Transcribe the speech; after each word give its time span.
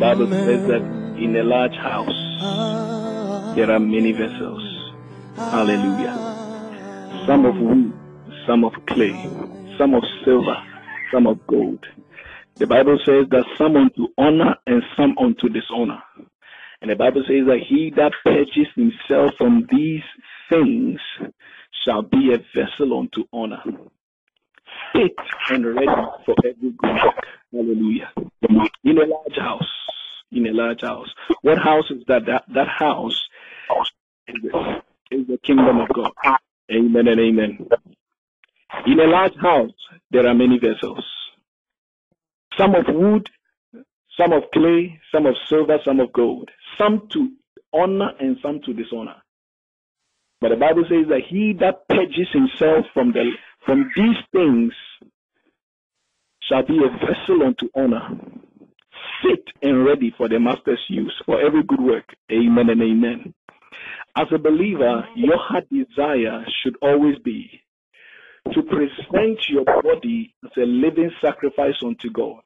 Bible 0.00 0.28
says 0.30 0.66
that 0.66 0.80
in 1.18 1.36
a 1.36 1.42
large 1.42 1.76
house 1.76 3.54
there 3.54 3.70
are 3.70 3.78
many 3.78 4.12
vessels. 4.12 4.62
Hallelujah. 5.36 6.16
Some 7.26 7.44
of 7.44 7.54
wood, 7.58 7.92
some 8.46 8.64
of 8.64 8.72
clay, 8.86 9.12
some 9.76 9.92
of 9.92 10.02
silver, 10.24 10.56
some 11.12 11.26
of 11.26 11.46
gold. 11.46 11.84
The 12.54 12.66
Bible 12.66 12.98
says 13.04 13.26
that 13.28 13.44
some 13.58 13.76
unto 13.76 14.08
honor 14.16 14.56
and 14.66 14.82
some 14.96 15.18
unto 15.18 15.50
dishonor. 15.50 16.02
And 16.80 16.90
the 16.90 16.96
Bible 16.96 17.22
says 17.28 17.44
that 17.46 17.60
he 17.68 17.92
that 17.96 18.12
purges 18.24 18.68
himself 18.74 19.32
from 19.36 19.66
these 19.70 20.02
things 20.48 20.98
shall 21.84 22.00
be 22.00 22.32
a 22.32 22.38
vessel 22.58 22.98
unto 22.98 23.24
honor, 23.34 23.62
fit 24.94 25.14
and 25.50 25.66
ready 25.66 25.86
for 26.24 26.34
every 26.42 26.70
good 26.70 27.04
work. 27.04 27.26
Hallelujah. 27.52 28.12
In 28.84 28.98
a 28.98 29.06
large 29.06 29.36
house. 29.36 29.68
In 30.32 30.46
a 30.46 30.52
large 30.52 30.82
house. 30.82 31.08
What 31.42 31.58
house 31.58 31.90
is 31.90 32.02
that? 32.06 32.26
That, 32.26 32.44
that 32.54 32.68
house 32.68 33.20
is 34.28 35.26
the, 35.26 35.38
kingdom 35.42 35.80
of 35.80 35.88
God. 35.88 36.12
Amen 36.70 37.08
and 37.08 37.20
amen. 37.20 37.66
In 38.86 39.00
a 39.00 39.06
large 39.06 39.34
house, 39.40 39.72
there 40.12 40.26
are 40.26 40.34
many 40.34 40.58
vessels. 40.58 41.04
Some 42.56 42.74
of 42.76 42.84
wood, 42.88 43.28
some 44.16 44.32
of 44.32 44.44
clay, 44.52 45.00
some 45.10 45.26
of 45.26 45.34
silver, 45.48 45.78
some 45.84 45.98
of 45.98 46.12
gold. 46.12 46.50
Some 46.78 47.08
to 47.12 47.32
honor 47.72 48.10
and 48.20 48.36
some 48.42 48.60
to 48.66 48.72
dishonor. 48.72 49.16
But 50.40 50.50
the 50.50 50.56
Bible 50.56 50.84
says 50.88 51.08
that 51.08 51.22
he 51.28 51.54
that 51.60 51.88
purges 51.88 52.28
himself 52.32 52.86
from 52.94 53.12
the 53.12 53.32
from 53.66 53.90
these 53.96 54.16
things 54.32 54.72
shall 56.50 56.66
be 56.66 56.78
a 56.78 56.90
vessel 56.90 57.42
unto 57.46 57.68
honor, 57.74 58.08
fit 59.22 59.44
and 59.62 59.84
ready 59.84 60.12
for 60.16 60.28
the 60.28 60.38
master's 60.38 60.84
use 60.88 61.14
for 61.24 61.40
every 61.40 61.62
good 61.62 61.80
work. 61.80 62.04
Amen 62.30 62.70
and 62.70 62.82
amen. 62.82 63.34
As 64.16 64.26
a 64.34 64.38
believer, 64.38 65.06
your 65.14 65.38
heart 65.38 65.64
desire 65.70 66.44
should 66.62 66.76
always 66.82 67.18
be 67.18 67.62
to 68.52 68.62
present 68.62 69.38
your 69.48 69.64
body 69.64 70.34
as 70.44 70.50
a 70.56 70.66
living 70.66 71.10
sacrifice 71.22 71.76
unto 71.84 72.10
God 72.10 72.42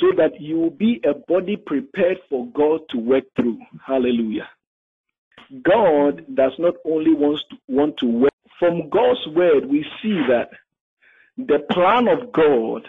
so 0.00 0.08
that 0.16 0.40
you 0.40 0.56
will 0.56 0.70
be 0.70 1.00
a 1.04 1.14
body 1.14 1.56
prepared 1.56 2.18
for 2.28 2.46
God 2.48 2.80
to 2.90 2.98
work 2.98 3.24
through. 3.36 3.58
Hallelujah. 3.86 4.48
God 5.62 6.24
does 6.34 6.52
not 6.58 6.74
only 6.84 7.14
want 7.14 7.40
to, 7.50 7.56
want 7.68 7.96
to 7.98 8.06
work. 8.06 8.30
From 8.58 8.88
God's 8.88 9.26
word, 9.34 9.66
we 9.66 9.84
see 10.02 10.18
that 10.28 10.48
the 11.36 11.58
plan 11.70 12.08
of 12.08 12.32
God 12.32 12.86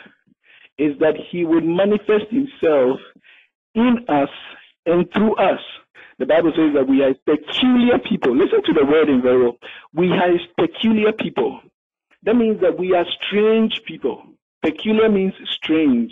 is 0.77 0.97
that 0.99 1.15
He 1.31 1.45
would 1.45 1.65
manifest 1.65 2.25
Himself 2.29 2.99
in 3.73 4.05
us 4.07 4.29
and 4.85 5.11
through 5.13 5.35
us. 5.35 5.59
The 6.19 6.25
Bible 6.25 6.51
says 6.55 6.73
that 6.75 6.87
we 6.87 7.03
are 7.03 7.13
peculiar 7.25 7.99
people. 7.99 8.35
Listen 8.35 8.63
to 8.63 8.73
the 8.73 8.85
word 8.85 9.09
in 9.09 9.21
very 9.21 9.51
We 9.93 10.11
are 10.11 10.31
peculiar 10.57 11.11
people. 11.11 11.59
That 12.23 12.35
means 12.35 12.61
that 12.61 12.77
we 12.79 12.93
are 12.93 13.05
strange 13.27 13.81
people. 13.85 14.23
Peculiar 14.63 15.09
means 15.09 15.33
strange. 15.51 16.11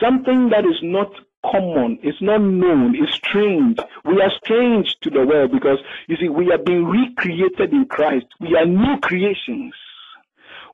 Something 0.00 0.50
that 0.50 0.64
is 0.64 0.78
not 0.82 1.10
common, 1.50 1.98
it's 2.02 2.20
not 2.20 2.38
known, 2.38 2.94
it's 2.94 3.14
strange. 3.14 3.78
We 4.04 4.20
are 4.20 4.30
strange 4.42 4.96
to 5.02 5.10
the 5.10 5.24
world 5.24 5.52
because, 5.52 5.78
you 6.08 6.16
see, 6.16 6.28
we 6.28 6.52
are 6.52 6.58
being 6.58 6.84
recreated 6.84 7.72
in 7.72 7.86
Christ. 7.86 8.26
We 8.40 8.56
are 8.56 8.66
new 8.66 8.98
creations. 9.00 9.74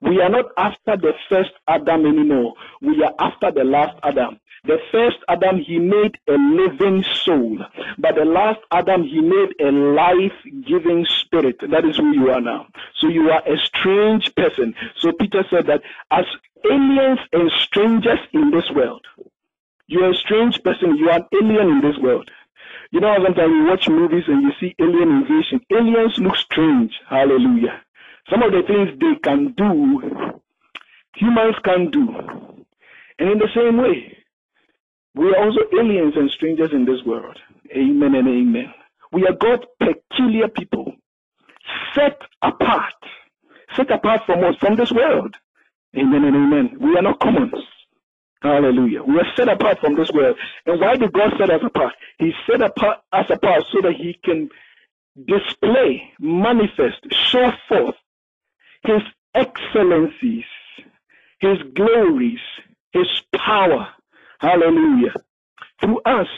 We 0.02 0.20
are 0.20 0.28
not 0.28 0.46
after 0.56 0.96
the 0.96 1.12
first 1.28 1.52
Adam 1.68 2.06
anymore. 2.06 2.54
We 2.80 3.02
are 3.04 3.14
after 3.18 3.52
the 3.52 3.64
last 3.64 3.96
Adam. 4.02 4.40
The 4.64 4.78
first 4.92 5.18
Adam, 5.28 5.58
he 5.58 5.78
made 5.78 6.18
a 6.28 6.34
living 6.34 7.04
soul. 7.24 7.58
But 7.98 8.14
the 8.14 8.24
last 8.24 8.60
Adam, 8.70 9.02
he 9.04 9.20
made 9.20 9.54
a 9.60 9.70
life 9.72 10.38
giving 10.66 11.04
spirit. 11.06 11.56
That 11.70 11.84
is 11.84 11.96
who 11.96 12.12
you 12.12 12.30
are 12.30 12.40
now. 12.40 12.66
So 12.98 13.08
you 13.08 13.30
are 13.30 13.42
a 13.46 13.56
strange 13.58 14.32
person. 14.36 14.74
So 14.98 15.12
Peter 15.12 15.44
said 15.50 15.66
that 15.66 15.82
as 16.10 16.24
aliens 16.64 17.20
and 17.32 17.50
strangers 17.60 18.20
in 18.32 18.50
this 18.50 18.70
world, 18.74 19.04
you 19.88 20.00
are 20.04 20.10
a 20.10 20.14
strange 20.14 20.62
person. 20.62 20.96
You 20.96 21.10
are 21.10 21.18
an 21.18 21.26
alien 21.32 21.68
in 21.68 21.80
this 21.80 21.98
world. 21.98 22.30
You 22.92 23.00
know, 23.00 23.14
sometimes 23.24 23.50
you 23.50 23.64
watch 23.64 23.88
movies 23.88 24.24
and 24.28 24.42
you 24.42 24.52
see 24.60 24.74
alien 24.78 25.10
invasion. 25.10 25.60
Aliens 25.72 26.18
look 26.18 26.36
strange. 26.36 26.92
Hallelujah. 27.08 27.82
Some 28.30 28.42
of 28.42 28.52
the 28.52 28.62
things 28.66 28.98
they 29.00 29.18
can 29.22 29.52
do, 29.56 30.40
humans 31.16 31.56
can 31.64 31.90
do. 31.90 32.08
And 33.18 33.30
in 33.30 33.38
the 33.38 33.48
same 33.54 33.76
way, 33.78 34.16
we 35.14 35.26
are 35.28 35.44
also 35.44 35.60
aliens 35.78 36.14
and 36.16 36.30
strangers 36.30 36.70
in 36.72 36.84
this 36.84 37.02
world. 37.04 37.38
Amen 37.76 38.14
and 38.14 38.28
amen. 38.28 38.72
We 39.12 39.26
are 39.26 39.34
God's 39.34 39.64
peculiar 39.78 40.48
people, 40.48 40.94
set 41.94 42.18
apart, 42.40 42.94
set 43.76 43.90
apart 43.90 44.22
from 44.24 44.44
us, 44.44 44.56
from 44.58 44.76
this 44.76 44.90
world. 44.90 45.36
Amen 45.96 46.24
and 46.24 46.36
amen. 46.36 46.76
We 46.80 46.96
are 46.96 47.02
not 47.02 47.20
commons. 47.20 47.54
Hallelujah. 48.40 49.02
We 49.02 49.18
are 49.18 49.26
set 49.36 49.48
apart 49.48 49.78
from 49.80 49.94
this 49.94 50.10
world. 50.12 50.36
And 50.66 50.80
why 50.80 50.96
did 50.96 51.12
God 51.12 51.32
set 51.38 51.50
us 51.50 51.60
apart? 51.64 51.92
He 52.18 52.32
set 52.50 52.62
apart, 52.62 53.00
us 53.12 53.26
apart 53.30 53.64
so 53.70 53.82
that 53.82 53.94
He 53.94 54.18
can 54.24 54.48
display, 55.26 56.10
manifest, 56.18 57.06
show 57.12 57.52
forth 57.68 57.94
his 58.84 59.02
excellencies, 59.34 60.44
his 61.40 61.58
glories, 61.74 62.40
his 62.92 63.08
power. 63.36 63.88
Hallelujah. 64.40 65.14
Through 65.80 66.00
us, 66.04 66.28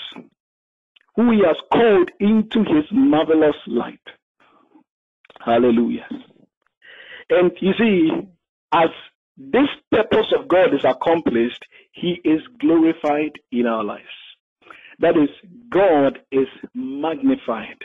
who 1.17 1.31
he 1.33 1.39
has 1.47 1.57
called 1.73 2.11
into 2.21 2.61
his 2.61 2.85
marvelous 2.91 3.57
light. 3.67 4.01
Hallelujah. 5.45 6.07
And 7.31 7.53
you 7.61 7.73
see, 7.79 8.11
as 8.73 8.91
this 9.37 9.69
purpose 9.91 10.33
of 10.39 10.49
God 10.49 10.75
is 10.75 10.85
accomplished, 10.85 11.65
he 11.93 12.21
is 12.25 12.41
glorified 12.61 13.33
in 13.53 13.67
our 13.67 13.85
lives. 13.85 14.05
That 15.01 15.17
is, 15.17 15.29
God 15.71 16.19
is 16.31 16.47
magnified. 16.75 17.79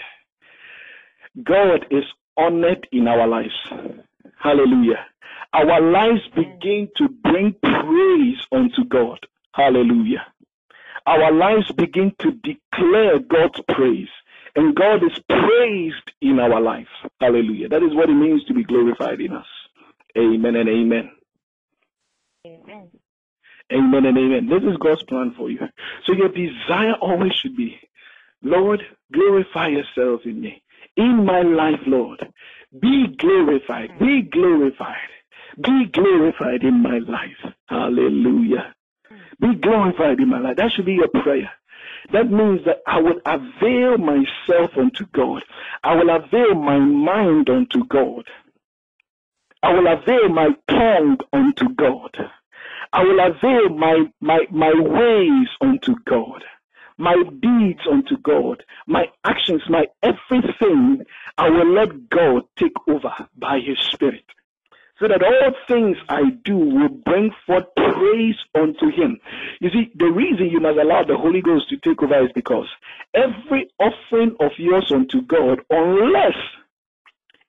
God 1.43 1.85
is 1.91 2.03
honored 2.37 2.87
in 2.91 3.07
our 3.07 3.27
lives. 3.27 3.53
Hallelujah. 4.37 5.05
Our 5.53 5.81
lives 5.81 6.21
begin 6.35 6.89
to 6.97 7.09
bring 7.09 7.55
praise 7.61 8.37
unto 8.51 8.85
God. 8.87 9.19
Hallelujah. 9.53 10.25
Our 11.05 11.31
lives 11.31 11.71
begin 11.71 12.13
to 12.19 12.31
declare 12.31 13.19
God's 13.19 13.59
praise. 13.67 14.09
And 14.55 14.75
God 14.75 15.03
is 15.03 15.17
praised 15.27 16.11
in 16.21 16.39
our 16.39 16.59
life. 16.61 16.87
Hallelujah. 17.19 17.69
That 17.69 17.83
is 17.83 17.93
what 17.95 18.09
it 18.09 18.15
means 18.15 18.43
to 18.45 18.53
be 18.53 18.63
glorified 18.63 19.21
in 19.21 19.33
us. 19.33 19.45
Amen 20.17 20.55
and 20.55 20.69
amen. 20.69 21.11
Amen. 22.45 22.89
Amen 23.71 24.05
and 24.05 24.17
amen. 24.17 24.49
This 24.49 24.63
is 24.63 24.77
God's 24.77 25.03
plan 25.03 25.33
for 25.37 25.49
you. 25.49 25.59
So 26.05 26.13
your 26.13 26.29
desire 26.29 26.93
always 27.01 27.33
should 27.33 27.55
be, 27.55 27.79
Lord, 28.41 28.81
glorify 29.13 29.67
yourself 29.67 30.21
in 30.25 30.41
me. 30.41 30.63
In 30.99 31.25
my 31.25 31.41
life, 31.43 31.79
Lord. 31.87 32.19
Be 32.77 33.07
glorified. 33.17 33.97
Be 33.99 34.21
glorified. 34.21 35.09
Be 35.61 35.85
glorified 35.85 36.63
in 36.63 36.83
my 36.83 36.99
life. 36.99 37.53
Hallelujah. 37.67 38.75
Be 39.39 39.55
glorified 39.55 40.19
in 40.19 40.27
my 40.27 40.39
life. 40.39 40.57
That 40.57 40.73
should 40.73 40.85
be 40.85 40.95
your 40.95 41.07
prayer. 41.07 41.49
That 42.11 42.29
means 42.29 42.65
that 42.65 42.79
I 42.85 42.99
will 42.99 43.21
avail 43.25 43.97
myself 43.97 44.71
unto 44.77 45.05
God. 45.13 45.41
I 45.85 45.95
will 45.95 46.09
avail 46.09 46.55
my 46.55 46.79
mind 46.79 47.49
unto 47.49 47.85
God. 47.85 48.25
I 49.63 49.71
will 49.71 49.87
avail 49.87 50.27
my 50.27 50.49
tongue 50.67 51.17
unto 51.31 51.69
God. 51.75 52.17
I 52.91 53.03
will 53.03 53.19
avail 53.21 53.69
my, 53.69 54.03
my, 54.19 54.39
my 54.51 54.73
ways 54.75 55.47
unto 55.61 55.95
God 56.05 56.43
my 56.99 57.15
deeds 57.41 57.79
unto 57.89 58.17
God, 58.17 58.61
my 58.85 59.05
actions, 59.23 59.63
my 59.69 59.85
everything, 60.03 61.01
I 61.37 61.49
will 61.49 61.73
let 61.73 62.09
God 62.09 62.43
take 62.57 62.75
over 62.87 63.13
by 63.37 63.59
His 63.65 63.79
Spirit. 63.91 64.25
So 64.99 65.07
that 65.07 65.23
all 65.23 65.53
things 65.65 65.95
I 66.09 66.23
do 66.43 66.57
will 66.57 66.89
bring 66.89 67.31
forth 67.47 67.63
praise 67.77 68.35
unto 68.53 68.91
Him. 68.91 69.17
You 69.61 69.69
see, 69.69 69.91
the 69.95 70.11
reason 70.11 70.49
you 70.49 70.59
must 70.59 70.77
allow 70.77 71.05
the 71.05 71.15
Holy 71.15 71.41
Ghost 71.41 71.69
to 71.69 71.77
take 71.77 72.03
over 72.03 72.25
is 72.25 72.31
because 72.35 72.67
every 73.13 73.69
offering 73.79 74.35
of 74.41 74.51
yours 74.57 74.91
unto 74.93 75.21
God, 75.21 75.61
unless 75.69 76.35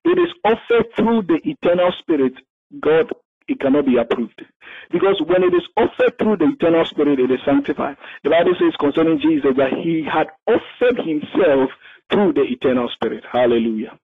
it 0.05 0.17
is 0.17 0.33
offered 0.45 0.87
through 0.97 1.23
the 1.23 1.41
eternal 1.45 1.93
Spirit, 1.99 2.35
God 2.81 3.11
it 3.51 3.61
cannot 3.61 3.87
be 3.87 3.97
approved. 3.97 4.43
Because 4.91 5.21
when 5.27 5.43
it 5.43 5.55
is 5.55 5.67
offered 5.77 6.19
through 6.19 6.37
the 6.39 6.53
eternal 6.55 6.85
spirit, 6.85 7.19
it 7.19 7.31
is 7.31 7.41
sanctified. 7.45 7.97
The 8.25 8.31
Bible 8.31 8.55
says 8.59 8.75
concerning 8.79 9.21
Jesus 9.21 9.57
that 9.57 9.73
he 9.73 10.07
had 10.07 10.29
offered 10.47 10.99
himself 11.05 11.71
through 12.11 12.35
the 12.35 12.43
eternal 12.43 12.89
spirit. 12.95 13.25
Hallelujah. 13.31 13.99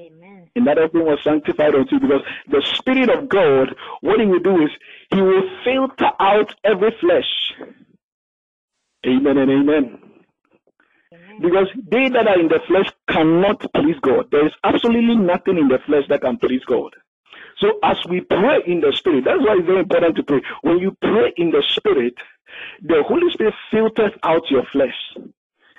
Amen. 0.00 0.48
And 0.54 0.66
that 0.66 0.78
everything 0.78 1.06
was 1.06 1.18
sanctified 1.24 1.74
unto 1.74 1.98
because 1.98 2.22
the 2.48 2.62
Spirit 2.76 3.10
of 3.10 3.28
God, 3.28 3.74
what 4.00 4.20
he 4.20 4.26
will 4.26 4.38
do 4.38 4.62
is 4.62 4.70
he 5.10 5.20
will 5.20 5.42
filter 5.64 6.10
out 6.20 6.54
every 6.64 6.94
flesh. 7.00 7.30
Amen 9.06 9.38
and 9.38 9.50
amen. 9.50 9.98
Because 11.40 11.68
they 11.90 12.08
that 12.08 12.26
are 12.26 12.38
in 12.38 12.48
the 12.48 12.60
flesh 12.66 12.90
cannot 13.08 13.64
please 13.74 13.96
God. 14.02 14.30
There 14.30 14.46
is 14.46 14.52
absolutely 14.64 15.16
nothing 15.16 15.56
in 15.56 15.68
the 15.68 15.78
flesh 15.86 16.04
that 16.08 16.20
can 16.22 16.36
please 16.36 16.62
God. 16.66 16.94
So 17.60 17.78
as 17.84 17.98
we 18.08 18.22
pray 18.22 18.62
in 18.66 18.80
the 18.80 18.92
spirit, 18.96 19.24
that's 19.26 19.40
why 19.40 19.56
it's 19.58 19.66
very 19.66 19.80
important 19.80 20.16
to 20.16 20.24
pray. 20.24 20.42
When 20.62 20.78
you 20.78 20.96
pray 21.02 21.32
in 21.36 21.50
the 21.52 21.62
spirit, 21.70 22.14
the 22.82 23.02
Holy 23.06 23.30
Spirit 23.32 23.54
filters 23.70 24.12
out 24.24 24.50
your 24.50 24.64
flesh. 24.72 24.96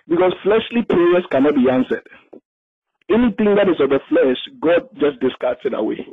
Because 0.08 0.34
fleshly 0.44 0.84
prayers 0.84 1.26
cannot 1.32 1.56
be 1.56 1.70
answered. 1.70 2.08
Anything 3.10 3.56
that 3.56 3.70
is 3.70 3.80
of 3.82 3.90
the 3.92 4.00
flesh, 4.10 4.38
God 4.62 4.90
just 5.00 5.20
discards 5.22 5.62
it 5.66 5.74
away. 5.74 6.08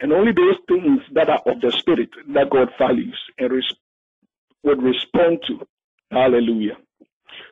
And 0.00 0.12
only 0.12 0.32
those 0.32 0.56
things 0.68 1.00
that 1.14 1.30
are 1.30 1.42
of 1.46 1.60
the 1.60 1.72
spirit 1.72 2.10
that 2.34 2.50
God 2.50 2.70
values 2.78 3.18
and 3.38 3.52
res- 3.52 3.74
would 4.64 4.82
respond 4.82 5.40
to. 5.48 5.60
Hallelujah. 6.10 6.78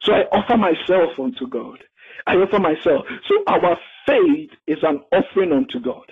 So 0.02 0.14
I 0.14 0.22
offer 0.32 0.56
myself 0.56 1.18
unto 1.18 1.48
God. 1.48 1.78
I 2.26 2.36
offer 2.36 2.60
myself. 2.60 3.06
So 3.28 3.44
our 3.48 3.78
faith 4.06 4.50
is 4.66 4.78
an 4.82 5.02
offering 5.12 5.52
unto 5.52 5.80
God. 5.80 6.06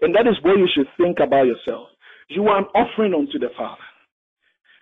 And 0.00 0.14
that 0.14 0.26
is 0.26 0.36
where 0.42 0.58
you 0.58 0.68
should 0.74 0.88
think 0.96 1.18
about 1.20 1.46
yourself. 1.46 1.88
You 2.28 2.46
are 2.48 2.58
an 2.58 2.66
offering 2.74 3.14
unto 3.14 3.38
the 3.38 3.48
Father. 3.56 3.82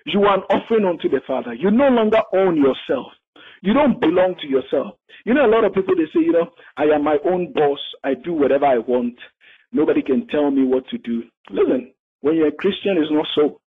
You 0.04 0.22
are 0.24 0.36
an 0.36 0.42
offering 0.50 0.84
unto 0.84 1.08
the 1.08 1.20
Father. 1.26 1.54
You 1.54 1.70
no 1.70 1.88
longer 1.88 2.22
own 2.34 2.56
yourself. 2.56 3.12
You 3.62 3.72
don't 3.72 4.00
belong 4.00 4.36
to 4.40 4.46
yourself. 4.48 4.94
You 5.24 5.34
know, 5.34 5.46
a 5.46 5.50
lot 5.50 5.64
of 5.64 5.74
people 5.74 5.96
they 5.96 6.06
say, 6.14 6.24
you 6.24 6.32
know, 6.32 6.50
I 6.76 6.84
am 6.84 7.04
my 7.04 7.18
own 7.24 7.52
boss. 7.52 7.80
I 8.04 8.14
do 8.14 8.32
whatever 8.32 8.66
I 8.66 8.78
want. 8.78 9.16
Nobody 9.72 10.02
can 10.02 10.26
tell 10.28 10.50
me 10.50 10.64
what 10.64 10.86
to 10.88 10.98
do. 10.98 11.24
Listen, 11.50 11.92
when 12.20 12.36
you're 12.36 12.48
a 12.48 12.52
Christian, 12.52 12.96
it's 12.98 13.10
not 13.10 13.26
so. 13.34 13.60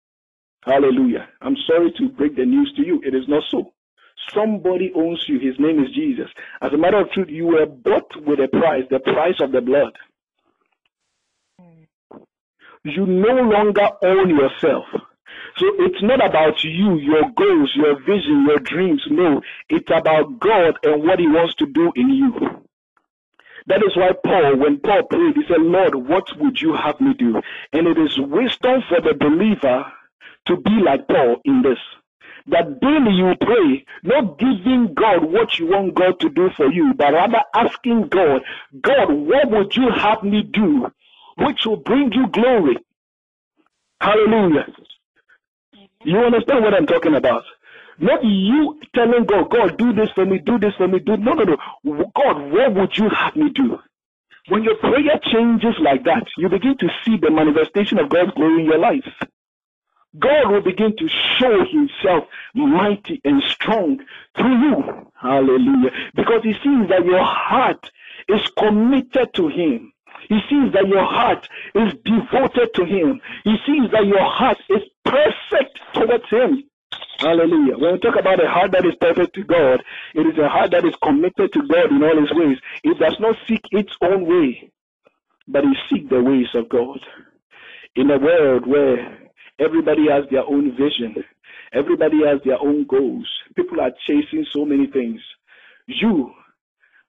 Hallelujah. 0.65 1.27
I'm 1.41 1.55
sorry 1.67 1.91
to 1.97 2.09
break 2.09 2.35
the 2.35 2.45
news 2.45 2.71
to 2.77 2.85
you. 2.85 3.01
It 3.03 3.15
is 3.15 3.27
not 3.27 3.43
so. 3.51 3.73
Somebody 4.33 4.91
owns 4.95 5.23
you. 5.27 5.39
His 5.39 5.59
name 5.59 5.79
is 5.79 5.93
Jesus. 5.95 6.27
As 6.61 6.71
a 6.73 6.77
matter 6.77 6.99
of 6.99 7.11
truth, 7.11 7.29
you 7.29 7.47
were 7.47 7.65
bought 7.65 8.11
with 8.25 8.39
a 8.39 8.47
price, 8.47 8.83
the 8.89 8.99
price 8.99 9.39
of 9.41 9.51
the 9.51 9.61
blood. 9.61 9.93
You 12.83 13.05
no 13.05 13.33
longer 13.33 13.89
own 14.03 14.29
yourself. 14.29 14.85
So 15.57 15.65
it's 15.79 16.01
not 16.01 16.25
about 16.25 16.63
you, 16.63 16.97
your 16.97 17.23
goals, 17.35 17.71
your 17.75 17.99
vision, 17.99 18.45
your 18.47 18.59
dreams. 18.59 19.03
No, 19.09 19.41
it's 19.69 19.89
about 19.91 20.39
God 20.39 20.75
and 20.83 21.03
what 21.03 21.19
He 21.19 21.27
wants 21.27 21.55
to 21.55 21.65
do 21.65 21.91
in 21.95 22.09
you. 22.09 22.63
That 23.67 23.83
is 23.83 23.95
why 23.95 24.11
Paul, 24.23 24.57
when 24.57 24.79
Paul 24.79 25.03
prayed, 25.03 25.35
he 25.35 25.43
said, 25.47 25.61
Lord, 25.61 25.95
what 25.95 26.25
would 26.39 26.61
you 26.61 26.73
have 26.73 26.99
me 27.01 27.13
do? 27.13 27.41
And 27.73 27.87
it 27.87 27.97
is 27.97 28.17
wisdom 28.17 28.81
for 28.89 29.01
the 29.01 29.13
believer 29.13 29.85
to 30.47 30.57
be 30.57 30.71
like 30.83 31.07
Paul 31.07 31.37
in 31.45 31.61
this. 31.61 31.77
That 32.47 32.79
daily 32.81 33.13
you 33.13 33.35
pray, 33.39 33.85
not 34.03 34.39
giving 34.39 34.93
God 34.95 35.23
what 35.23 35.59
you 35.59 35.67
want 35.67 35.93
God 35.93 36.19
to 36.21 36.29
do 36.29 36.49
for 36.57 36.71
you, 36.71 36.93
but 36.95 37.13
rather 37.13 37.41
asking 37.55 38.07
God, 38.07 38.41
God, 38.81 39.11
what 39.11 39.51
would 39.51 39.75
you 39.75 39.89
have 39.95 40.23
me 40.23 40.43
do 40.43 40.87
which 41.39 41.65
will 41.65 41.77
bring 41.77 42.11
you 42.13 42.27
glory? 42.27 42.77
Hallelujah. 44.01 44.67
You 46.03 46.19
understand 46.19 46.63
what 46.63 46.73
I'm 46.73 46.85
talking 46.87 47.15
about? 47.15 47.43
Not 47.99 48.23
you 48.23 48.79
telling 48.95 49.25
God, 49.25 49.51
God, 49.51 49.77
do 49.77 49.93
this 49.93 50.09
for 50.15 50.25
me, 50.25 50.39
do 50.39 50.57
this 50.57 50.73
for 50.77 50.87
me, 50.87 50.99
do 50.99 51.17
no, 51.17 51.33
no, 51.33 51.43
no. 51.43 52.11
God, 52.15 52.51
what 52.51 52.73
would 52.75 52.97
you 52.97 53.09
have 53.09 53.35
me 53.35 53.49
do? 53.49 53.77
When 54.47 54.63
your 54.63 54.77
prayer 54.77 55.19
changes 55.31 55.75
like 55.81 56.05
that, 56.05 56.25
you 56.37 56.49
begin 56.49 56.77
to 56.79 56.87
see 57.05 57.17
the 57.17 57.29
manifestation 57.29 57.99
of 57.99 58.09
God's 58.09 58.31
glory 58.31 58.61
in 58.61 58.65
your 58.65 58.79
life. 58.79 59.13
God 60.17 60.51
will 60.51 60.61
begin 60.61 60.95
to 60.97 61.07
show 61.39 61.63
himself 61.65 62.25
mighty 62.55 63.21
and 63.23 63.43
strong 63.43 63.99
through 64.35 64.57
you. 64.57 65.11
Hallelujah. 65.21 65.91
Because 66.15 66.43
he 66.43 66.53
sees 66.53 66.89
that 66.89 67.05
your 67.05 67.23
heart 67.23 67.91
is 68.27 68.41
committed 68.57 69.33
to 69.35 69.47
him. 69.49 69.93
He 70.29 70.39
sees 70.49 70.73
that 70.73 70.87
your 70.89 71.05
heart 71.05 71.47
is 71.75 71.93
devoted 72.05 72.73
to 72.75 72.85
him. 72.85 73.21
He 73.45 73.55
sees 73.67 73.91
that 73.93 74.07
your 74.07 74.23
heart 74.25 74.59
is 74.69 74.83
perfect 75.05 75.79
towards 75.95 76.29
him. 76.31 76.63
Hallelujah. 77.19 77.77
When 77.77 77.93
we 77.93 77.99
talk 77.99 78.15
about 78.19 78.43
a 78.43 78.49
heart 78.49 78.71
that 78.73 78.85
is 78.85 78.95
perfect 79.01 79.35
to 79.35 79.45
God, 79.45 79.83
it 80.15 80.21
is 80.27 80.37
a 80.39 80.49
heart 80.49 80.71
that 80.71 80.85
is 80.85 80.95
committed 81.03 81.53
to 81.53 81.61
God 81.67 81.91
in 81.91 82.03
all 82.03 82.19
his 82.21 82.31
ways. 82.33 82.57
It 82.83 82.99
does 82.99 83.17
not 83.19 83.35
seek 83.47 83.61
its 83.71 83.91
own 84.01 84.27
way, 84.27 84.71
but 85.47 85.65
it 85.65 85.77
seeks 85.91 86.09
the 86.09 86.23
ways 86.23 86.47
of 86.55 86.69
God. 86.69 86.99
In 87.95 88.11
a 88.11 88.19
world 88.19 88.67
where 88.67 89.19
everybody 89.59 90.07
has 90.11 90.25
their 90.31 90.45
own 90.45 90.71
vision, 90.71 91.23
everybody 91.73 92.19
has 92.25 92.39
their 92.45 92.59
own 92.61 92.85
goals, 92.87 93.27
people 93.55 93.81
are 93.81 93.91
chasing 94.07 94.45
so 94.53 94.65
many 94.65 94.87
things. 94.87 95.21
You 95.87 96.31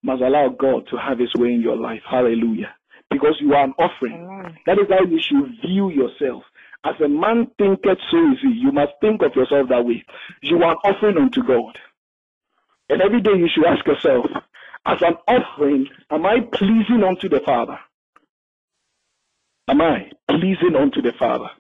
must 0.03 0.23
allow 0.23 0.49
God 0.51 0.89
to 0.91 0.97
have 0.99 1.19
his 1.19 1.33
way 1.37 1.51
in 1.51 1.63
your 1.63 1.77
life. 1.77 2.03
Hallelujah. 2.11 2.75
Because 3.11 3.37
you 3.41 3.55
are 3.55 3.65
an 3.65 3.75
offering. 3.79 4.15
Amen. 4.15 4.57
That 4.67 4.79
is 4.79 4.87
how 4.89 5.05
you 5.05 5.21
should 5.21 5.61
view 5.67 5.91
yourself. 5.91 6.45
As 6.85 6.95
a 7.05 7.09
man 7.09 7.49
thinketh, 7.59 7.99
so 8.11 8.33
is 8.33 8.39
he. 8.41 8.53
You 8.61 8.73
must 8.73 8.93
think 9.01 9.23
of 9.23 9.35
yourself 9.35 9.69
that 9.69 9.85
way. 9.85 10.05
You 10.43 10.63
are 10.63 10.73
an 10.73 10.79
offering 10.85 11.19
unto 11.19 11.43
God. 11.43 11.79
And 12.89 13.03
every 13.03 13.21
day 13.21 13.33
you 13.37 13.49
should 13.53 13.67
ask 13.67 13.87
yourself, 13.87 14.27
as 14.87 15.03
an 15.03 15.15
offering, 15.29 15.89
am 16.11 16.25
I 16.25 16.41
pleasing 16.41 17.05
unto 17.07 17.29
the 17.29 17.41
Father? 17.45 17.79
Am 19.69 19.81
I 19.81 20.11
pleasing 20.29 20.75
unto 20.75 21.03
the 21.03 21.13
Father? 21.19 21.51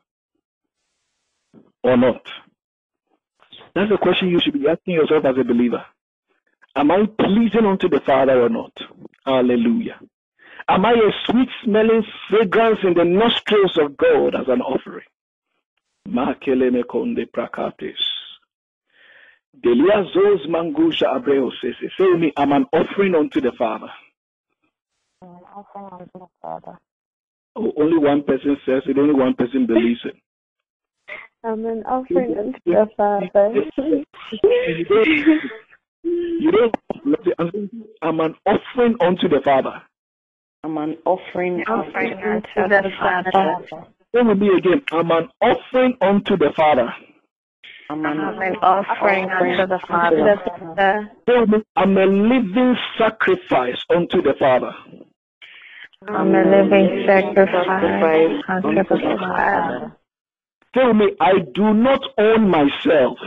Or 1.84 1.96
not? 1.96 2.26
That's 3.74 3.90
the 3.90 3.98
question 3.98 4.30
you 4.30 4.40
should 4.40 4.54
be 4.54 4.68
asking 4.68 4.94
yourself 4.94 5.24
as 5.24 5.36
a 5.38 5.44
believer. 5.44 5.84
Am 6.74 6.90
I 6.90 7.06
pleasing 7.06 7.66
unto 7.66 7.88
the 7.88 8.00
Father 8.00 8.42
or 8.42 8.48
not? 8.48 8.72
Hallelujah. 9.24 10.00
Am 10.70 10.84
I 10.84 10.92
a 10.92 11.10
sweet 11.26 11.48
smelling 11.64 12.04
fragrance 12.28 12.78
in 12.84 12.94
the 12.94 13.04
nostrils 13.04 13.76
of 13.76 13.96
God 13.96 14.36
as 14.36 14.46
an 14.46 14.60
offering? 14.60 15.04
Makeleme 16.08 16.84
konde 16.84 17.26
prakates. 17.26 17.98
Delia 19.60 20.04
zos 20.14 20.46
mangusha 20.46 21.06
abreo 21.12 21.50
says, 21.60 21.74
say 21.98 22.16
me, 22.16 22.32
I'm 22.36 22.52
an 22.52 22.66
offering 22.72 23.16
unto 23.16 23.40
the 23.40 23.50
Father. 23.58 23.88
An 25.22 25.40
offering 25.56 25.88
unto 25.90 26.18
the 26.20 26.26
Father. 26.40 26.78
Oh, 27.56 27.72
only 27.76 27.98
one 27.98 28.22
person 28.22 28.56
says 28.64 28.82
it, 28.86 28.96
only 28.96 29.14
one 29.14 29.34
person 29.34 29.66
believes 29.66 30.04
it. 30.04 30.14
I'm 31.42 31.66
an 31.66 31.82
offering 31.82 32.38
unto 32.38 32.60
the 32.64 32.88
Father. 32.96 33.28
you 36.04 36.52
don't, 36.52 36.76
I'm 38.02 38.20
an 38.20 38.36
offering 38.46 38.94
unto 39.00 39.28
the 39.28 39.40
Father. 39.44 39.82
I'm 40.62 40.76
an 40.76 40.98
offering, 41.06 41.64
offering 41.66 42.12
unto 42.22 42.68
the 42.68 42.90
Father. 43.00 43.56
Say 44.14 44.22
with 44.22 44.38
me 44.38 44.48
again. 44.58 44.82
I'm 44.92 45.10
an 45.10 45.28
offering 45.40 45.96
unto 46.02 46.36
the 46.36 46.52
Father. 46.54 46.88
I'm 47.88 48.04
an, 48.04 48.20
I'm 48.20 48.38
an 48.42 48.56
offering 48.56 49.30
unto 49.30 49.66
the 49.66 49.78
Father. 49.88 50.36
Say 51.26 51.40
with 51.40 51.48
me. 51.48 51.58
I'm 51.76 51.96
a 51.96 52.04
living 52.04 52.76
sacrifice 52.98 53.78
unto 53.88 54.20
the 54.20 54.34
Father. 54.38 54.72
I'm 56.08 56.34
a 56.34 56.42
living 56.44 57.06
sacrifice 57.06 58.42
unto 58.48 58.82
the 58.84 59.16
Father. 59.18 59.96
Tell 60.74 60.92
me. 60.92 61.06
I 61.20 61.38
do 61.54 61.72
not 61.72 62.00
own 62.18 62.50
myself. 62.50 63.18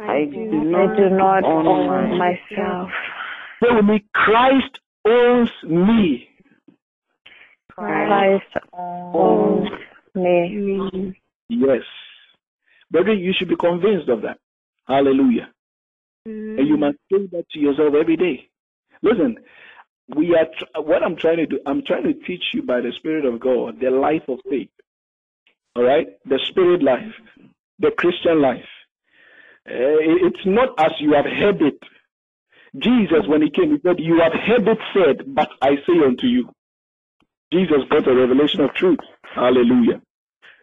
I 0.00 0.24
do 0.24 0.64
not, 0.64 0.92
I 0.92 0.96
do 0.96 1.10
not 1.10 1.44
own, 1.44 1.66
own 1.66 2.18
myself. 2.18 2.90
Say 3.62 3.68
with 3.76 3.84
me. 3.84 4.04
Christ 4.12 4.80
owns 5.06 5.50
me. 5.64 6.28
Christ 7.70 8.44
owns 8.72 9.68
me. 10.14 11.16
Yes. 11.48 11.82
Brother, 12.90 13.14
you 13.14 13.32
should 13.36 13.48
be 13.48 13.56
convinced 13.56 14.08
of 14.08 14.22
that. 14.22 14.38
Hallelujah. 14.86 15.50
Mm. 16.26 16.58
And 16.58 16.68
you 16.68 16.76
must 16.76 16.98
say 17.10 17.26
that 17.32 17.48
to 17.52 17.58
yourself 17.58 17.94
every 17.94 18.16
day. 18.16 18.48
Listen, 19.02 19.36
we 20.16 20.34
are 20.34 20.46
tr- 20.46 20.80
what 20.80 21.02
I'm 21.02 21.16
trying 21.16 21.38
to 21.38 21.46
do, 21.46 21.60
I'm 21.64 21.82
trying 21.86 22.04
to 22.04 22.14
teach 22.14 22.42
you 22.52 22.62
by 22.62 22.80
the 22.80 22.92
Spirit 22.98 23.24
of 23.24 23.40
God 23.40 23.80
the 23.80 23.90
life 23.90 24.28
of 24.28 24.40
faith. 24.48 24.70
All 25.76 25.84
right? 25.84 26.08
The 26.24 26.40
spirit 26.48 26.82
life, 26.82 27.14
the 27.78 27.90
Christian 27.96 28.42
life. 28.42 28.66
Uh, 29.68 30.26
it's 30.26 30.44
not 30.44 30.70
as 30.78 30.92
you 30.98 31.14
have 31.14 31.26
heard 31.26 31.62
it. 31.62 31.78
Jesus, 32.78 33.26
when 33.26 33.42
he 33.42 33.50
came, 33.50 33.72
he 33.72 33.80
said, 33.82 33.98
You 33.98 34.20
have 34.20 34.32
heard 34.32 34.68
it 34.68 34.78
said, 34.94 35.34
but 35.34 35.50
I 35.60 35.76
say 35.86 36.04
unto 36.06 36.26
you. 36.26 36.50
Jesus 37.52 37.84
brought 37.88 38.06
a 38.06 38.14
revelation 38.14 38.60
of 38.60 38.74
truth. 38.74 39.00
Hallelujah. 39.22 40.00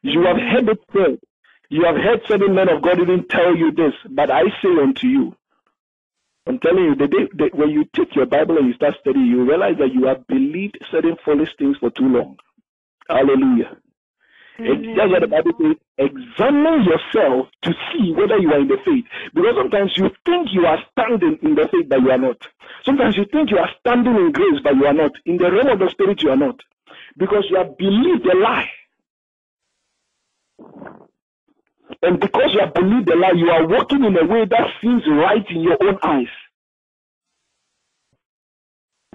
You 0.03 0.21
have 0.23 0.37
heard 0.37 0.69
it 0.69 0.79
said. 0.93 1.19
You 1.69 1.83
have 1.83 1.97
heard 1.97 2.21
certain 2.27 2.55
men 2.55 2.69
of 2.69 2.81
God 2.81 3.01
even 3.01 3.27
tell 3.27 3.55
you 3.55 3.71
this, 3.71 3.93
but 4.09 4.31
I 4.31 4.43
say 4.61 4.69
unto 4.81 5.07
you. 5.07 5.35
I'm 6.47 6.59
telling 6.59 6.83
you, 6.85 6.95
the 6.95 7.07
day, 7.07 7.27
the, 7.33 7.49
when 7.53 7.69
you 7.69 7.83
take 7.93 8.15
your 8.15 8.25
Bible 8.25 8.57
and 8.57 8.67
you 8.67 8.73
start 8.73 8.95
studying, 9.01 9.25
you 9.25 9.43
realize 9.43 9.77
that 9.79 9.93
you 9.93 10.05
have 10.05 10.25
believed 10.27 10.77
certain 10.89 11.17
foolish 11.25 11.49
things 11.59 11.77
for 11.77 11.89
too 11.91 12.07
long. 12.07 12.37
Hallelujah. 13.09 13.77
That's 14.57 15.11
what 15.11 15.21
the 15.21 15.27
Bible 15.27 15.51
says. 15.61 15.75
Examine 15.97 16.85
yourself 16.85 17.47
to 17.63 17.73
see 17.91 18.13
whether 18.13 18.37
you 18.37 18.51
are 18.51 18.59
in 18.59 18.67
the 18.67 18.77
faith. 18.85 19.05
Because 19.33 19.55
sometimes 19.57 19.91
you 19.97 20.09
think 20.25 20.49
you 20.51 20.65
are 20.65 20.79
standing 20.91 21.37
in 21.43 21.55
the 21.55 21.67
faith, 21.71 21.89
but 21.89 22.01
you 22.01 22.11
are 22.11 22.17
not. 22.17 22.37
Sometimes 22.85 23.17
you 23.17 23.25
think 23.31 23.51
you 23.51 23.57
are 23.57 23.69
standing 23.79 24.15
in 24.15 24.31
grace, 24.31 24.59
but 24.63 24.75
you 24.75 24.85
are 24.85 24.93
not. 24.93 25.11
In 25.25 25.37
the 25.37 25.51
realm 25.51 25.67
of 25.69 25.79
the 25.79 25.89
spirit, 25.89 26.21
you 26.23 26.31
are 26.31 26.37
not. 26.37 26.59
Because 27.17 27.45
you 27.49 27.57
have 27.57 27.77
believed 27.77 28.25
a 28.25 28.37
lie. 28.37 28.69
And 32.01 32.19
because 32.19 32.53
you 32.53 32.59
have 32.59 32.73
believed 32.73 33.09
a 33.09 33.17
lie, 33.17 33.33
you 33.35 33.49
are 33.49 33.67
walking 33.67 34.03
in 34.03 34.17
a 34.17 34.25
way 34.25 34.45
that 34.45 34.67
seems 34.81 35.03
right 35.07 35.45
in 35.49 35.61
your 35.61 35.77
own 35.81 35.97
eyes. 36.03 36.27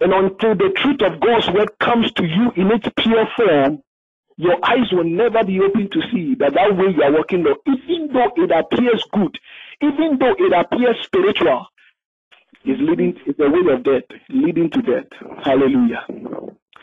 And 0.00 0.12
until 0.12 0.54
the 0.56 0.72
truth 0.76 1.02
of 1.02 1.20
God's 1.20 1.48
word 1.50 1.78
comes 1.78 2.12
to 2.12 2.24
you 2.26 2.52
in 2.56 2.72
its 2.72 2.88
pure 2.96 3.26
form, 3.36 3.82
your 4.42 4.58
eyes 4.62 4.90
will 4.92 5.04
never 5.04 5.44
be 5.44 5.60
open 5.60 5.88
to 5.90 6.00
see 6.10 6.34
that 6.36 6.54
that 6.54 6.76
way 6.76 6.92
you 6.94 7.02
are 7.02 7.12
walking, 7.12 7.44
though, 7.44 7.56
even 7.66 8.08
though 8.12 8.30
it 8.36 8.50
appears 8.50 9.04
good, 9.12 9.38
even 9.80 10.18
though 10.18 10.34
it 10.38 10.52
appears 10.52 10.96
spiritual, 11.04 11.66
is 12.64 12.78
leading 12.80 13.16
is 13.26 13.34
a 13.38 13.50
way 13.50 13.72
of 13.72 13.82
death, 13.82 14.04
leading 14.28 14.70
to 14.70 14.82
death. 14.82 15.06
Hallelujah. 15.44 16.04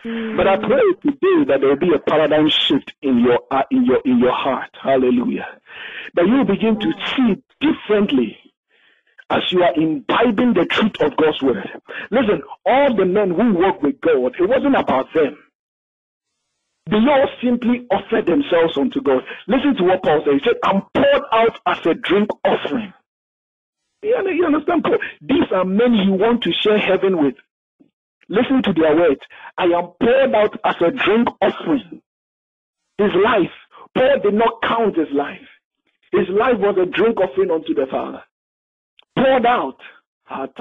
Mm. 0.05 0.37
But 0.37 0.47
I 0.47 0.57
pray 0.57 0.81
today 1.01 1.45
that 1.47 1.59
there 1.59 1.69
will 1.69 1.75
be 1.75 1.93
a 1.93 1.99
paradigm 1.99 2.49
shift 2.49 2.93
in 3.01 3.19
your 3.19 3.39
uh, 3.51 3.63
in 3.71 3.85
your 3.85 4.01
in 4.05 4.19
your 4.19 4.33
heart. 4.33 4.69
Hallelujah. 4.81 5.47
That 6.15 6.27
you 6.27 6.43
begin 6.45 6.79
to 6.79 6.91
see 7.15 7.43
differently 7.59 8.37
as 9.29 9.43
you 9.51 9.61
are 9.63 9.73
imbibing 9.75 10.53
the 10.53 10.65
truth 10.65 10.99
of 11.01 11.15
God's 11.17 11.41
word. 11.41 11.69
Listen, 12.11 12.41
all 12.65 12.95
the 12.95 13.05
men 13.05 13.29
who 13.31 13.53
walk 13.53 13.81
with 13.81 14.01
God, 14.01 14.35
it 14.39 14.49
wasn't 14.49 14.75
about 14.75 15.13
them. 15.13 15.37
They 16.89 16.97
all 16.97 17.29
simply 17.43 17.85
offered 17.91 18.25
themselves 18.25 18.75
unto 18.75 19.01
God. 19.01 19.21
Listen 19.47 19.75
to 19.75 19.83
what 19.83 20.01
Paul 20.01 20.23
said. 20.25 20.33
He 20.33 20.39
said, 20.43 20.55
I'm 20.63 20.81
poured 20.95 21.23
out 21.31 21.59
as 21.67 21.85
a 21.85 21.93
drink 21.93 22.29
offering. 22.43 22.93
You 24.01 24.45
understand? 24.45 24.85
These 25.21 25.51
are 25.53 25.65
men 25.65 25.93
you 25.93 26.13
want 26.13 26.41
to 26.43 26.51
share 26.51 26.79
heaven 26.79 27.21
with. 27.23 27.35
Listen 28.27 28.63
to 28.63 28.73
their 28.73 28.95
words. 28.95 29.21
I 29.57 29.65
am 29.65 29.91
poured 30.01 30.33
out 30.33 30.59
as 30.63 30.75
a 30.81 30.89
drink 30.89 31.27
offering. 31.41 32.01
His 32.97 33.11
life, 33.23 33.51
Paul 33.93 34.19
did 34.23 34.33
not 34.33 34.61
count 34.63 34.97
his 34.97 35.11
life. 35.13 35.47
His 36.11 36.27
life 36.29 36.57
was 36.57 36.75
a 36.81 36.85
drink 36.87 37.19
offering 37.19 37.51
unto 37.51 37.75
the 37.75 37.85
Father. 37.91 38.23
Poured 39.15 39.45
out. 39.45 39.77
That's 40.29 40.57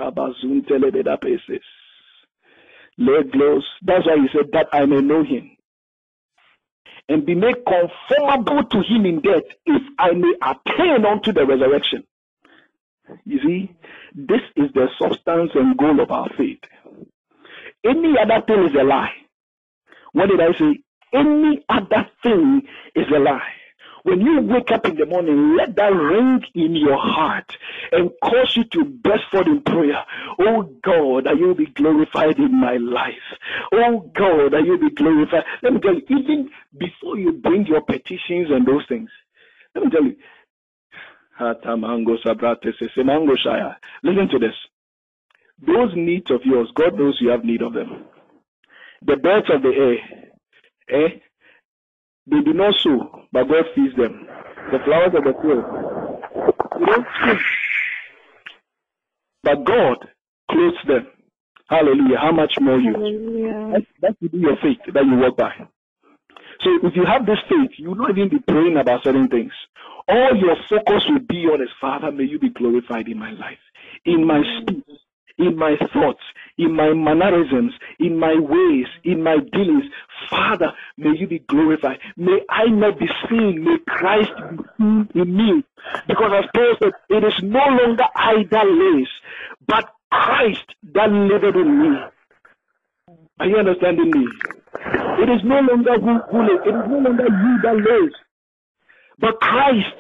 why 4.07 4.17
he 4.17 4.29
said 4.33 4.51
that 4.53 4.67
I 4.73 4.85
may 4.85 5.01
know 5.01 5.23
him 5.25 5.58
and 7.09 7.25
be 7.25 7.35
made 7.35 7.57
conformable 7.67 8.65
to 8.65 8.83
him 8.83 9.07
in 9.07 9.21
death, 9.21 9.45
if 9.67 9.83
I 9.99 10.13
may 10.13 10.35
attain 10.43 11.07
unto 11.07 11.33
the 11.33 11.47
resurrection. 11.47 12.05
You 13.25 13.41
see, 13.43 13.77
this 14.15 14.43
is 14.57 14.71
the 14.75 14.89
substance 15.01 15.53
and 15.55 15.77
goal 15.77 16.01
of 16.01 16.11
our 16.11 16.29
faith. 16.37 16.61
Any 17.85 18.15
other 18.21 18.45
thing 18.47 18.65
is 18.65 18.75
a 18.79 18.85
lie. 18.85 19.13
What 20.13 20.29
did 20.29 20.41
I 20.41 20.53
say? 20.59 20.81
Any 21.15 21.65
other 21.69 22.09
thing 22.23 22.63
is 22.95 23.07
a 23.15 23.19
lie. 23.19 23.53
When 24.05 24.21
you 24.21 24.41
wake 24.43 24.71
up 24.71 24.87
in 24.87 24.97
the 24.97 25.07
morning, 25.07 25.57
let 25.57 25.75
that 25.77 25.93
ring 25.93 26.43
in 26.55 26.77
your 26.77 26.99
heart 26.99 27.57
and 27.93 28.11
cause 28.23 28.57
you 28.57 28.65
to 28.65 28.85
burst 28.85 29.25
forth 29.31 29.47
in 29.47 29.63
prayer. 29.63 30.05
Oh 30.39 30.63
God, 30.83 31.25
that 31.25 31.39
you 31.39 31.55
be 31.55 31.67
glorified 31.67 32.39
in 32.39 32.61
my 32.61 32.77
life. 32.77 33.15
Oh 33.73 34.11
God, 34.15 34.53
that 34.53 34.65
you 34.65 34.79
be 34.79 34.91
glorified. 34.91 35.45
Let 35.63 35.73
me 35.75 35.81
tell 35.81 35.95
you, 35.95 36.03
even 36.09 36.51
before 36.77 37.19
you 37.19 37.33
bring 37.33 37.67
your 37.67 37.83
petitions 37.83 38.51
and 38.51 38.67
those 38.67 38.87
things, 38.89 39.11
let 39.75 39.85
me 39.85 39.91
tell 39.91 40.05
you. 40.05 40.17
Listen 44.03 44.29
to 44.29 44.39
this. 44.39 44.55
Those 45.67 45.93
needs 45.95 46.31
of 46.31 46.41
yours, 46.45 46.71
God 46.75 46.99
knows 46.99 47.19
you 47.21 47.31
have 47.31 47.45
need 47.45 47.63
of 47.63 47.73
them. 47.75 48.05
The 49.03 49.17
birds 49.17 49.47
of 49.53 49.63
the 49.63 49.69
air, 49.69 51.05
eh? 51.07 51.19
They 52.31 52.41
do 52.43 52.55
not 52.55 52.75
sow, 52.83 53.27
but 53.33 53.49
God 53.49 53.65
feeds 53.75 53.97
them. 53.97 54.27
The 54.73 54.79
flowers 54.85 55.15
of 55.17 55.25
the 55.25 55.35
field, 55.43 55.65
they 56.79 56.87
don't 56.87 57.07
speak, 57.23 57.39
but 59.43 59.65
God 59.65 59.99
clothes 60.51 60.75
them. 60.87 61.07
Hallelujah. 61.69 62.19
How 62.21 62.33
much 62.33 62.55
more 62.61 62.79
you? 62.79 62.97
That's, 63.73 63.87
that's 64.03 64.21
to 64.23 64.29
be 64.31 64.39
your 64.39 64.57
faith 64.63 64.79
that 64.95 65.05
you 65.07 65.17
walk 65.17 65.37
by. 65.39 65.53
So 66.63 66.71
if 66.83 66.97
you 66.97 67.05
have 67.07 67.27
this 67.27 67.39
faith, 67.49 67.73
you 67.79 67.91
will 67.91 67.97
not 67.97 68.11
even 68.11 68.29
be 68.31 68.41
praying 68.41 68.77
about 68.79 69.05
certain 69.05 69.29
things. 69.29 69.53
All 70.09 70.37
your 70.37 70.57
focus 70.69 71.05
will 71.09 71.21
be 71.29 71.47
on 71.47 71.63
is, 71.63 71.71
Father, 71.81 72.13
may 72.13 72.25
you 72.25 72.39
be 72.39 72.51
glorified 72.51 73.09
in 73.09 73.19
my 73.19 73.33
life, 73.33 73.59
in 74.05 74.27
my 74.27 74.43
speech, 74.61 74.85
in 75.39 75.57
my 75.57 75.77
thoughts, 75.93 76.23
in 76.57 76.75
my 76.75 76.93
mannerisms, 76.93 77.73
in 77.99 78.19
my 78.19 78.35
ways, 78.39 78.87
in 79.05 79.23
my 79.23 79.39
dealings. 79.53 79.85
Father, 80.29 80.73
may 80.97 81.17
you 81.17 81.27
be 81.27 81.39
glorified. 81.41 81.99
May 82.17 82.41
I 82.51 82.67
not 82.67 82.99
be 82.99 83.07
seen. 83.29 83.65
May 83.65 83.79
Christ 83.87 84.33
be 84.51 84.65
seen 84.77 85.09
in 85.15 85.37
me. 85.37 85.65
Because 86.07 86.33
as 86.45 86.51
Paul 86.55 86.75
said, 86.83 86.93
it 87.09 87.25
is 87.25 87.43
no 87.43 87.65
longer 87.69 88.05
I 88.15 88.45
that 88.51 88.67
lives, 88.67 89.11
but 89.67 89.89
Christ 90.11 90.65
that 90.95 91.11
liveth 91.11 91.55
in 91.55 91.83
me. 91.83 91.99
Are 93.41 93.47
you 93.47 93.57
understanding 93.57 94.11
me? 94.11 94.27
It 95.21 95.29
is 95.29 95.41
no 95.45 95.61
longer 95.61 95.99
who, 96.01 96.19
who 96.31 96.43
lives. 96.43 96.63
It 96.67 96.75
is 96.75 96.89
no 96.89 96.99
longer 96.99 97.25
you 97.25 97.59
that 97.63 97.77
lives, 97.77 98.15
but 99.19 99.41
Christ. 99.41 99.97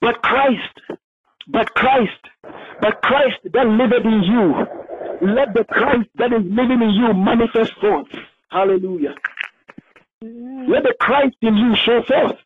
But 0.00 0.22
Christ. 0.22 1.00
But 1.48 1.74
Christ. 1.74 2.20
But 2.80 3.02
Christ 3.02 3.38
that 3.52 3.66
liveth 3.66 4.04
in 4.04 4.22
you 4.22 4.66
let 5.20 5.54
the 5.54 5.64
Christ 5.64 6.08
that 6.16 6.32
is 6.32 6.44
living 6.44 6.82
in 6.82 6.90
you 6.90 7.14
manifest 7.14 7.72
forth. 7.80 8.08
Hallelujah. 8.50 9.14
Let 10.20 10.82
the 10.82 10.94
Christ 10.98 11.36
in 11.42 11.56
you 11.56 11.74
show 11.76 12.02
forth. 12.02 12.38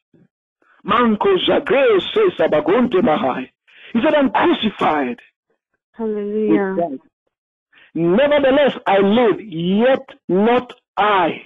Manko 0.87 1.37
Zagre 1.49 2.01
says 2.15 2.39
Abagonte 2.39 3.01
Mahai. 3.03 3.51
He 3.93 4.01
said, 4.03 4.15
I'm 4.15 4.31
crucified. 4.31 5.19
Hallelujah. 5.93 6.99
Nevertheless, 7.95 8.77
I 8.87 8.99
live, 8.99 9.41
yet 9.41 10.07
not 10.29 10.73
I. 10.97 11.43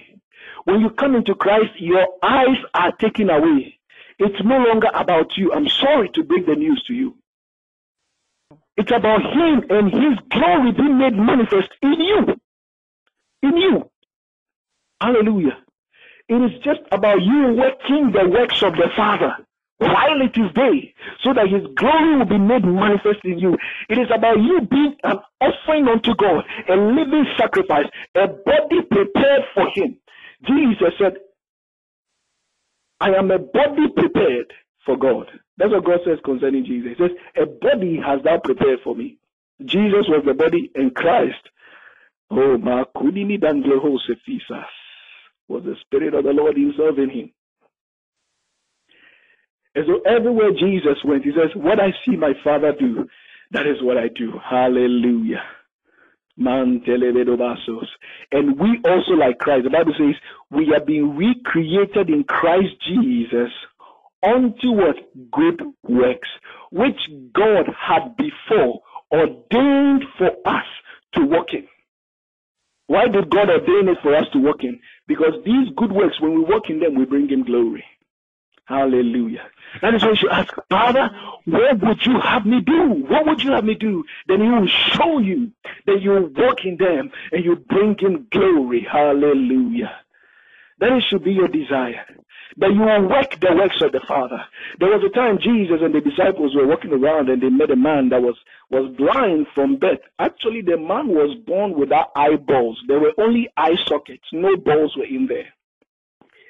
When 0.65 0.81
you 0.81 0.91
come 0.91 1.15
into 1.15 1.35
Christ, 1.35 1.71
your 1.79 2.05
eyes 2.23 2.57
are 2.73 2.91
taken 2.97 3.29
away. 3.29 3.79
It's 4.19 4.43
no 4.43 4.57
longer 4.57 4.89
about 4.93 5.31
you. 5.37 5.51
I'm 5.53 5.67
sorry 5.67 6.09
to 6.13 6.23
bring 6.23 6.45
the 6.45 6.55
news 6.55 6.83
to 6.87 6.93
you. 6.93 7.17
It's 8.77 8.91
about 8.91 9.21
Him 9.21 9.63
and 9.69 9.91
His 9.93 10.19
glory 10.31 10.71
being 10.73 10.97
made 10.99 11.15
manifest 11.17 11.71
in 11.81 11.93
you. 11.93 12.25
In 13.43 13.57
you. 13.57 13.91
Hallelujah. 15.01 15.57
It 16.29 16.35
is 16.35 16.59
just 16.63 16.81
about 16.91 17.21
you 17.21 17.53
working 17.53 18.11
the 18.11 18.29
works 18.29 18.63
of 18.63 18.73
the 18.73 18.89
Father 18.95 19.35
while 19.77 20.21
it 20.21 20.37
is 20.37 20.51
day, 20.53 20.93
so 21.23 21.33
that 21.33 21.49
His 21.49 21.63
glory 21.75 22.17
will 22.17 22.25
be 22.25 22.39
made 22.39 22.65
manifest 22.65 23.19
in 23.25 23.39
you. 23.39 23.57
It 23.89 23.99
is 23.99 24.07
about 24.15 24.37
you 24.39 24.61
being 24.71 24.95
an 25.03 25.19
offering 25.41 25.87
unto 25.87 26.15
God, 26.15 26.45
a 26.69 26.75
living 26.75 27.25
sacrifice, 27.37 27.87
a 28.15 28.27
body 28.27 28.81
prepared 28.89 29.43
for 29.53 29.67
Him. 29.75 29.97
Jesus 30.47 30.93
said, 30.99 31.15
I 32.99 33.11
am 33.11 33.31
a 33.31 33.39
body 33.39 33.89
prepared 33.95 34.53
for 34.85 34.97
God. 34.97 35.27
That's 35.57 35.71
what 35.71 35.85
God 35.85 35.99
says 36.05 36.19
concerning 36.25 36.65
Jesus. 36.65 36.91
He 36.97 37.03
says, 37.03 37.11
A 37.41 37.45
body 37.45 37.99
has 38.05 38.21
thou 38.23 38.39
prepared 38.43 38.79
for 38.83 38.95
me. 38.95 39.17
Jesus 39.63 40.05
was 40.09 40.23
the 40.25 40.33
body, 40.33 40.69
and 40.75 40.93
Christ, 40.93 41.39
oh, 42.31 42.57
Makudini 42.57 43.39
Dangleho 43.41 43.97
Sephysas, 44.09 44.65
was 45.47 45.63
the 45.63 45.75
Spirit 45.81 46.13
of 46.13 46.25
the 46.25 46.31
Lord 46.31 46.57
Himself 46.57 46.97
in 46.97 47.09
him. 47.09 47.31
And 49.75 49.85
so 49.87 50.01
everywhere 50.09 50.51
Jesus 50.51 50.97
went, 51.05 51.23
He 51.23 51.31
says, 51.31 51.51
What 51.55 51.79
I 51.79 51.91
see 52.05 52.17
my 52.17 52.33
Father 52.43 52.73
do, 52.77 53.07
that 53.51 53.65
is 53.67 53.81
what 53.81 53.97
I 53.97 54.09
do. 54.09 54.33
Hallelujah. 54.43 55.43
And 56.37 56.85
we 58.59 58.81
also, 58.85 59.13
like 59.13 59.39
Christ, 59.39 59.63
the 59.63 59.69
Bible 59.69 59.93
says, 59.97 60.15
we 60.51 60.73
are 60.73 60.83
being 60.83 61.15
recreated 61.15 62.09
in 62.09 62.25
Christ 62.25 62.73
Jesus 62.85 63.51
unto 64.25 64.71
what 64.71 64.95
good 65.31 65.61
works, 65.83 66.29
which 66.71 66.99
God 67.33 67.65
had 67.79 68.15
before 68.17 68.81
ordained 69.11 70.03
for 70.17 70.31
us 70.45 70.65
to 71.13 71.25
walk 71.25 71.47
in. 71.53 71.67
Why 72.87 73.07
did 73.07 73.29
God 73.29 73.49
ordain 73.49 73.89
it 73.89 73.97
for 74.03 74.15
us 74.15 74.25
to 74.33 74.39
walk 74.39 74.63
in? 74.63 74.79
Because 75.07 75.33
these 75.45 75.69
good 75.75 75.91
works, 75.91 76.19
when 76.21 76.33
we 76.35 76.41
walk 76.41 76.69
in 76.69 76.79
them, 76.79 76.95
we 76.95 77.05
bring 77.05 77.29
Him 77.29 77.43
glory. 77.43 77.83
Hallelujah. 78.65 79.47
That 79.81 79.93
is 79.93 80.03
why 80.03 80.15
you 80.21 80.29
ask, 80.29 80.53
Father, 80.69 81.09
what 81.45 81.81
would 81.81 82.05
you 82.05 82.19
have 82.19 82.45
me 82.45 82.61
do? 82.61 83.05
What 83.07 83.25
would 83.27 83.43
you 83.43 83.51
have 83.51 83.63
me 83.63 83.75
do? 83.75 84.03
Then 84.27 84.41
He 84.41 84.47
will 84.47 84.67
show 84.67 85.19
you 85.19 85.51
that 85.85 86.01
you 86.01 86.33
walk 86.35 86.65
in 86.65 86.77
them 86.77 87.11
and 87.31 87.45
you 87.45 87.57
bring 87.57 87.95
Him 87.99 88.27
glory. 88.31 88.87
Hallelujah. 88.91 89.93
That 90.79 91.01
should 91.09 91.23
be 91.23 91.33
your 91.33 91.47
desire. 91.47 92.05
That 92.57 92.71
you 92.73 92.79
will 92.79 93.09
work 93.09 93.39
the 93.41 93.53
works 93.53 93.81
of 93.81 93.91
the 93.91 94.01
Father. 94.07 94.39
There 94.79 94.89
was 94.89 95.03
a 95.03 95.13
time 95.13 95.39
Jesus 95.43 95.81
and 95.81 95.93
the 95.93 96.01
disciples 96.01 96.55
were 96.55 96.67
walking 96.67 96.93
around 96.93 97.29
and 97.29 97.41
they 97.41 97.49
met 97.49 97.71
a 97.71 97.75
man 97.75 98.09
that 98.09 98.21
was, 98.21 98.35
was 98.69 98.93
blind 98.97 99.47
from 99.53 99.77
birth. 99.77 99.99
Actually, 100.19 100.61
the 100.61 100.77
man 100.77 101.09
was 101.09 101.37
born 101.45 101.77
without 101.77 102.11
eyeballs. 102.15 102.79
There 102.87 102.99
were 102.99 103.11
only 103.19 103.49
eye 103.57 103.75
sockets. 103.87 104.23
No 104.31 104.55
balls 104.55 104.95
were 104.95 105.05
in 105.05 105.27
there. 105.27 105.51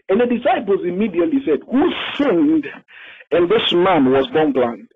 And 0.09 0.21
the 0.21 0.27
disciples 0.27 0.81
immediately 0.85 1.39
said, 1.45 1.59
Who 1.71 1.91
sinned? 2.17 2.67
And 3.31 3.49
this 3.49 3.73
man 3.73 4.11
was 4.11 4.27
born 4.27 4.53
blind. 4.53 4.89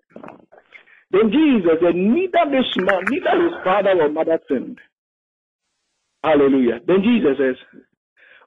Then 1.10 1.32
Jesus 1.32 1.78
said, 1.82 1.96
Neither 1.96 2.44
this 2.50 2.70
man, 2.76 3.02
neither 3.10 3.42
his 3.42 3.64
father 3.64 4.00
or 4.00 4.08
mother 4.10 4.38
sinned. 4.48 4.78
Hallelujah. 6.22 6.80
Then 6.86 7.02
Jesus 7.02 7.38
says, 7.38 7.56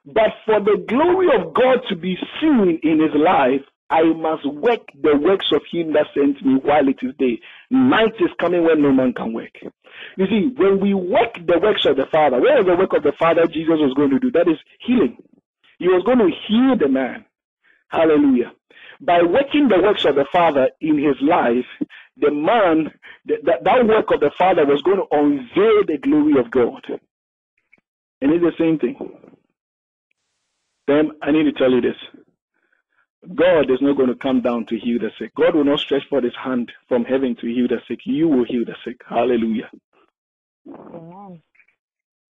But 0.06 0.32
for 0.44 0.60
the 0.60 0.84
glory 0.86 1.28
of 1.34 1.54
God 1.54 1.80
to 1.88 1.96
be 1.96 2.16
seen 2.40 2.80
in 2.82 3.00
his 3.00 3.14
life, 3.14 3.62
I 3.90 4.02
must 4.02 4.46
work 4.46 4.80
the 5.00 5.16
works 5.16 5.46
of 5.52 5.62
him 5.70 5.92
that 5.92 6.06
sent 6.14 6.44
me 6.44 6.54
while 6.62 6.88
it 6.88 6.98
is 7.02 7.14
day. 7.18 7.40
Night 7.70 8.14
is 8.18 8.30
coming 8.40 8.64
when 8.64 8.82
no 8.82 8.92
man 8.92 9.12
can 9.12 9.32
work. 9.32 9.56
You 10.16 10.26
see, 10.26 10.52
when 10.56 10.80
we 10.80 10.94
work 10.94 11.34
the 11.46 11.58
works 11.62 11.84
of 11.84 11.96
the 11.96 12.06
Father, 12.10 12.40
where 12.40 12.60
is 12.60 12.66
the 12.66 12.76
work 12.76 12.92
of 12.94 13.02
the 13.02 13.12
Father 13.18 13.46
Jesus 13.46 13.78
was 13.78 13.94
going 13.94 14.10
to 14.10 14.18
do? 14.18 14.30
That 14.30 14.48
is 14.48 14.58
healing. 14.80 15.16
He 15.78 15.88
was 15.88 16.02
going 16.04 16.18
to 16.18 16.30
heal 16.48 16.76
the 16.78 16.88
man. 16.88 17.24
Hallelujah. 17.88 18.52
By 19.00 19.22
working 19.22 19.68
the 19.68 19.82
works 19.82 20.04
of 20.04 20.14
the 20.14 20.26
Father 20.32 20.70
in 20.80 20.98
his 20.98 21.16
life, 21.20 21.66
the 22.16 22.30
man, 22.30 22.90
that, 23.26 23.64
that 23.64 23.86
work 23.86 24.10
of 24.12 24.20
the 24.20 24.30
Father 24.38 24.64
was 24.64 24.82
going 24.82 24.98
to 24.98 25.06
unveil 25.10 25.84
the 25.86 25.98
glory 26.00 26.38
of 26.40 26.50
God. 26.50 26.84
And 28.20 28.32
it's 28.32 28.44
the 28.44 28.52
same 28.58 28.78
thing. 28.78 28.96
Then 30.86 31.12
I 31.22 31.30
need 31.30 31.44
to 31.44 31.52
tell 31.52 31.70
you 31.70 31.80
this. 31.80 31.96
God 33.34 33.70
is 33.70 33.78
not 33.80 33.96
going 33.96 34.10
to 34.10 34.16
come 34.16 34.42
down 34.42 34.66
to 34.66 34.78
heal 34.78 34.98
the 34.98 35.10
sick. 35.18 35.34
God 35.34 35.54
will 35.54 35.64
not 35.64 35.80
stretch 35.80 36.02
forth 36.10 36.24
his 36.24 36.34
hand 36.36 36.70
from 36.88 37.04
heaven 37.04 37.36
to 37.40 37.46
heal 37.46 37.66
the 37.68 37.80
sick. 37.88 38.00
You 38.04 38.28
will 38.28 38.44
heal 38.44 38.64
the 38.66 38.76
sick. 38.84 39.00
Hallelujah. 39.08 39.70
Amen. 40.68 41.42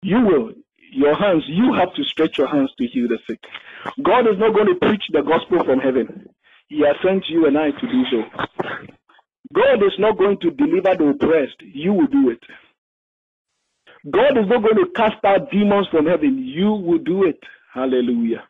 You 0.01 0.21
will 0.21 0.51
your 0.91 1.15
hands, 1.15 1.43
you 1.47 1.73
have 1.73 1.93
to 1.95 2.03
stretch 2.03 2.37
your 2.37 2.47
hands 2.47 2.71
to 2.77 2.87
heal 2.87 3.07
the 3.07 3.17
sick. 3.27 3.39
God 4.01 4.21
is 4.21 4.37
not 4.37 4.53
going 4.53 4.67
to 4.67 4.75
preach 4.75 5.03
the 5.11 5.21
gospel 5.21 5.63
from 5.63 5.79
heaven. 5.79 6.29
He 6.67 6.79
has 6.79 6.95
sent 7.03 7.25
you 7.27 7.45
and 7.47 7.57
I 7.57 7.71
to 7.71 7.87
do 7.87 8.03
so. 8.11 8.23
God 9.53 9.83
is 9.83 9.93
not 9.99 10.17
going 10.17 10.37
to 10.41 10.51
deliver 10.51 10.95
the 10.95 11.09
oppressed. 11.09 11.61
You 11.61 11.93
will 11.93 12.07
do 12.07 12.29
it. 12.29 12.39
God 14.09 14.37
is 14.37 14.47
not 14.47 14.61
going 14.61 14.75
to 14.75 14.91
cast 14.95 15.23
out 15.23 15.51
demons 15.51 15.87
from 15.91 16.05
heaven. 16.05 16.37
You 16.37 16.71
will 16.71 16.99
do 16.99 17.25
it. 17.25 17.39
Hallelujah. 17.75 18.43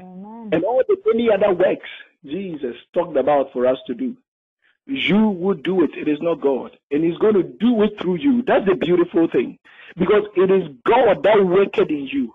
Amen. 0.00 0.48
And 0.52 0.64
all 0.64 0.82
the 0.88 0.96
many 1.04 1.28
other 1.30 1.52
works 1.52 1.88
Jesus 2.24 2.74
talked 2.94 3.16
about 3.16 3.52
for 3.52 3.66
us 3.66 3.76
to 3.86 3.94
do. 3.94 4.16
You 4.86 5.28
would 5.28 5.62
do 5.62 5.84
it. 5.84 5.90
It 5.94 6.08
is 6.08 6.18
not 6.22 6.40
God. 6.40 6.78
And 6.90 7.04
He's 7.04 7.18
going 7.18 7.34
to 7.34 7.42
do 7.42 7.82
it 7.82 8.00
through 8.00 8.16
you. 8.16 8.42
That's 8.46 8.64
the 8.64 8.74
beautiful 8.74 9.28
thing. 9.30 9.58
Because 9.98 10.22
it 10.34 10.50
is 10.50 10.68
God 10.86 11.22
that 11.24 11.44
worketh 11.44 11.90
in 11.90 12.08
you, 12.10 12.34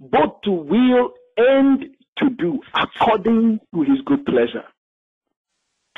both 0.00 0.40
to 0.44 0.50
will 0.50 1.12
and 1.36 1.84
to 2.18 2.30
do 2.30 2.60
according 2.72 3.60
to 3.74 3.82
His 3.82 4.00
good 4.06 4.24
pleasure. 4.24 4.64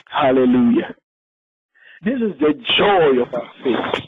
Hallelujah. 0.09 0.97
This 2.03 2.15
is 2.15 2.39
the 2.41 2.55
joy 2.77 3.23
of 3.23 3.33
our 3.33 3.51
faith. 3.63 4.05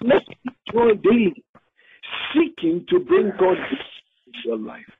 Let's 0.00 0.24
joy 0.72 0.94
daily, 0.94 1.44
seeking 2.34 2.86
to 2.88 3.00
bring 3.00 3.32
God 3.38 3.56
into 4.26 4.38
your 4.44 4.58
life. 4.58 4.90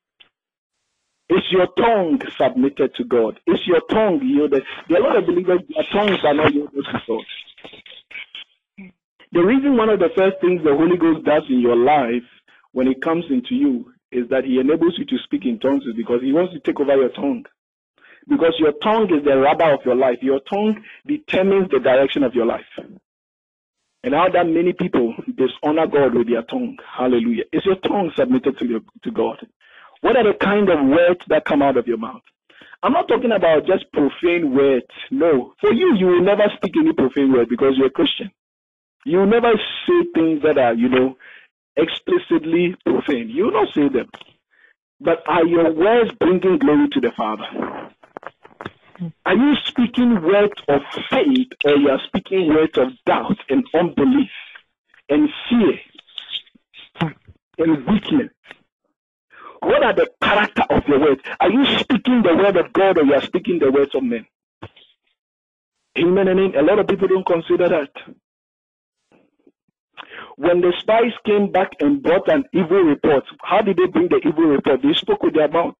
Is 1.28 1.42
your 1.50 1.66
tongue 1.78 2.20
submitted 2.36 2.94
to 2.96 3.04
God? 3.04 3.40
Is 3.46 3.60
your 3.66 3.80
tongue 3.88 4.20
yielded? 4.22 4.64
There 4.88 4.98
are 4.98 5.00
a 5.00 5.06
lot 5.06 5.16
of 5.16 5.26
believers, 5.26 5.60
their 5.74 5.84
tongues 5.92 6.22
are 6.24 6.34
not 6.34 6.52
yielded 6.52 6.84
to 6.84 7.02
God. 7.06 7.24
The 9.32 9.40
reason 9.40 9.78
one 9.78 9.88
of 9.88 9.98
the 9.98 10.10
first 10.14 10.36
things 10.42 10.62
the 10.62 10.76
Holy 10.76 10.98
Ghost 10.98 11.24
does 11.24 11.44
in 11.48 11.60
your 11.60 11.76
life 11.76 12.28
when 12.72 12.86
it 12.86 13.00
comes 13.00 13.24
into 13.30 13.54
you 13.54 13.92
is 14.10 14.28
that 14.28 14.44
he 14.44 14.58
enables 14.58 14.98
you 14.98 15.06
to 15.06 15.16
speak 15.24 15.46
in 15.46 15.58
tongues 15.58 15.84
because 15.96 16.20
he 16.20 16.32
wants 16.32 16.52
to 16.52 16.60
take 16.60 16.78
over 16.78 16.94
your 16.94 17.08
tongue. 17.08 17.46
Because 18.28 18.54
your 18.58 18.72
tongue 18.82 19.08
is 19.12 19.24
the 19.24 19.38
rubber 19.38 19.72
of 19.72 19.80
your 19.86 19.96
life. 19.96 20.18
Your 20.20 20.40
tongue 20.40 20.84
determines 21.06 21.70
the 21.70 21.80
direction 21.80 22.22
of 22.24 22.34
your 22.34 22.46
life. 22.46 22.66
And 24.04 24.14
how 24.14 24.28
that 24.30 24.46
many 24.46 24.72
people 24.72 25.14
dishonor 25.36 25.86
God 25.86 26.14
with 26.14 26.28
their 26.28 26.42
tongue. 26.42 26.76
Hallelujah. 26.98 27.44
Is 27.52 27.64
your 27.66 27.76
tongue 27.76 28.12
submitted 28.16 28.58
to, 28.58 28.66
your, 28.66 28.80
to 29.04 29.10
God? 29.12 29.46
What 30.00 30.16
are 30.16 30.24
the 30.24 30.38
kind 30.38 30.68
of 30.68 30.80
words 30.86 31.20
that 31.28 31.44
come 31.44 31.62
out 31.62 31.76
of 31.76 31.86
your 31.86 31.98
mouth? 31.98 32.22
I'm 32.82 32.92
not 32.92 33.08
talking 33.08 33.32
about 33.32 33.66
just 33.66 33.92
profane 33.92 34.54
words. 34.54 34.86
No. 35.10 35.54
For 35.60 35.72
you, 35.72 35.94
you 35.96 36.06
will 36.06 36.22
never 36.24 36.44
speak 36.56 36.74
any 36.76 36.92
profane 36.92 37.32
word 37.32 37.48
because 37.48 37.74
you're 37.76 37.88
a 37.88 37.90
Christian. 37.90 38.30
You 39.04 39.18
will 39.18 39.26
never 39.26 39.52
say 39.86 40.06
things 40.14 40.42
that 40.42 40.58
are, 40.58 40.74
you 40.74 40.88
know, 40.88 41.16
explicitly 41.76 42.76
profane. 42.84 43.30
You 43.30 43.44
will 43.46 43.52
not 43.52 43.74
say 43.74 43.88
them. 43.88 44.10
But 45.00 45.22
are 45.28 45.46
your 45.46 45.72
words 45.72 46.12
bringing 46.20 46.58
glory 46.58 46.88
to 46.92 47.00
the 47.00 47.12
Father? 47.16 47.81
Are 49.26 49.34
you 49.34 49.54
speaking 49.66 50.22
words 50.22 50.54
of 50.68 50.82
faith 51.10 51.48
or 51.64 51.76
you 51.76 51.88
are 51.88 52.00
speaking 52.06 52.48
words 52.48 52.76
of 52.78 52.88
doubt 53.04 53.38
and 53.48 53.64
unbelief 53.74 54.30
and 55.08 55.28
fear 55.48 57.10
and 57.58 57.86
weakness? 57.86 58.30
What 59.60 59.82
are 59.84 59.94
the 59.94 60.08
character 60.22 60.62
of 60.70 60.86
your 60.88 61.00
words? 61.00 61.22
Are 61.40 61.50
you 61.50 61.64
speaking 61.78 62.22
the 62.22 62.34
word 62.36 62.56
of 62.56 62.72
God 62.72 62.98
or 62.98 63.04
you 63.04 63.14
are 63.14 63.22
speaking 63.22 63.58
the 63.58 63.70
words 63.70 63.94
of 63.94 64.02
men? 64.02 64.26
Amen 65.98 66.28
and 66.28 66.40
amen. 66.40 66.58
A 66.58 66.62
lot 66.62 66.78
of 66.78 66.86
people 66.86 67.08
don't 67.08 67.26
consider 67.26 67.68
that. 67.68 67.90
When 70.36 70.60
the 70.60 70.72
spies 70.80 71.12
came 71.24 71.52
back 71.52 71.70
and 71.80 72.02
brought 72.02 72.28
an 72.28 72.44
evil 72.52 72.82
report, 72.82 73.24
how 73.42 73.62
did 73.62 73.76
they 73.76 73.86
bring 73.86 74.08
the 74.08 74.20
evil 74.26 74.44
report? 74.44 74.82
They 74.82 74.94
spoke 74.94 75.22
with 75.22 75.34
their 75.34 75.48
mouth. 75.48 75.74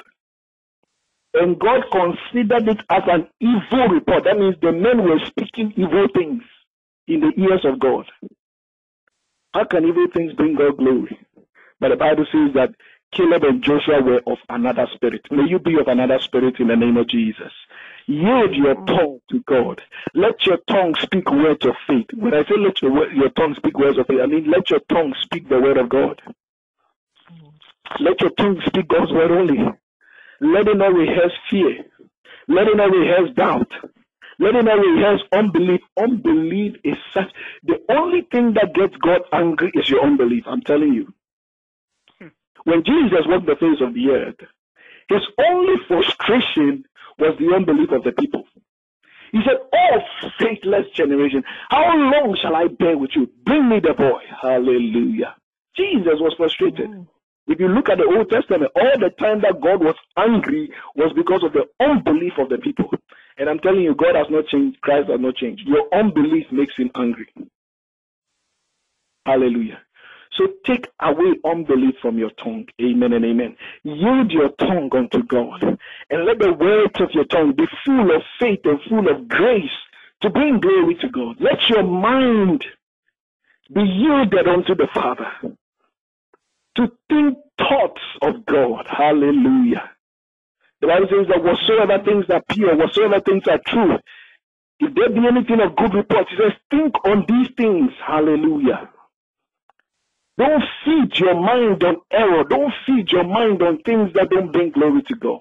And 1.35 1.59
God 1.59 1.85
considered 1.91 2.69
it 2.69 2.81
as 2.91 3.03
an 3.07 3.27
evil 3.41 3.89
report. 3.89 4.25
That 4.25 4.39
means 4.39 4.57
the 4.61 4.73
men 4.73 5.03
were 5.03 5.19
speaking 5.27 5.73
evil 5.77 6.07
things 6.15 6.43
in 7.09 7.21
the 7.21 7.33
ears 7.41 7.65
of 7.65 7.81
God. 7.81 8.07
How 9.55 9.65
can 9.65 9.85
evil 9.85 10.07
things 10.15 10.33
bring 10.35 10.57
God 10.57 10.77
glory? 10.79 11.19
But 11.81 11.89
the 11.89 11.97
Bible 11.97 12.27
says 12.31 12.55
that 12.55 12.75
Caleb 13.13 13.45
and 13.45 13.63
Joshua 13.63 14.03
were 14.03 14.23
of 14.27 14.39
another 14.49 14.87
spirit. 14.95 15.23
May 15.31 15.45
you 15.49 15.59
be 15.59 15.79
of 15.79 15.89
another 15.89 16.19
spirit 16.21 16.57
in 16.61 16.69
the 16.69 16.77
name 16.77 16.97
of 16.97 17.09
Jesus. 17.09 17.53
Yield 18.07 18.55
your 18.55 18.75
tongue 18.87 19.21
to 19.31 19.41
God. 19.47 19.81
Let 20.15 20.45
your 20.47 20.59
tongue 20.69 20.95
speak 21.01 21.31
words 21.31 21.65
of 21.67 21.75
faith. 21.87 22.07
When 22.15 22.35
I 22.35 22.43
say 22.45 22.57
let 22.59 22.81
your, 22.83 23.13
your 23.13 23.29
tongue 23.31 23.55
speak 23.57 23.79
words 23.79 23.99
of 23.99 24.07
faith, 24.07 24.21
I 24.23 24.27
mean 24.27 24.51
let 24.51 24.71
your 24.71 24.81
tongue 24.89 25.15
speak 25.23 25.49
the 25.49 25.61
word 25.61 25.77
of 25.77 25.89
God. 25.89 26.21
Let 28.01 28.21
your 28.21 28.31
tongue 28.31 28.61
speak 28.67 28.89
God's 28.89 29.13
word 29.13 29.31
only. 29.31 29.59
Let 30.43 30.67
it 30.67 30.77
not 30.77 30.93
rehearse 30.93 31.33
fear. 31.49 31.85
Let 32.49 32.67
it 32.67 32.77
not 32.77 32.91
rehearse 32.91 33.31
doubt. 33.37 33.71
Let 34.41 34.57
it 34.57 34.65
not 34.65 34.79
rehearse 34.79 35.23
unbelief. 35.33 35.81
Unbelief 35.97 36.75
is 36.83 36.97
such. 37.15 37.31
The 37.63 37.79
only 37.89 38.23
thing 38.33 38.55
that 38.55 38.75
gets 38.75 38.97
God 38.97 39.21
angry 39.33 39.71
is 39.75 39.89
your 39.89 40.03
unbelief. 40.03 40.45
I'm 40.47 40.63
telling 40.63 40.93
you. 40.95 41.15
When 42.65 42.83
Jesus 42.85 43.27
walked 43.27 43.47
the 43.47 43.57
face 43.57 43.81
of 43.81 43.95
the 43.95 44.11
earth, 44.11 44.41
his 45.09 45.23
only 45.39 45.75
frustration 45.87 46.85
was 47.19 47.37
the 47.39 47.55
unbelief 47.55 47.91
of 47.93 48.03
the 48.03 48.13
people. 48.13 48.45
He 49.31 49.41
said, 49.47 49.59
Oh, 49.73 49.99
faithless 50.39 50.87
generation, 50.95 51.45
how 51.71 51.97
long 51.97 52.37
shall 52.41 52.57
I 52.57 52.67
bear 52.67 52.99
with 52.99 53.11
you? 53.15 53.31
Bring 53.45 53.69
me 53.69 53.81
the 53.81 53.95
boy. 53.95 54.23
Hallelujah. 54.41 55.37
Jesus 55.77 56.19
was 56.21 56.35
frustrated. 56.37 56.89
Mm. 56.89 57.07
If 57.47 57.59
you 57.61 57.69
look 57.69 57.89
at 57.89 57.99
the 57.99 58.05
Old 58.05 58.31
Testament, 58.31 58.71
all 58.77 58.99
the 58.99 59.11
time 59.19 59.41
that 59.43 59.61
God 59.61 59.83
was 59.83 59.97
angry 60.17 60.71
was 60.95 61.13
because 61.17 61.43
of 61.45 61.53
the 61.53 61.67
unbelief 61.85 62.35
of 62.39 62.49
the 62.49 62.59
people. 62.59 62.91
And 63.39 63.49
I'm 63.49 63.59
telling 63.59 63.83
you, 63.83 63.95
God 63.95 64.15
has 64.15 64.27
not 64.31 64.47
changed, 64.49 64.81
Christ 64.83 65.11
has 65.11 65.21
not 65.21 65.37
changed. 65.37 65.63
Your 65.67 65.89
unbelief 65.93 66.47
makes 66.53 66.75
him 66.77 66.91
angry. 66.97 67.29
Hallelujah. 69.27 69.81
So 70.39 70.49
take 70.67 70.87
away 71.01 71.35
unbelief 71.45 71.95
from 72.01 72.19
your 72.19 72.31
tongue. 72.43 72.67
Amen 72.81 73.13
and 73.13 73.25
amen. 73.25 73.57
Yield 73.85 74.31
your 74.31 74.51
tongue 74.59 74.91
unto 74.97 75.23
God. 75.25 75.63
And 76.11 76.25
let 76.25 76.39
the 76.39 76.53
words 76.53 77.01
of 77.01 77.11
your 77.13 77.27
tongue 77.27 77.55
be 77.57 77.65
full 77.85 78.15
of 78.15 78.23
faith 78.41 78.61
and 78.65 78.81
full 78.89 79.09
of 79.11 79.29
grace 79.29 79.71
to 80.23 80.31
bring 80.31 80.61
glory 80.61 80.97
to 81.03 81.09
God. 81.11 81.37
Let 81.41 81.59
your 81.69 81.83
mind 81.83 82.65
be 83.73 83.83
yielded 83.83 84.49
unto 84.49 84.75
the 84.75 84.89
Father. 84.95 85.31
To 86.77 86.89
think 87.09 87.39
thoughts 87.59 88.03
of 88.23 88.47
God. 88.47 88.87
Hallelujah. 88.89 89.91
The 90.81 90.89
Bible 90.89 91.07
says 91.11 91.29
that 91.29 91.45
whatsoever 91.45 92.03
things 92.05 92.27
are 92.31 92.43
pure, 92.51 92.77
whatsoever 92.77 93.21
things 93.21 93.45
are 93.49 93.61
true, 93.67 93.99
if 94.81 94.95
there 94.95 95.11
be 95.11 95.27
anything 95.29 95.61
of 95.61 95.77
good 95.77 95.95
report, 95.95 96.27
he 96.31 96.37
says, 96.37 96.53
think 96.71 96.95
on 97.05 97.25
these 97.29 97.49
things. 97.57 97.93
Hallelujah. 98.07 98.91
Don't 100.39 100.65
feed 100.85 101.19
your 101.19 101.35
mind 101.35 101.85
on 101.85 101.97
error. 102.13 102.45
Don't 102.45 102.73
feed 102.87 103.13
your 103.13 103.25
mind 103.25 103.63
on 103.63 103.79
things 103.83 104.13
that 104.15 104.31
don't 104.31 104.53
bring 104.53 104.71
glory 104.71 105.03
to 105.09 105.15
God. 105.17 105.41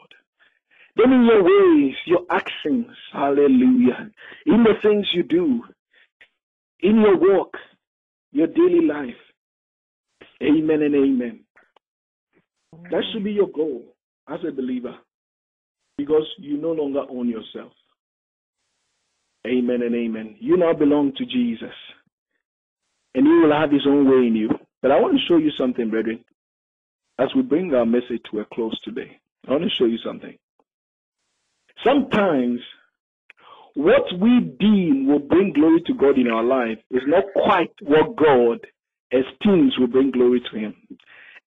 Then 0.95 1.13
in 1.13 1.25
your 1.25 1.43
ways, 1.43 1.95
your 2.05 2.21
actions, 2.29 2.87
hallelujah, 3.13 4.11
in 4.45 4.63
the 4.63 4.75
things 4.81 5.07
you 5.13 5.23
do, 5.23 5.63
in 6.81 7.01
your 7.01 7.17
walk, 7.17 7.57
your 8.31 8.47
daily 8.47 8.85
life, 8.85 9.15
amen 10.41 10.81
and 10.81 10.95
amen. 10.95 11.39
That 12.89 13.03
should 13.11 13.23
be 13.23 13.31
your 13.31 13.49
goal 13.49 13.95
as 14.29 14.39
a 14.47 14.51
believer 14.51 14.95
because 15.97 16.25
you 16.37 16.57
no 16.57 16.71
longer 16.71 17.03
own 17.09 17.29
yourself. 17.29 17.73
Amen 19.45 19.81
and 19.81 19.95
amen. 19.95 20.37
You 20.39 20.57
now 20.57 20.73
belong 20.73 21.13
to 21.17 21.25
Jesus 21.25 21.75
and 23.15 23.25
he 23.25 23.33
will 23.33 23.51
have 23.51 23.71
his 23.71 23.85
own 23.87 24.09
way 24.09 24.27
in 24.27 24.35
you. 24.35 24.49
But 24.81 24.91
I 24.91 24.99
want 24.99 25.13
to 25.13 25.25
show 25.27 25.37
you 25.37 25.51
something, 25.57 25.89
brethren, 25.89 26.23
as 27.19 27.29
we 27.35 27.41
bring 27.41 27.73
our 27.73 27.85
message 27.85 28.21
to 28.31 28.39
a 28.39 28.45
close 28.53 28.79
today. 28.83 29.19
I 29.47 29.51
want 29.51 29.63
to 29.63 29.69
show 29.77 29.85
you 29.85 29.97
something. 30.05 30.37
Sometimes 31.85 32.59
what 33.75 34.03
we 34.19 34.55
deem 34.59 35.07
will 35.07 35.19
bring 35.19 35.53
glory 35.53 35.81
to 35.87 35.93
God 35.93 36.17
in 36.17 36.27
our 36.27 36.43
life 36.43 36.77
is 36.89 37.03
not 37.07 37.23
quite 37.33 37.71
what 37.81 38.15
God 38.15 38.65
esteems 39.11 39.77
will 39.79 39.87
bring 39.87 40.11
glory 40.11 40.41
to 40.51 40.57
Him. 40.57 40.75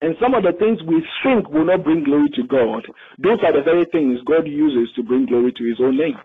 And 0.03 0.16
some 0.20 0.35
of 0.35 0.42
the 0.42 0.53
things 0.59 0.83
we 0.83 1.07
think 1.22 1.48
will 1.48 1.64
not 1.64 1.85
bring 1.85 2.03
glory 2.03 2.29
to 2.35 2.42
God, 2.42 2.85
those 3.18 3.38
are 3.44 3.53
the 3.53 3.62
very 3.62 3.87
things 3.92 4.18
God 4.27 4.46
uses 4.46 4.92
to 4.96 5.03
bring 5.03 5.27
glory 5.27 5.53
to 5.53 5.64
His 5.64 5.79
own 5.81 5.96
name. 5.96 6.18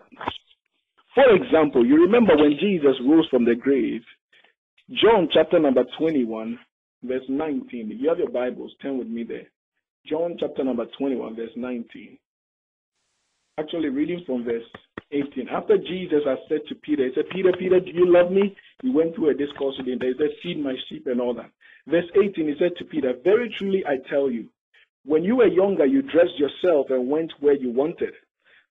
For 1.14 1.34
example, 1.34 1.86
you 1.86 2.02
remember 2.02 2.36
when 2.36 2.58
Jesus 2.60 2.94
rose 3.06 3.28
from 3.30 3.44
the 3.44 3.54
grave, 3.54 4.02
John 4.90 5.28
chapter 5.32 5.58
number 5.58 5.84
21, 5.98 6.58
verse 7.02 7.22
19. 7.28 7.92
If 7.92 8.00
you 8.00 8.08
have 8.08 8.18
your 8.18 8.30
Bibles, 8.30 8.72
turn 8.82 8.98
with 8.98 9.08
me 9.08 9.22
there. 9.22 9.46
John 10.06 10.36
chapter 10.38 10.64
number 10.64 10.86
21, 10.98 11.36
verse 11.36 11.50
19. 11.56 12.18
Actually, 13.58 13.88
reading 13.88 14.22
from 14.26 14.44
verse 14.44 14.62
18. 15.12 15.48
After 15.48 15.78
Jesus 15.78 16.22
had 16.26 16.38
said 16.48 16.60
to 16.68 16.74
Peter, 16.74 17.06
He 17.06 17.12
said, 17.14 17.28
Peter, 17.30 17.52
Peter, 17.58 17.80
do 17.80 17.90
you 17.90 18.12
love 18.12 18.30
me? 18.30 18.56
He 18.82 18.90
went 18.90 19.14
through 19.14 19.30
a 19.30 19.34
discourse 19.34 19.76
with 19.78 19.88
him. 19.88 19.98
He 20.00 20.12
said, 20.18 20.30
Feed 20.42 20.62
my 20.62 20.74
sheep 20.88 21.06
and 21.06 21.20
all 21.20 21.34
that. 21.34 21.50
Verse 21.86 22.04
18, 22.14 22.46
he 22.46 22.54
said 22.58 22.72
to 22.78 22.84
Peter, 22.84 23.14
Very 23.24 23.54
truly 23.58 23.84
I 23.86 23.96
tell 24.10 24.30
you, 24.30 24.48
when 25.04 25.24
you 25.24 25.36
were 25.36 25.46
younger, 25.46 25.86
you 25.86 26.02
dressed 26.02 26.38
yourself 26.38 26.88
and 26.90 27.08
went 27.08 27.32
where 27.40 27.54
you 27.56 27.70
wanted. 27.70 28.12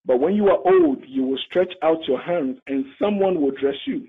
But 0.06 0.19
when 0.19 0.36
you 0.36 0.47
are 0.47 0.60
old, 0.60 1.00
you 1.08 1.23
will 1.23 1.39
stretch 1.50 1.73
out 1.82 2.08
your 2.08 2.21
hands, 2.21 2.60
and 2.67 2.86
someone 3.02 3.41
will 3.41 3.52
dress 3.52 3.76
you 3.86 4.08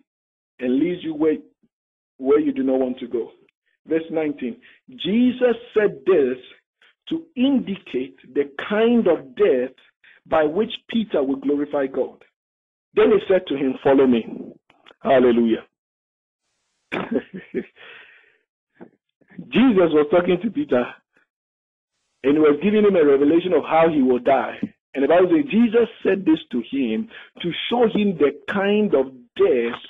and 0.61 0.79
lead 0.79 0.99
you 1.03 1.15
where, 1.15 1.37
where 2.19 2.41
you 2.41 2.53
do 2.53 2.63
not 2.63 2.81
want 2.81 2.99
to 2.99 3.09
go. 3.09 3.31
Verse 3.87 4.05
19 4.11 4.57
Jesus 4.91 5.57
said 5.75 6.01
this 6.07 6.37
to 7.09 7.25
indicate 7.37 8.17
the 8.35 8.51
kind 8.69 9.07
of 9.09 9.35
death 9.35 9.75
by 10.29 10.45
which 10.45 10.73
Peter 10.91 11.23
would 11.23 11.41
glorify 11.43 11.87
God. 11.87 12.25
Then 12.95 13.11
he 13.13 13.19
said 13.29 13.47
to 13.49 13.57
him, 13.57 13.75
Follow 13.83 14.07
me. 14.07 14.27
Hallelujah. 15.03 15.65
Jesus 19.53 19.91
was 19.93 20.07
talking 20.11 20.39
to 20.43 20.51
Peter 20.51 20.85
and 22.25 22.35
he 22.35 22.39
was 22.39 22.59
giving 22.63 22.85
him 22.85 22.97
a 22.97 23.05
revelation 23.05 23.53
of 23.53 23.63
how 23.65 23.89
he 23.93 24.03
will 24.03 24.19
die. 24.19 24.59
And 24.95 25.05
the 25.05 25.09
Bible 25.09 25.29
says 25.31 25.51
Jesus 25.51 25.89
said 26.03 26.25
this 26.25 26.41
to 26.53 26.63
him 26.71 27.09
to 27.43 27.51
show 27.71 27.85
him 27.85 28.19
the 28.19 28.33
kind 28.53 28.95
of 28.95 29.13
death 29.37 29.81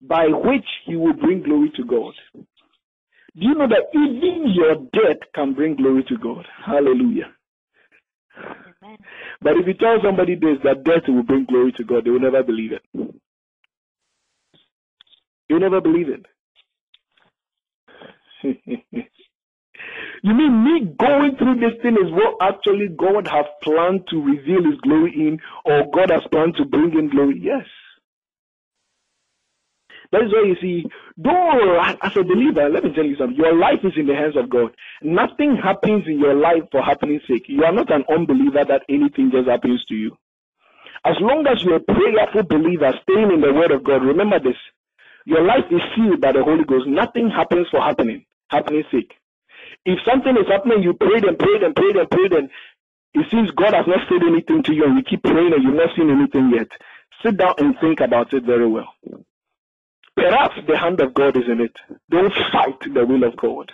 by 0.00 0.26
which 0.28 0.66
he 0.86 0.96
will 0.96 1.12
bring 1.14 1.42
glory 1.42 1.70
to 1.76 1.84
God. 1.84 2.14
Do 2.34 3.46
you 3.46 3.54
know 3.54 3.68
that 3.68 3.90
even 3.94 4.54
your 4.54 4.76
death 4.92 5.20
can 5.34 5.54
bring 5.54 5.76
glory 5.76 6.04
to 6.08 6.16
God? 6.18 6.46
Hallelujah. 6.64 7.32
But 9.42 9.56
if 9.58 9.66
you 9.66 9.74
tell 9.74 9.98
somebody 10.04 10.34
this, 10.36 10.58
that 10.64 10.84
death 10.84 11.04
will 11.08 11.22
bring 11.24 11.46
glory 11.46 11.72
to 11.76 11.84
God, 11.84 12.04
they 12.04 12.10
will 12.10 12.20
never 12.20 12.42
believe 12.42 12.72
it. 12.72 12.82
You'll 15.48 15.60
never 15.60 15.80
believe 15.80 16.08
it. 16.08 16.26
you 20.22 20.34
mean 20.34 20.64
me 20.64 20.94
going 20.98 21.36
through 21.38 21.56
this 21.60 21.80
thing 21.82 21.94
is 21.94 22.12
what 22.12 22.36
actually 22.42 22.88
God 22.96 23.28
has 23.28 23.46
planned 23.62 24.06
to 24.10 24.22
reveal 24.22 24.64
his 24.64 24.80
glory 24.82 25.12
in, 25.16 25.40
or 25.64 25.90
God 25.92 26.10
has 26.10 26.22
planned 26.30 26.56
to 26.56 26.64
bring 26.66 26.92
in 26.98 27.10
glory? 27.10 27.40
Yes. 27.42 27.66
That 30.10 30.22
is 30.22 30.32
why 30.32 30.44
you 30.46 30.56
see, 30.60 30.86
though 31.18 31.80
as 32.00 32.16
a 32.16 32.22
believer, 32.22 32.68
let 32.70 32.82
me 32.84 32.92
tell 32.94 33.04
you 33.04 33.16
something, 33.16 33.36
your 33.36 33.54
life 33.54 33.80
is 33.84 33.92
in 33.96 34.06
the 34.06 34.14
hands 34.14 34.36
of 34.36 34.48
God. 34.48 34.74
Nothing 35.02 35.56
happens 35.62 36.04
in 36.06 36.18
your 36.18 36.34
life 36.34 36.62
for 36.72 36.82
happening 36.82 37.20
sake. 37.28 37.44
You 37.46 37.64
are 37.64 37.72
not 37.72 37.92
an 37.92 38.04
unbeliever 38.08 38.64
that 38.64 38.82
anything 38.88 39.30
just 39.30 39.48
happens 39.48 39.84
to 39.88 39.94
you. 39.94 40.16
As 41.04 41.14
long 41.20 41.46
as 41.46 41.62
you're 41.62 41.76
a 41.76 41.80
prayerful 41.80 42.44
believer, 42.44 42.92
staying 43.02 43.32
in 43.32 43.40
the 43.40 43.52
word 43.52 43.70
of 43.70 43.84
God, 43.84 44.02
remember 44.02 44.40
this. 44.40 44.56
Your 45.26 45.42
life 45.44 45.68
is 45.70 45.80
sealed 45.94 46.20
by 46.22 46.32
the 46.32 46.42
Holy 46.42 46.64
Ghost. 46.64 46.86
Nothing 46.86 47.28
happens 47.28 47.68
for 47.70 47.80
happening, 47.80 48.24
happening's 48.48 48.86
sake. 48.90 49.12
If 49.84 49.98
something 50.08 50.36
is 50.36 50.48
happening, 50.48 50.82
you 50.82 50.94
prayed 50.94 51.24
and 51.24 51.38
prayed 51.38 51.62
and 51.62 51.76
prayed 51.76 51.96
and 51.96 52.10
prayed, 52.10 52.32
and 52.32 52.50
it 53.12 53.26
seems 53.30 53.50
God 53.50 53.74
has 53.74 53.86
not 53.86 54.08
said 54.08 54.26
anything 54.26 54.62
to 54.64 54.74
you, 54.74 54.84
and 54.84 54.96
you 54.96 55.04
keep 55.04 55.22
praying 55.22 55.52
and 55.52 55.62
you've 55.62 55.74
not 55.74 55.94
seen 55.94 56.10
anything 56.10 56.50
yet. 56.54 56.68
Sit 57.22 57.36
down 57.36 57.54
and 57.58 57.76
think 57.78 58.00
about 58.00 58.32
it 58.32 58.44
very 58.44 58.66
well. 58.66 58.94
Perhaps 60.18 60.56
the 60.66 60.76
hand 60.76 61.00
of 61.00 61.14
God 61.14 61.36
is 61.36 61.44
in 61.48 61.60
it. 61.60 61.76
Don't 62.10 62.32
fight 62.52 62.80
the 62.92 63.06
will 63.06 63.22
of 63.24 63.36
God. 63.36 63.70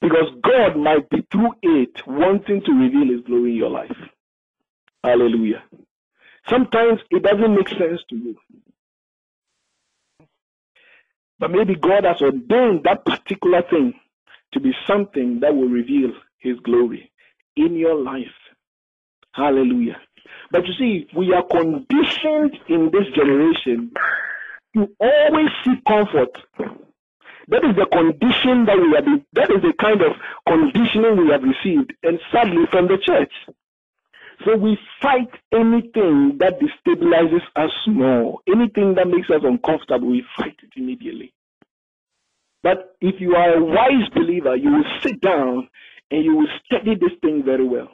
Because 0.00 0.30
God 0.42 0.76
might 0.76 1.10
be 1.10 1.26
through 1.32 1.52
it 1.62 2.06
wanting 2.06 2.62
to 2.64 2.72
reveal 2.72 3.16
his 3.16 3.26
glory 3.26 3.52
in 3.52 3.56
your 3.56 3.70
life. 3.70 3.96
Hallelujah. 5.02 5.64
Sometimes 6.48 7.00
it 7.10 7.22
doesn't 7.22 7.54
make 7.54 7.68
sense 7.68 8.00
to 8.10 8.16
you. 8.16 8.36
But 11.40 11.50
maybe 11.50 11.74
God 11.74 12.04
has 12.04 12.20
ordained 12.20 12.84
that 12.84 13.04
particular 13.04 13.62
thing 13.62 13.94
to 14.52 14.60
be 14.60 14.72
something 14.86 15.40
that 15.40 15.54
will 15.54 15.68
reveal 15.68 16.12
his 16.38 16.58
glory 16.60 17.10
in 17.56 17.74
your 17.76 17.96
life. 18.00 18.26
Hallelujah. 19.32 19.96
But 20.52 20.66
you 20.66 20.74
see, 20.78 21.08
we 21.16 21.32
are 21.32 21.42
conditioned 21.44 22.58
in 22.68 22.90
this 22.92 23.06
generation 23.14 23.92
to 24.74 24.88
always 25.00 25.48
seek 25.64 25.84
comfort. 25.84 26.30
That 27.48 27.64
is 27.64 27.76
the 27.76 27.86
condition 27.86 28.66
that 28.66 28.78
we 28.78 28.94
have 28.94 29.04
that 29.34 29.50
is 29.50 29.62
the 29.62 29.74
kind 29.80 30.00
of 30.00 30.12
conditioning 30.46 31.16
we 31.26 31.32
have 31.32 31.42
received, 31.42 31.92
and 32.02 32.18
sadly 32.32 32.64
from 32.70 32.86
the 32.88 32.98
church. 33.04 33.32
So 34.44 34.56
we 34.56 34.78
fight 35.00 35.30
anything 35.52 36.38
that 36.38 36.58
destabilizes 36.60 37.42
us 37.56 37.70
more, 37.86 38.40
anything 38.48 38.94
that 38.94 39.06
makes 39.08 39.30
us 39.30 39.42
uncomfortable, 39.44 40.08
we 40.08 40.24
fight 40.36 40.56
it 40.62 40.70
immediately. 40.76 41.32
But 42.62 42.96
if 43.00 43.20
you 43.20 43.34
are 43.34 43.56
a 43.56 43.64
wise 43.64 44.08
believer, 44.14 44.56
you 44.56 44.70
will 44.70 44.84
sit 45.02 45.20
down 45.20 45.68
and 46.10 46.24
you 46.24 46.36
will 46.36 46.48
study 46.64 46.94
this 46.94 47.12
thing 47.20 47.42
very 47.44 47.66
well. 47.66 47.88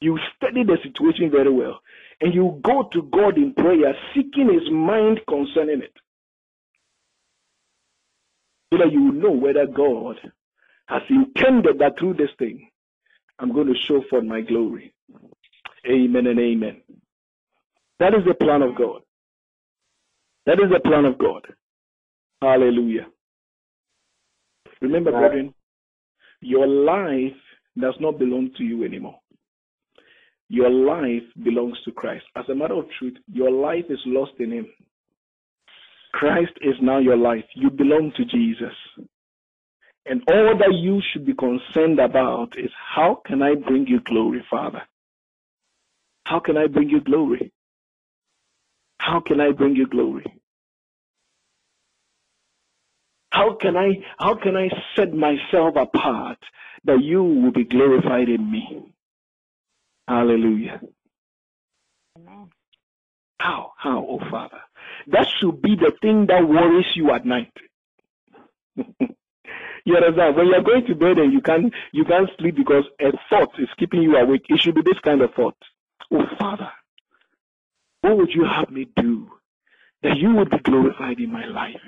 You 0.00 0.18
study 0.36 0.64
the 0.64 0.78
situation 0.82 1.30
very 1.30 1.52
well 1.52 1.80
and 2.20 2.34
you 2.34 2.60
go 2.62 2.88
to 2.92 3.02
God 3.02 3.36
in 3.36 3.54
prayer, 3.54 3.94
seeking 4.14 4.52
His 4.52 4.70
mind 4.70 5.20
concerning 5.28 5.82
it. 5.82 5.92
So 8.72 8.78
that 8.78 8.92
you 8.92 9.12
know 9.12 9.30
whether 9.30 9.66
God 9.66 10.16
has 10.86 11.02
intended 11.08 11.78
that 11.78 11.98
through 11.98 12.14
this 12.14 12.30
thing, 12.38 12.68
I'm 13.38 13.52
going 13.52 13.68
to 13.68 13.74
show 13.86 14.02
forth 14.10 14.24
my 14.24 14.40
glory. 14.40 14.94
Amen 15.88 16.26
and 16.26 16.38
amen. 16.38 16.82
That 17.98 18.14
is 18.14 18.24
the 18.26 18.34
plan 18.34 18.62
of 18.62 18.76
God. 18.76 19.02
That 20.46 20.60
is 20.60 20.70
the 20.72 20.80
plan 20.80 21.04
of 21.04 21.18
God. 21.18 21.46
Hallelujah. 22.40 23.06
Remember, 24.80 25.10
brethren, 25.10 25.54
your 26.40 26.66
life 26.66 27.36
does 27.80 27.94
not 28.00 28.18
belong 28.18 28.50
to 28.56 28.64
you 28.64 28.84
anymore. 28.84 29.18
Your 30.48 30.70
life 30.70 31.22
belongs 31.42 31.76
to 31.84 31.92
Christ. 31.92 32.24
As 32.36 32.44
a 32.48 32.54
matter 32.54 32.74
of 32.74 32.86
truth, 32.98 33.16
your 33.30 33.50
life 33.50 33.84
is 33.90 33.98
lost 34.06 34.32
in 34.38 34.52
Him. 34.52 34.66
Christ 36.12 36.52
is 36.62 36.74
now 36.80 36.98
your 36.98 37.16
life. 37.16 37.44
You 37.54 37.70
belong 37.70 38.12
to 38.16 38.24
Jesus. 38.24 38.74
And 40.06 40.22
all 40.26 40.56
that 40.58 40.74
you 40.74 41.02
should 41.12 41.26
be 41.26 41.34
concerned 41.34 42.00
about 42.00 42.54
is 42.56 42.70
how 42.94 43.20
can 43.26 43.42
I 43.42 43.54
bring 43.54 43.86
you 43.86 44.00
glory, 44.00 44.42
Father? 44.50 44.82
How 46.24 46.40
can 46.40 46.56
I 46.56 46.66
bring 46.66 46.88
you 46.88 47.02
glory? 47.02 47.52
How 48.98 49.20
can 49.20 49.40
I 49.40 49.52
bring 49.52 49.76
you 49.76 49.86
glory? 49.86 50.24
How 53.30 53.56
can 53.60 53.76
I 53.76 54.02
how 54.18 54.34
can 54.42 54.56
I 54.56 54.68
set 54.96 55.12
myself 55.12 55.76
apart 55.76 56.38
that 56.84 57.02
you 57.02 57.22
will 57.22 57.52
be 57.52 57.64
glorified 57.64 58.28
in 58.28 58.50
me? 58.50 58.92
Hallelujah. 60.08 60.80
Amen. 62.18 62.50
How? 63.40 63.72
How, 63.76 64.06
oh 64.08 64.20
Father? 64.30 64.60
That 65.08 65.26
should 65.38 65.62
be 65.62 65.76
the 65.76 65.92
thing 66.02 66.26
that 66.28 66.48
worries 66.48 66.86
you 66.96 67.10
at 67.12 67.26
night. 67.26 67.52
you 68.76 69.96
understand? 69.96 70.36
When 70.36 70.48
you're 70.48 70.62
going 70.62 70.86
to 70.86 70.94
bed 70.94 71.18
and 71.18 71.32
you 71.32 71.42
can't 71.42 71.72
you 71.92 72.04
can't 72.04 72.30
sleep 72.38 72.56
because 72.56 72.84
a 73.00 73.12
thought 73.30 73.50
is 73.58 73.68
keeping 73.78 74.02
you 74.02 74.16
awake, 74.16 74.46
it 74.48 74.60
should 74.60 74.74
be 74.76 74.82
this 74.82 74.98
kind 75.04 75.22
of 75.22 75.34
thought. 75.34 75.56
Oh 76.12 76.24
Father, 76.38 76.70
what 78.00 78.16
would 78.16 78.34
you 78.34 78.46
have 78.46 78.70
me 78.70 78.86
do 78.96 79.28
that 80.02 80.16
you 80.16 80.34
would 80.34 80.50
be 80.50 80.58
glorified 80.58 81.20
in 81.20 81.32
my 81.32 81.46
life? 81.46 81.82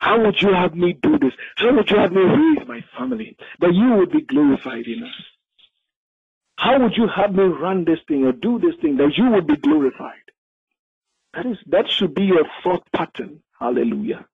How 0.00 0.22
would 0.24 0.40
you 0.40 0.54
have 0.54 0.74
me 0.74 0.94
do 1.02 1.18
this? 1.18 1.32
How 1.56 1.74
would 1.74 1.90
you 1.90 1.98
have 1.98 2.12
me 2.12 2.22
raise 2.22 2.66
my 2.68 2.84
family 2.96 3.36
that 3.60 3.74
you 3.74 3.94
would 3.96 4.12
be 4.12 4.22
glorified 4.22 4.86
in 4.86 5.02
us? 5.02 5.29
How 6.60 6.78
would 6.78 6.94
you 6.94 7.08
have 7.08 7.32
me 7.34 7.44
run 7.44 7.86
this 7.86 8.00
thing 8.06 8.26
or 8.26 8.32
do 8.32 8.58
this 8.58 8.74
thing 8.82 8.98
that 8.98 9.16
you 9.16 9.30
would 9.30 9.46
be 9.46 9.56
glorified? 9.56 10.26
That 11.32 11.46
is 11.46 11.56
that 11.68 11.90
should 11.90 12.14
be 12.14 12.24
your 12.24 12.44
thought 12.62 12.84
pattern. 12.94 13.42
Hallelujah. 13.58 14.26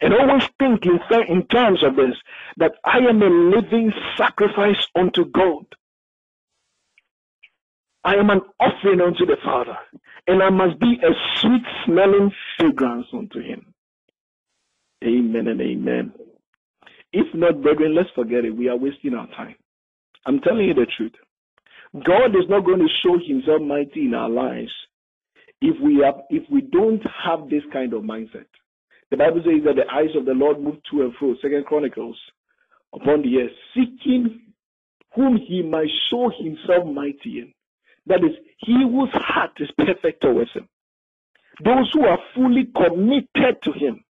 And 0.00 0.14
always 0.14 0.48
think 0.58 0.86
in, 0.86 0.98
in 1.28 1.46
terms 1.48 1.84
of 1.84 1.96
this 1.96 2.16
that 2.56 2.76
I 2.82 2.98
am 3.00 3.20
a 3.20 3.28
living 3.28 3.92
sacrifice 4.16 4.86
unto 4.98 5.26
God. 5.26 5.66
I 8.04 8.14
am 8.14 8.30
an 8.30 8.40
offering 8.58 9.02
unto 9.02 9.26
the 9.26 9.36
Father, 9.44 9.76
and 10.26 10.42
I 10.42 10.48
must 10.48 10.78
be 10.80 10.98
a 11.02 11.12
sweet 11.40 11.64
smelling 11.84 12.32
fragrance 12.56 13.08
unto 13.12 13.40
Him. 13.42 13.74
Amen 15.04 15.48
and 15.48 15.60
amen. 15.60 16.14
If 17.12 17.34
not, 17.34 17.60
brethren, 17.62 17.94
let's 17.94 18.10
forget 18.14 18.46
it. 18.46 18.56
We 18.56 18.68
are 18.70 18.76
wasting 18.78 19.14
our 19.14 19.26
time. 19.28 19.56
I'm 20.26 20.40
telling 20.40 20.66
you 20.68 20.74
the 20.74 20.86
truth. 20.96 21.12
God 21.94 22.30
is 22.36 22.48
not 22.48 22.64
going 22.64 22.80
to 22.80 22.88
show 23.02 23.18
Himself 23.26 23.62
mighty 23.62 24.06
in 24.06 24.14
our 24.14 24.28
lives 24.28 24.72
if 25.60 25.76
we 25.82 26.02
have, 26.04 26.22
if 26.30 26.44
we 26.50 26.60
don't 26.60 27.02
have 27.24 27.48
this 27.48 27.62
kind 27.72 27.92
of 27.92 28.02
mindset. 28.02 28.46
The 29.10 29.16
Bible 29.16 29.42
says 29.44 29.64
that 29.64 29.76
the 29.76 29.90
eyes 29.92 30.14
of 30.16 30.26
the 30.26 30.32
Lord 30.32 30.60
move 30.60 30.76
to 30.90 31.02
and 31.02 31.14
fro, 31.18 31.34
Second 31.40 31.64
Chronicles, 31.66 32.18
upon 32.94 33.22
the 33.22 33.38
earth, 33.42 33.52
seeking 33.74 34.40
whom 35.14 35.36
he 35.36 35.62
might 35.62 35.88
show 36.10 36.30
himself 36.30 36.86
mighty 36.86 37.38
in. 37.40 37.52
That 38.06 38.24
is, 38.24 38.36
he 38.58 38.74
whose 38.82 39.10
heart 39.12 39.52
is 39.58 39.70
perfect 39.78 40.22
towards 40.22 40.52
him. 40.52 40.68
Those 41.64 41.90
who 41.92 42.04
are 42.04 42.18
fully 42.34 42.68
committed 42.76 43.62
to 43.62 43.72
him. 43.72 44.04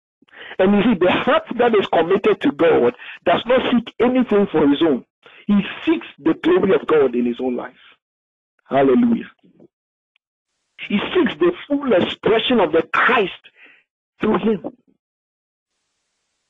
And 0.60 0.74
you 0.74 0.82
see, 0.94 1.00
the 1.00 1.12
heart 1.12 1.44
that 1.58 1.76
is 1.76 1.88
committed 1.88 2.42
to 2.42 2.52
God 2.52 2.96
does 3.26 3.44
not 3.46 3.72
seek 3.72 3.94
anything 4.00 4.48
for 4.52 4.68
his 4.68 4.82
own. 4.82 5.06
He 5.48 5.60
seeks 5.86 6.08
the 6.20 6.34
glory 6.42 6.74
of 6.76 6.88
God 6.88 7.16
in 7.16 7.26
his 7.26 7.38
own 7.42 7.56
life. 7.56 7.74
Hallelujah. 8.66 9.30
He 10.88 11.00
seeks 11.14 11.36
the 11.40 11.52
full 11.68 11.94
expression 11.94 12.60
of 12.60 12.72
the 12.72 12.84
Christ 12.94 13.32
through 14.20 14.40
him. 14.40 14.78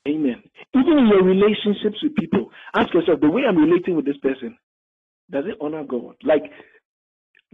Amen. 0.06 0.42
Even 0.74 0.98
in 0.98 1.06
your 1.06 1.22
relationships 1.22 2.02
with 2.02 2.14
people, 2.14 2.50
ask 2.74 2.92
yourself 2.92 3.20
the 3.20 3.30
way 3.30 3.42
I'm 3.48 3.56
relating 3.56 3.96
with 3.96 4.04
this 4.04 4.18
person, 4.18 4.56
does 5.30 5.44
it 5.46 5.56
honor 5.60 5.84
God? 5.84 6.16
Like, 6.22 6.52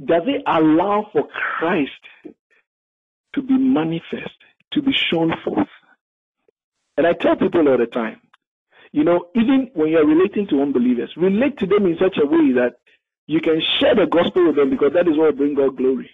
does 0.04 0.22
it 0.26 0.42
allow 0.46 1.06
for 1.12 1.28
Christ 1.58 1.90
to 3.34 3.42
be 3.42 3.56
manifest, 3.56 4.34
to 4.72 4.82
be 4.82 4.92
shown 4.92 5.32
forth? 5.44 5.68
And 6.96 7.06
I 7.06 7.12
tell 7.12 7.36
people 7.36 7.68
all 7.68 7.78
the 7.78 7.86
time, 7.86 8.20
you 8.92 9.04
know, 9.04 9.28
even 9.36 9.70
when 9.74 9.90
you're 9.90 10.06
relating 10.06 10.46
to 10.48 10.62
unbelievers, 10.62 11.10
relate 11.16 11.58
to 11.58 11.66
them 11.66 11.86
in 11.86 11.96
such 12.00 12.18
a 12.22 12.26
way 12.26 12.52
that 12.54 12.74
you 13.26 13.40
can 13.40 13.60
share 13.80 13.94
the 13.94 14.06
gospel 14.06 14.46
with 14.48 14.56
them 14.56 14.70
because 14.70 14.92
that 14.94 15.08
is 15.08 15.16
what 15.18 15.36
brings 15.36 15.56
God 15.56 15.76
glory. 15.76 16.10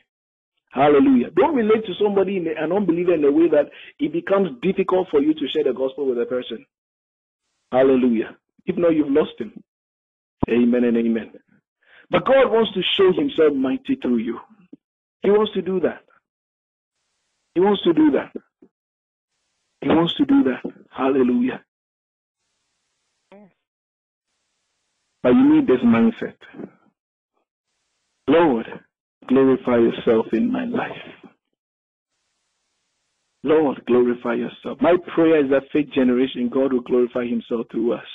Hallelujah. 0.73 1.31
Don't 1.37 1.55
relate 1.57 1.87
to 1.87 1.95
somebody, 2.03 2.37
in 2.37 2.49
an 2.49 2.73
unbeliever, 2.73 3.15
in 3.15 3.25
a 3.25 3.33
way 3.33 3.49
that 3.49 3.71
it 3.99 4.13
becomes 4.13 4.51
difficult 4.63 5.09
for 5.11 5.23
you 5.23 5.35
to 5.35 5.49
share 5.49 5.65
the 5.65 5.73
gospel 5.73 6.07
with 6.09 6.21
a 6.21 6.27
person. 6.27 6.67
Hallelujah. 7.73 8.37
If 8.67 8.77
not, 8.77 8.95
you've 8.95 9.11
lost 9.11 9.33
him. 9.39 9.53
Amen 10.51 10.85
and 10.85 10.97
amen. 10.97 11.33
But 12.11 12.27
God 12.27 12.53
wants 12.53 12.73
to 12.75 12.83
show 12.97 13.13
himself 13.13 13.55
mighty 13.55 13.97
through 13.97 14.19
you. 14.19 14.41
He 15.23 15.31
wants 15.31 15.53
to 15.55 15.63
do 15.63 15.81
that. 15.81 16.03
He 17.55 17.61
wants 17.61 17.83
to 17.85 17.95
do 17.95 18.13
that. 18.13 18.33
He 19.83 19.89
wants 19.89 20.15
to 20.17 20.27
do 20.27 20.45
that. 20.45 20.63
Hallelujah. 20.91 21.63
But 25.27 25.33
you 25.33 25.57
need 25.57 25.67
this 25.67 25.83
mindset. 25.85 26.37
Lord, 28.29 28.67
glorify 29.27 29.79
yourself 29.79 30.27
in 30.33 30.53
my 30.53 30.67
life. 30.67 30.93
Lord, 33.43 33.83
glorify 33.89 34.35
yourself. 34.35 34.79
My 34.81 34.95
prayer 35.17 35.45
is 35.45 35.51
that 35.51 35.63
faith 35.73 35.89
generation, 35.93 36.49
God 36.49 36.73
will 36.73 36.83
glorify 36.83 37.27
himself 37.27 37.67
through 37.73 37.95
us. 37.95 38.07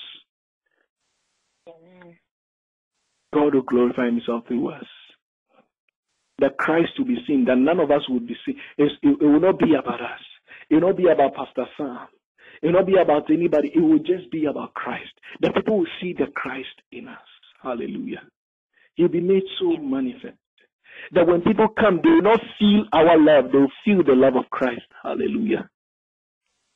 Amen. 1.67 2.17
God 3.34 3.56
will 3.56 3.63
glorify 3.63 4.06
himself 4.06 4.47
through 4.47 4.69
us. 4.69 4.88
That 6.39 6.58
Christ 6.58 6.91
will 6.97 7.08
be 7.08 7.17
seen, 7.28 7.43
that 7.43 7.58
none 7.58 7.82
of 7.82 7.91
us 7.91 8.08
would 8.08 8.26
be 8.26 8.38
seen. 8.45 8.56
It, 8.78 8.89
it, 9.04 9.17
it 9.19 9.26
will 9.26 9.41
not 9.41 9.60
be 9.60 9.74
about 9.78 10.00
us. 10.00 10.21
It 10.69 10.76
will 10.76 10.88
not 10.88 10.97
be 10.97 11.10
about 11.10 11.36
Pastor 11.36 11.65
Sam. 11.76 12.08
It 12.62 12.67
will 12.67 12.74
not 12.74 12.86
be 12.86 12.97
about 12.97 13.30
anybody. 13.32 13.71
It 13.74 13.80
will 13.80 14.00
just 14.00 14.32
be 14.32 14.45
about 14.45 14.74
Christ. 14.74 15.12
The 15.41 15.52
people 15.52 15.80
will 15.80 15.88
see 16.00 16.13
the 16.13 16.28
Christ 16.36 16.82
in 16.91 17.08
us. 17.08 17.17
Hallelujah. 17.62 18.21
He'll 18.95 19.08
be 19.08 19.21
made 19.21 19.43
so 19.60 19.78
manifest 19.78 20.38
that 21.13 21.28
when 21.28 21.41
people 21.41 21.67
come, 21.69 22.00
they 22.04 22.10
will 22.10 22.21
not 22.21 22.39
feel 22.60 22.86
our 22.93 23.17
love, 23.17 23.52
they 23.52 23.58
will 23.58 23.71
feel 23.84 24.04
the 24.04 24.13
love 24.13 24.36
of 24.36 24.50
Christ. 24.50 24.84
Hallelujah. 25.02 25.69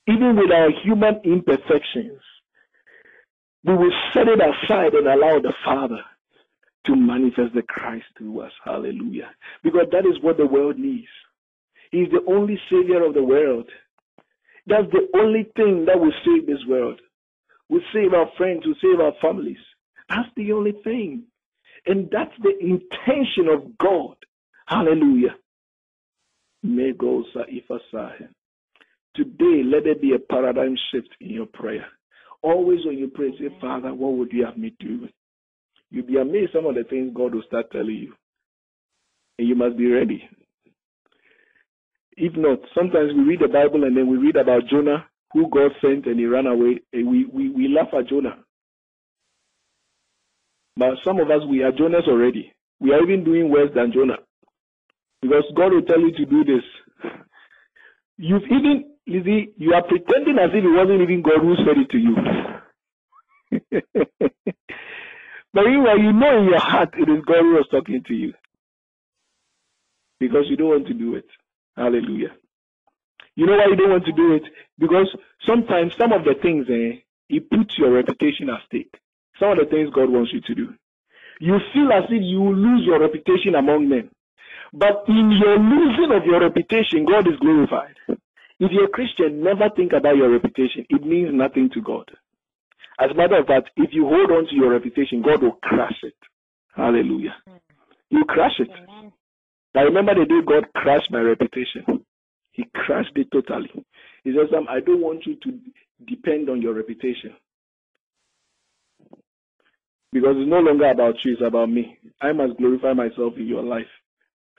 Even 0.07 0.35
with 0.35 0.51
our 0.51 0.69
human 0.83 1.19
imperfections, 1.23 2.21
we 3.63 3.75
will 3.75 3.91
set 4.13 4.27
it 4.27 4.39
aside 4.39 4.93
and 4.93 5.07
allow 5.07 5.39
the 5.39 5.53
Father 5.63 6.01
to 6.85 6.95
manifest 6.95 7.53
the 7.55 7.63
Christ 7.63 8.05
through 8.17 8.41
us. 8.41 8.51
Hallelujah. 8.63 9.31
Because 9.63 9.87
that 9.91 10.05
is 10.05 10.21
what 10.21 10.37
the 10.37 10.45
world 10.45 10.77
needs. 10.77 11.07
He's 11.91 12.09
the 12.11 12.23
only 12.31 12.59
Savior 12.69 13.03
of 13.03 13.13
the 13.13 13.23
world. 13.23 13.69
That's 14.67 14.91
the 14.91 15.07
only 15.19 15.43
thing 15.55 15.85
that 15.85 15.99
will 15.99 16.13
save 16.25 16.47
this 16.47 16.65
world. 16.67 16.99
Will 17.69 17.81
save 17.93 18.13
our 18.13 18.29
friends, 18.37 18.65
will 18.65 18.75
save 18.81 18.99
our 18.99 19.13
families. 19.21 19.57
That's 20.09 20.29
the 20.35 20.51
only 20.53 20.73
thing. 20.83 21.23
And 21.85 22.09
that's 22.11 22.33
the 22.41 22.57
intention 22.59 23.47
of 23.51 23.77
God. 23.77 24.15
Hallelujah. 24.67 25.35
Today, 29.15 29.61
let 29.63 29.83
there 29.83 29.95
be 29.95 30.13
a 30.13 30.19
paradigm 30.19 30.75
shift 30.91 31.09
in 31.21 31.29
your 31.29 31.45
prayer. 31.45 31.85
Always 32.41 32.85
when 32.85 32.97
you 32.97 33.07
pray, 33.07 33.31
say, 33.37 33.49
Father, 33.61 33.93
what 33.93 34.13
would 34.13 34.31
you 34.31 34.45
have 34.45 34.57
me 34.57 34.73
do? 34.79 35.07
You'll 35.91 36.05
be 36.05 36.17
amazed 36.17 36.53
some 36.53 36.65
of 36.65 36.75
the 36.75 36.83
things 36.83 37.11
God 37.15 37.35
will 37.35 37.43
start 37.47 37.71
telling 37.71 37.95
you. 37.95 38.13
And 39.37 39.47
you 39.47 39.55
must 39.55 39.77
be 39.77 39.87
ready. 39.91 40.27
If 42.17 42.33
not, 42.37 42.59
sometimes 42.75 43.11
we 43.15 43.23
read 43.23 43.39
the 43.41 43.47
Bible 43.47 43.83
and 43.83 43.95
then 43.97 44.07
we 44.09 44.17
read 44.17 44.35
about 44.37 44.67
Jonah, 44.69 45.05
who 45.33 45.49
God 45.49 45.71
sent 45.81 46.05
and 46.07 46.19
he 46.19 46.25
ran 46.25 46.45
away, 46.47 46.79
and 46.93 47.07
we, 47.09 47.25
we, 47.25 47.49
we 47.49 47.67
laugh 47.69 47.87
at 47.97 48.07
Jonah. 48.09 48.37
But 50.77 50.95
some 51.05 51.19
of 51.19 51.29
us, 51.31 51.41
we 51.49 51.63
are 51.63 51.71
Jonahs 51.71 52.07
already. 52.07 52.53
We 52.79 52.91
are 52.93 53.01
even 53.03 53.23
doing 53.23 53.49
worse 53.51 53.69
than 53.75 53.91
Jonah. 53.93 54.17
Because 55.21 55.43
God 55.55 55.71
will 55.73 55.81
tell 55.83 55.99
you 55.99 56.11
to 56.13 56.25
do 56.25 56.43
this. 56.43 56.63
You've 58.17 58.43
even, 58.43 58.85
Lizzie, 59.07 59.49
you 59.57 59.73
are 59.73 59.83
pretending 59.83 60.37
as 60.39 60.51
if 60.53 60.63
it 60.63 60.69
wasn't 60.69 61.01
even 61.01 61.21
God 61.23 61.41
who 61.41 61.55
said 61.57 61.77
it 61.77 61.89
to 61.91 61.97
you. 61.97 62.15
but 65.53 65.63
meanwhile, 65.65 65.99
you 65.99 66.13
know 66.13 66.37
in 66.39 66.45
your 66.45 66.59
heart 66.59 66.93
it 66.97 67.09
is 67.09 67.23
God 67.25 67.41
who 67.41 67.53
was 67.55 67.67
talking 67.71 68.03
to 68.07 68.13
you. 68.13 68.33
Because 70.19 70.45
you 70.49 70.57
don't 70.57 70.69
want 70.69 70.87
to 70.87 70.93
do 70.93 71.15
it. 71.15 71.25
Hallelujah. 71.75 72.35
You 73.35 73.45
know 73.45 73.57
why 73.57 73.67
you 73.69 73.75
don't 73.75 73.91
want 73.91 74.05
to 74.05 74.13
do 74.13 74.33
it? 74.33 74.43
Because 74.79 75.13
sometimes 75.45 75.93
some 75.97 76.13
of 76.13 76.23
the 76.23 76.35
things, 76.41 76.67
eh, 76.69 77.01
it 77.29 77.49
puts 77.49 77.77
your 77.77 77.91
reputation 77.91 78.49
at 78.49 78.65
stake. 78.65 78.93
Some 79.39 79.51
of 79.51 79.57
the 79.57 79.65
things 79.65 79.89
God 79.93 80.09
wants 80.09 80.31
you 80.31 80.41
to 80.41 80.55
do. 80.55 80.73
You 81.41 81.59
feel 81.73 81.91
as 81.91 82.05
if 82.09 82.23
you 82.23 82.41
lose 82.41 82.85
your 82.85 83.01
reputation 83.01 83.55
among 83.55 83.89
men. 83.89 84.09
But 84.71 85.03
in 85.07 85.31
your 85.31 85.57
losing 85.59 86.11
of 86.15 86.25
your 86.25 86.39
reputation, 86.41 87.05
God 87.05 87.27
is 87.27 87.37
glorified. 87.39 87.95
If 88.59 88.71
you're 88.71 88.85
a 88.85 88.89
Christian, 88.89 89.43
never 89.43 89.69
think 89.75 89.91
about 89.91 90.15
your 90.15 90.31
reputation. 90.31 90.85
It 90.89 91.03
means 91.05 91.29
nothing 91.33 91.69
to 91.73 91.81
God. 91.81 92.09
As 92.99 93.11
a 93.11 93.13
matter 93.13 93.37
of 93.37 93.47
fact, 93.47 93.71
if 93.75 93.89
you 93.91 94.07
hold 94.07 94.31
on 94.31 94.47
to 94.47 94.55
your 94.55 94.71
reputation, 94.71 95.21
God 95.21 95.43
will 95.43 95.59
crush 95.61 95.97
it. 96.03 96.15
Hallelujah. 96.73 97.35
You 98.09 98.23
crush 98.23 98.59
it. 98.59 98.69
I 99.75 99.81
remember 99.81 100.15
the 100.15 100.25
day 100.25 100.41
God 100.45 100.65
crushed 100.73 101.11
my 101.11 101.19
reputation. 101.19 102.05
He 102.51 102.65
crushed 102.73 103.11
it 103.15 103.27
totally. 103.31 103.71
He 104.23 104.31
says, 104.31 104.49
I 104.69 104.79
don't 104.79 105.01
want 105.01 105.25
you 105.25 105.35
to 105.43 105.59
depend 106.07 106.49
on 106.49 106.61
your 106.61 106.73
reputation. 106.73 107.33
Because 110.13 110.35
it's 110.37 110.49
no 110.49 110.59
longer 110.59 110.89
about 110.89 111.15
you, 111.25 111.33
it's 111.33 111.41
about 111.45 111.69
me. 111.69 111.97
I 112.21 112.31
must 112.31 112.57
glorify 112.57 112.93
myself 112.93 113.33
in 113.37 113.47
your 113.47 113.63
life. 113.63 113.91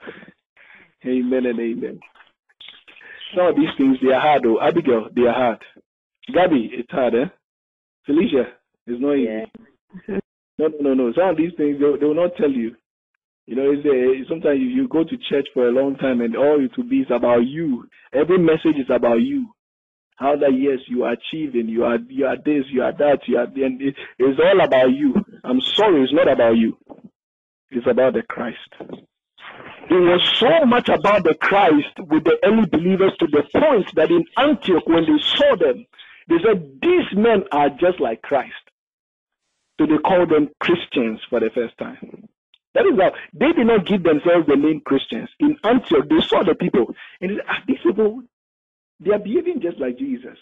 amen 1.05 1.45
and 1.47 1.59
amen. 1.59 1.99
Some 3.35 3.47
of 3.47 3.55
these 3.55 3.73
things, 3.77 3.97
they 4.01 4.13
are 4.13 4.21
hard, 4.21 4.43
though. 4.43 4.61
Abigail, 4.61 5.09
they 5.15 5.23
are 5.23 5.33
hard. 5.33 5.63
Gabby, 6.33 6.69
it's 6.73 6.91
hard, 6.91 7.15
eh? 7.15 7.25
Felicia, 8.05 8.45
it's 8.85 9.01
not 9.01 9.13
easy. 9.15 9.25
Yeah. 10.07 10.19
No, 10.59 10.67
no, 10.67 10.77
no, 10.81 10.93
no. 10.93 11.13
Some 11.13 11.29
of 11.29 11.37
these 11.37 11.51
things 11.57 11.77
they, 11.79 11.99
they 11.99 12.05
will 12.05 12.15
not 12.15 12.35
tell 12.37 12.51
you. 12.51 12.75
You 13.47 13.55
know, 13.55 13.71
a, 13.71 13.75
eh, 13.75 14.23
sometimes 14.27 14.59
you, 14.59 14.67
you 14.67 14.87
go 14.89 15.05
to 15.05 15.17
church 15.29 15.47
for 15.53 15.67
a 15.67 15.71
long 15.71 15.95
time 15.95 16.19
and 16.19 16.35
all 16.35 16.63
it 16.63 16.77
will 16.77 16.87
be 16.89 16.99
is 16.99 17.07
about 17.09 17.45
you. 17.45 17.87
Every 18.13 18.37
message 18.37 18.75
is 18.77 18.89
about 18.89 19.21
you. 19.21 19.47
How 20.17 20.35
that 20.35 20.51
yes, 20.53 20.79
you 20.87 21.03
are 21.03 21.13
achieving, 21.13 21.69
you 21.69 21.85
are 21.85 21.97
you 22.09 22.25
are 22.25 22.35
this, 22.35 22.65
you 22.69 22.81
are 22.81 22.91
that, 22.91 23.19
you 23.27 23.37
are 23.37 23.45
and 23.45 23.81
it, 23.81 23.95
it's 24.19 24.39
all 24.39 24.61
about 24.61 24.91
you. 24.91 25.13
I'm 25.43 25.61
sorry, 25.61 26.03
it's 26.03 26.13
not 26.13 26.27
about 26.27 26.57
you. 26.57 26.77
It's 27.69 27.87
about 27.87 28.13
the 28.13 28.23
Christ. 28.23 28.57
It 29.89 29.93
was 29.93 30.21
so 30.35 30.65
much 30.65 30.89
about 30.89 31.23
the 31.23 31.35
Christ 31.35 31.99
with 31.99 32.25
the 32.25 32.37
early 32.43 32.65
believers 32.65 33.13
to 33.19 33.27
the 33.27 33.43
point 33.57 33.93
that 33.95 34.11
in 34.11 34.25
Antioch, 34.37 34.87
when 34.87 35.05
they 35.05 35.21
saw 35.23 35.55
them, 35.55 35.85
they 36.27 36.35
said, 36.43 36.79
These 36.81 37.15
men 37.15 37.43
are 37.51 37.69
just 37.69 38.01
like 38.01 38.21
Christ. 38.21 38.53
So 39.79 39.85
they 39.85 39.97
called 39.99 40.31
them 40.31 40.49
Christians 40.59 41.21
for 41.29 41.39
the 41.39 41.49
first 41.53 41.77
time. 41.77 42.27
That 42.77 42.85
is 42.85 42.99
how 42.99 43.11
they 43.33 43.53
did 43.53 43.65
not 43.65 43.87
give 43.87 44.03
themselves 44.03 44.45
the 44.47 44.55
name 44.55 44.81
Christians. 44.85 45.29
In 45.39 45.57
Antioch, 45.63 46.07
they 46.07 46.21
saw 46.21 46.43
the 46.43 46.53
people 46.53 46.93
and 47.19 47.31
they 47.31 47.35
said, 47.37 47.45
ah, 47.49 47.57
these 47.67 47.79
people, 47.81 48.21
they 48.99 49.09
are 49.09 49.17
behaving 49.19 49.61
just 49.61 49.79
like 49.79 49.97
Jesus. 49.97 50.37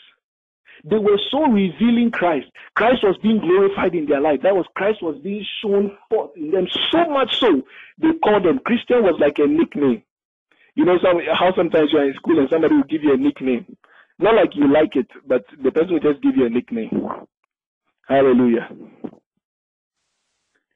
They 0.84 0.98
were 0.98 1.18
so 1.32 1.44
revealing 1.48 2.12
Christ. 2.12 2.48
Christ 2.76 3.04
was 3.04 3.16
being 3.24 3.40
glorified 3.40 3.96
in 3.96 4.06
their 4.06 4.20
life. 4.20 4.42
That 4.44 4.54
was 4.54 4.66
Christ 4.76 5.02
was 5.02 5.18
being 5.24 5.46
shown 5.64 5.98
forth 6.10 6.32
in 6.36 6.52
them 6.52 6.68
so 6.92 7.10
much 7.10 7.40
so 7.40 7.62
they 8.00 8.12
called 8.22 8.44
them 8.44 8.60
Christian 8.66 9.02
was 9.02 9.16
like 9.18 9.40
a 9.40 9.48
nickname. 9.48 10.04
You 10.76 10.84
know 10.84 10.98
some, 11.02 11.22
how 11.34 11.56
sometimes 11.56 11.92
you 11.94 12.00
are 12.00 12.10
in 12.10 12.16
school 12.16 12.38
and 12.38 12.50
somebody 12.50 12.76
will 12.76 12.84
give 12.84 13.02
you 13.02 13.14
a 13.14 13.18
nickname. 13.18 13.78
Not 14.20 14.36
like 14.36 14.56
you 14.56 14.68
like 14.68 14.98
it, 14.98 15.08
but 15.26 15.46
the 15.64 15.72
person 15.72 15.94
will 15.94 16.12
just 16.12 16.22
give 16.22 16.36
you 16.36 16.46
a 16.46 16.50
nickname. 16.50 17.08
Hallelujah. 18.10 18.68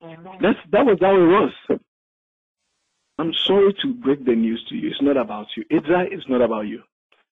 That's 0.02 0.60
that 0.72 0.86
was 0.86 0.98
how 1.02 1.16
it 1.16 1.28
was. 1.28 1.80
I'm 3.20 3.34
sorry 3.46 3.74
to 3.82 3.94
break 3.96 4.26
the 4.26 4.36
news 4.36 4.66
to 4.70 4.76
you. 4.76 4.90
It's 4.90 5.02
not 5.02 5.18
about 5.18 5.48
you. 5.58 5.66
Idra, 5.72 6.04
uh, 6.06 6.10
it's 6.12 6.28
not 6.30 6.42
about 6.42 6.68
you. 6.68 6.82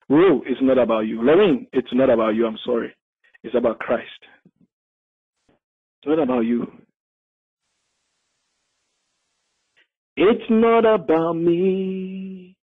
Ro, 0.09 0.41
it's 0.45 0.61
not 0.61 0.77
about 0.77 1.01
you. 1.07 1.21
Lorraine, 1.23 1.67
it's 1.73 1.93
not 1.93 2.09
about 2.09 2.35
you. 2.35 2.45
I'm 2.45 2.57
sorry. 2.65 2.93
It's 3.43 3.55
about 3.55 3.79
Christ. 3.79 4.09
It's 6.01 6.07
not 6.07 6.19
about 6.19 6.41
you. 6.41 6.67
It's 10.17 10.49
not 10.49 10.85
about 10.85 11.33
me. 11.33 12.55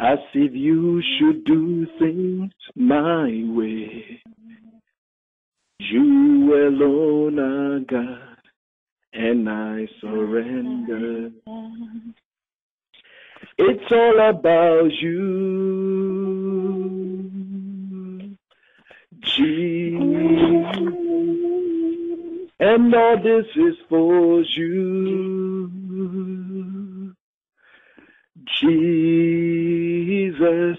As 0.00 0.18
if 0.34 0.52
you 0.54 1.02
should 1.18 1.44
do 1.44 1.86
things 1.98 2.52
my 2.74 3.44
way. 3.54 4.22
You 5.80 6.54
alone 6.68 7.38
are 7.38 7.80
God, 7.80 8.39
and 9.12 9.48
I 9.48 9.86
surrender. 10.00 11.30
It's 13.58 13.92
all 13.92 14.20
about 14.28 14.90
you, 15.02 15.20
Jesus. 19.22 20.76
And 22.62 22.94
all 22.94 23.16
this 23.22 23.46
is 23.56 23.74
for 23.88 24.42
you, 24.42 25.70
Jesus. 28.60 30.76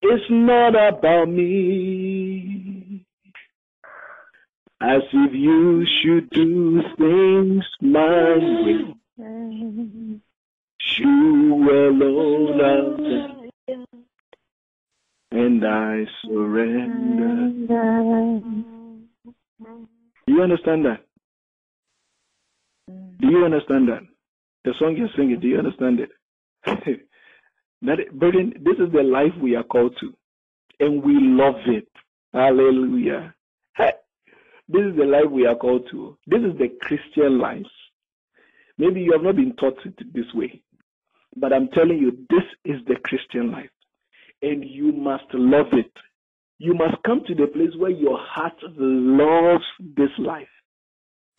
It's 0.00 0.30
not 0.30 0.76
about 0.76 1.28
me. 1.28 2.67
As 4.80 5.02
if 5.12 5.32
you 5.32 5.84
should 6.02 6.30
do 6.30 6.82
things 6.96 7.64
my 7.80 8.36
way. 8.64 8.94
You 10.98 11.68
alone 11.70 12.60
are 12.60 13.38
and 15.30 15.64
I 15.64 16.04
surrender. 16.24 17.66
Do 20.26 20.32
you 20.32 20.42
understand 20.42 20.84
that? 20.84 21.04
Do 22.86 23.28
you 23.28 23.44
understand 23.44 23.88
that? 23.88 24.02
The 24.64 24.72
song 24.78 24.96
you're 24.96 25.08
singing, 25.16 25.40
do 25.40 25.48
you 25.48 25.58
understand 25.58 26.00
it? 26.00 26.10
that, 27.82 27.98
brethren, 28.12 28.54
this 28.60 28.76
is 28.78 28.92
the 28.92 29.02
life 29.02 29.32
we 29.40 29.56
are 29.56 29.62
called 29.62 29.96
to, 30.00 30.12
and 30.80 31.02
we 31.02 31.14
love 31.20 31.56
it. 31.66 31.88
Hallelujah. 32.32 33.34
This 34.68 34.82
is 34.82 34.96
the 34.96 35.04
life 35.04 35.30
we 35.30 35.46
are 35.46 35.54
called 35.56 35.88
to. 35.90 36.18
This 36.26 36.40
is 36.40 36.58
the 36.58 36.68
Christian 36.82 37.38
life. 37.38 37.62
Maybe 38.76 39.00
you 39.00 39.12
have 39.12 39.22
not 39.22 39.36
been 39.36 39.56
taught 39.56 39.78
it 39.84 39.94
this 40.14 40.26
way. 40.34 40.62
But 41.36 41.52
I'm 41.52 41.68
telling 41.68 41.98
you, 41.98 42.12
this 42.30 42.44
is 42.64 42.80
the 42.86 42.96
Christian 43.04 43.50
life. 43.50 43.70
And 44.42 44.64
you 44.64 44.92
must 44.92 45.24
love 45.32 45.72
it. 45.72 45.90
You 46.58 46.74
must 46.74 47.02
come 47.06 47.22
to 47.26 47.34
the 47.34 47.46
place 47.46 47.70
where 47.78 47.90
your 47.90 48.18
heart 48.18 48.56
loves 48.76 49.64
this 49.96 50.10
life. 50.18 50.48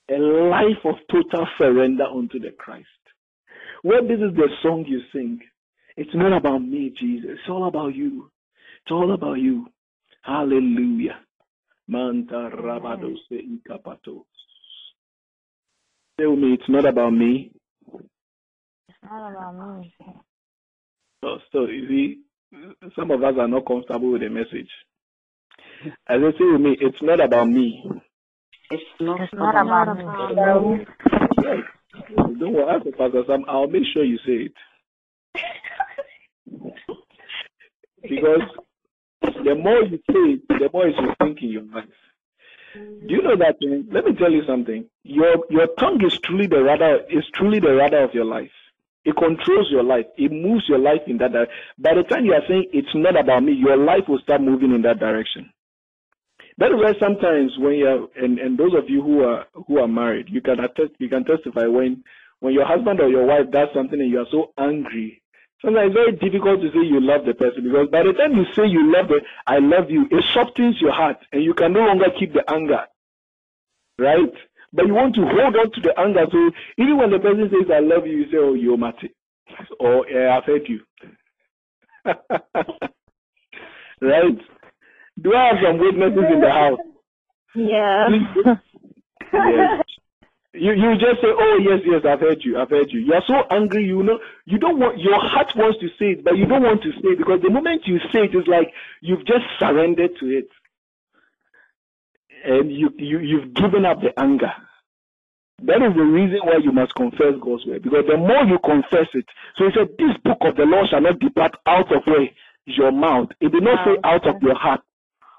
A 0.10 0.18
life 0.18 0.84
of 0.86 0.96
total 1.12 1.48
surrender 1.58 2.06
unto 2.06 2.39
the 2.39 2.52
Christ. 2.58 2.88
Where 3.84 4.02
this 4.02 4.20
is 4.20 4.36
the 4.36 4.50
song 4.63 4.86
you 4.88 5.02
sing. 5.13 5.39
It's 5.98 6.10
not 6.13 6.36
about 6.36 6.60
me, 6.60 6.94
Jesus. 7.00 7.32
It's 7.34 7.50
all 7.50 7.68
about 7.68 7.96
you. 7.96 8.32
It's 8.84 8.92
all 8.92 9.13
about 9.13 9.36
you. 9.36 9.68
Hallelujah. 10.24 11.20
Manta 11.89 12.49
rabados 12.52 13.19
ikapatos. 13.32 14.28
Tell 16.19 16.36
me, 16.36 16.54
it's 16.54 16.69
not 16.69 16.86
about 16.86 17.13
me. 17.13 17.52
It's 18.88 18.97
not 19.04 19.32
about 19.32 19.80
me. 19.80 19.95
So, 21.21 21.39
so 21.52 21.65
you 21.65 21.88
see, 21.88 22.19
some 22.95 23.10
of 23.10 23.23
us 23.23 23.34
are 23.39 23.47
not 23.47 23.65
comfortable 23.65 24.12
with 24.12 24.21
the 24.21 24.30
message. 24.30 24.69
As 26.08 26.21
I 26.21 26.32
say 26.38 26.45
with 26.52 26.62
me, 26.62 26.78
it's 26.80 27.02
not 27.02 27.19
about 27.19 27.49
me. 27.49 27.84
It's 28.69 28.84
not, 28.99 29.21
it's 29.21 29.34
not 29.34 29.60
about, 29.60 29.99
about 30.32 30.63
me. 30.63 30.86
Yes. 31.41 31.63
Don't 32.15 32.54
worry, 32.54 32.69
ask 32.69 32.86
the 32.86 32.91
pastor 32.91 33.23
Sam. 33.25 33.45
I'll 33.47 33.67
make 33.67 33.86
sure 33.91 34.04
you 34.04 34.19
say 34.28 34.45
it. 34.45 34.54
because 38.04 38.41
the 39.43 39.56
more 39.56 39.84
you 39.84 39.97
say 39.97 40.34
it, 40.34 40.47
the 40.47 40.69
more 40.73 40.88
you 40.88 41.13
think 41.19 41.41
in 41.41 41.49
your 41.49 41.63
life. 41.63 41.86
Do 42.73 43.13
you 43.15 43.21
know 43.21 43.36
that? 43.38 43.58
thing? 43.60 43.88
Let 43.91 44.06
me 44.06 44.13
tell 44.13 44.32
you 44.32 44.43
something. 44.47 44.86
Your 45.04 45.45
your 45.49 45.67
tongue 45.80 46.04
is 46.06 46.17
truly 46.23 46.47
the 46.47 46.62
rudder. 46.63 47.02
Is 47.10 47.25
truly 47.34 47.60
the 47.60 47.73
rudder 47.73 48.04
of 48.04 48.13
your 48.13 48.25
life. 48.25 48.52
It 49.06 49.15
controls 49.15 49.67
your 49.71 49.84
life. 49.84 50.06
It 50.17 50.32
moves 50.32 50.67
your 50.67 50.78
life 50.78 51.02
in 51.08 51.17
that 51.17 51.32
direction. 51.32 51.56
By 51.80 51.95
the 51.95 52.04
time 52.04 52.25
you 52.25 52.34
are 52.34 52.45
saying 52.47 52.69
it's 52.73 52.93
not 52.93 53.17
about 53.19 53.43
me, 53.43 53.54
your 53.54 53.78
life 53.78 54.04
will 54.08 54.19
start 54.19 54.41
moving 54.41 54.73
in 54.75 54.82
that 54.84 54.99
direction. 54.99 55.49
That 56.58 56.71
is 56.71 56.78
why 56.78 56.93
sometimes 56.99 57.54
when 57.58 57.75
you're 57.75 58.08
and, 58.15 58.38
and 58.38 58.58
those 58.58 58.75
of 58.75 58.89
you 58.89 59.02
who 59.02 59.23
are 59.23 59.47
who 59.67 59.80
are 59.80 59.88
married, 59.88 60.28
you 60.30 60.41
can 60.41 60.60
attest 60.60 60.91
you 60.99 61.10
can 61.10 61.23
testify 61.23 61.65
when 61.65 62.04
when 62.41 62.54
your 62.54 62.65
husband 62.65 62.99
or 62.99 63.10
your 63.10 63.25
wife 63.25 63.49
does 63.52 63.69
something 63.73 63.99
and 63.99 64.12
you 64.12 64.19
are 64.19 64.30
so 64.32 64.52
angry. 64.58 65.21
Sometimes 65.63 65.91
it's 65.91 65.93
very 65.93 66.12
difficult 66.13 66.62
to 66.62 66.69
say 66.72 66.88
you 66.88 67.02
love 67.02 67.26
the 67.26 67.34
person 67.34 67.63
because 67.63 67.89
by 67.91 68.04
the 68.04 68.13
time 68.13 68.32
you 68.34 68.45
say 68.56 68.65
you 68.65 68.91
love 68.91 69.12
it, 69.12 69.24
I 69.45 69.60
love 69.60 69.89
you, 69.89 70.08
it 70.10 70.24
softens 70.34 70.80
your 70.80 70.93
heart 70.93 71.17
and 71.34 71.43
you 71.43 71.54
can 71.54 71.74
no 71.74 71.82
longer 71.82 72.06
keep 72.17 72.34
the 72.34 72.43
anger. 72.50 72.86
Right? 73.98 74.34
But 74.72 74.88
you 74.88 74.94
want 74.94 75.15
to 75.15 75.21
hold 75.21 75.56
on 75.56 75.71
to 75.71 75.81
the 75.81 76.00
anger. 76.00 76.25
So 76.31 76.52
even 76.77 76.98
when 76.98 77.12
the 77.12 77.19
person 77.19 77.50
says, 77.52 77.69
I 77.73 77.79
love 77.79 78.08
you, 78.08 78.19
you 78.19 78.31
say, 78.31 78.38
Oh, 78.38 78.54
you're 78.54 78.77
Mati. 78.77 79.13
Or 79.79 80.06
yeah, 80.10 80.38
I've 80.38 80.46
heard 80.46 80.69
you. 80.69 80.79
right? 84.02 84.38
Do 85.21 85.34
I 85.36 85.48
have 85.48 85.58
some 85.62 85.79
witnesses 85.79 86.23
in 86.31 86.40
the 86.40 86.50
house? 86.50 86.79
Yeah. 87.56 88.08
yes. 89.34 89.84
You 90.54 90.73
you 90.73 90.93
just 90.95 91.21
say, 91.21 91.29
Oh 91.29 91.60
yes, 91.62 91.81
yes, 91.85 92.02
I've 92.06 92.19
heard 92.19 92.39
you, 92.43 92.58
I've 92.60 92.69
heard 92.69 92.91
you. 92.91 93.02
You're 93.02 93.21
so 93.27 93.43
angry, 93.52 93.85
you 93.85 94.02
know 94.04 94.19
you 94.45 94.58
don't 94.58 94.79
want 94.79 95.00
your 95.00 95.19
heart 95.19 95.52
wants 95.56 95.79
to 95.79 95.87
say 96.00 96.17
it, 96.17 96.23
but 96.23 96.37
you 96.37 96.45
don't 96.45 96.63
want 96.63 96.81
to 96.83 96.91
say 96.91 97.13
it 97.13 97.17
because 97.17 97.41
the 97.41 97.52
moment 97.52 97.83
you 97.85 98.00
say 98.12 98.25
it, 98.25 98.33
it's 98.33 98.47
like 98.47 98.73
you've 99.02 99.25
just 99.25 99.45
surrendered 99.60 100.12
to 100.19 100.25
it 100.25 100.50
and 102.43 102.71
you, 102.71 102.89
you, 102.97 103.19
you've 103.19 103.54
given 103.54 103.85
up 103.85 104.02
the 104.02 104.17
anger. 104.19 104.52
That 105.63 105.83
is 105.83 105.93
the 105.95 106.04
reason 106.04 106.39
why 106.43 106.58
you 106.63 106.71
must 106.71 106.95
confess 106.95 107.35
God's 107.41 107.65
word. 107.65 107.83
Because 107.83 108.06
the 108.08 108.17
more 108.17 108.45
you 108.47 108.58
confess 108.63 109.12
it, 109.13 109.25
so 109.58 109.65
he 109.65 109.71
said, 109.75 109.89
This 109.97 110.15
book 110.23 110.37
of 110.41 110.56
the 110.56 110.63
law 110.63 110.87
shall 110.89 111.02
not 111.02 111.19
depart 111.19 111.56
out 111.67 111.91
of 111.93 112.04
where? 112.06 112.29
Your 112.65 112.91
mouth. 112.91 113.29
It 113.41 113.52
did 113.52 113.63
not 113.63 113.83
say 113.83 114.00
out 114.04 114.27
of 114.27 114.41
your 114.41 114.56
heart. 114.56 114.81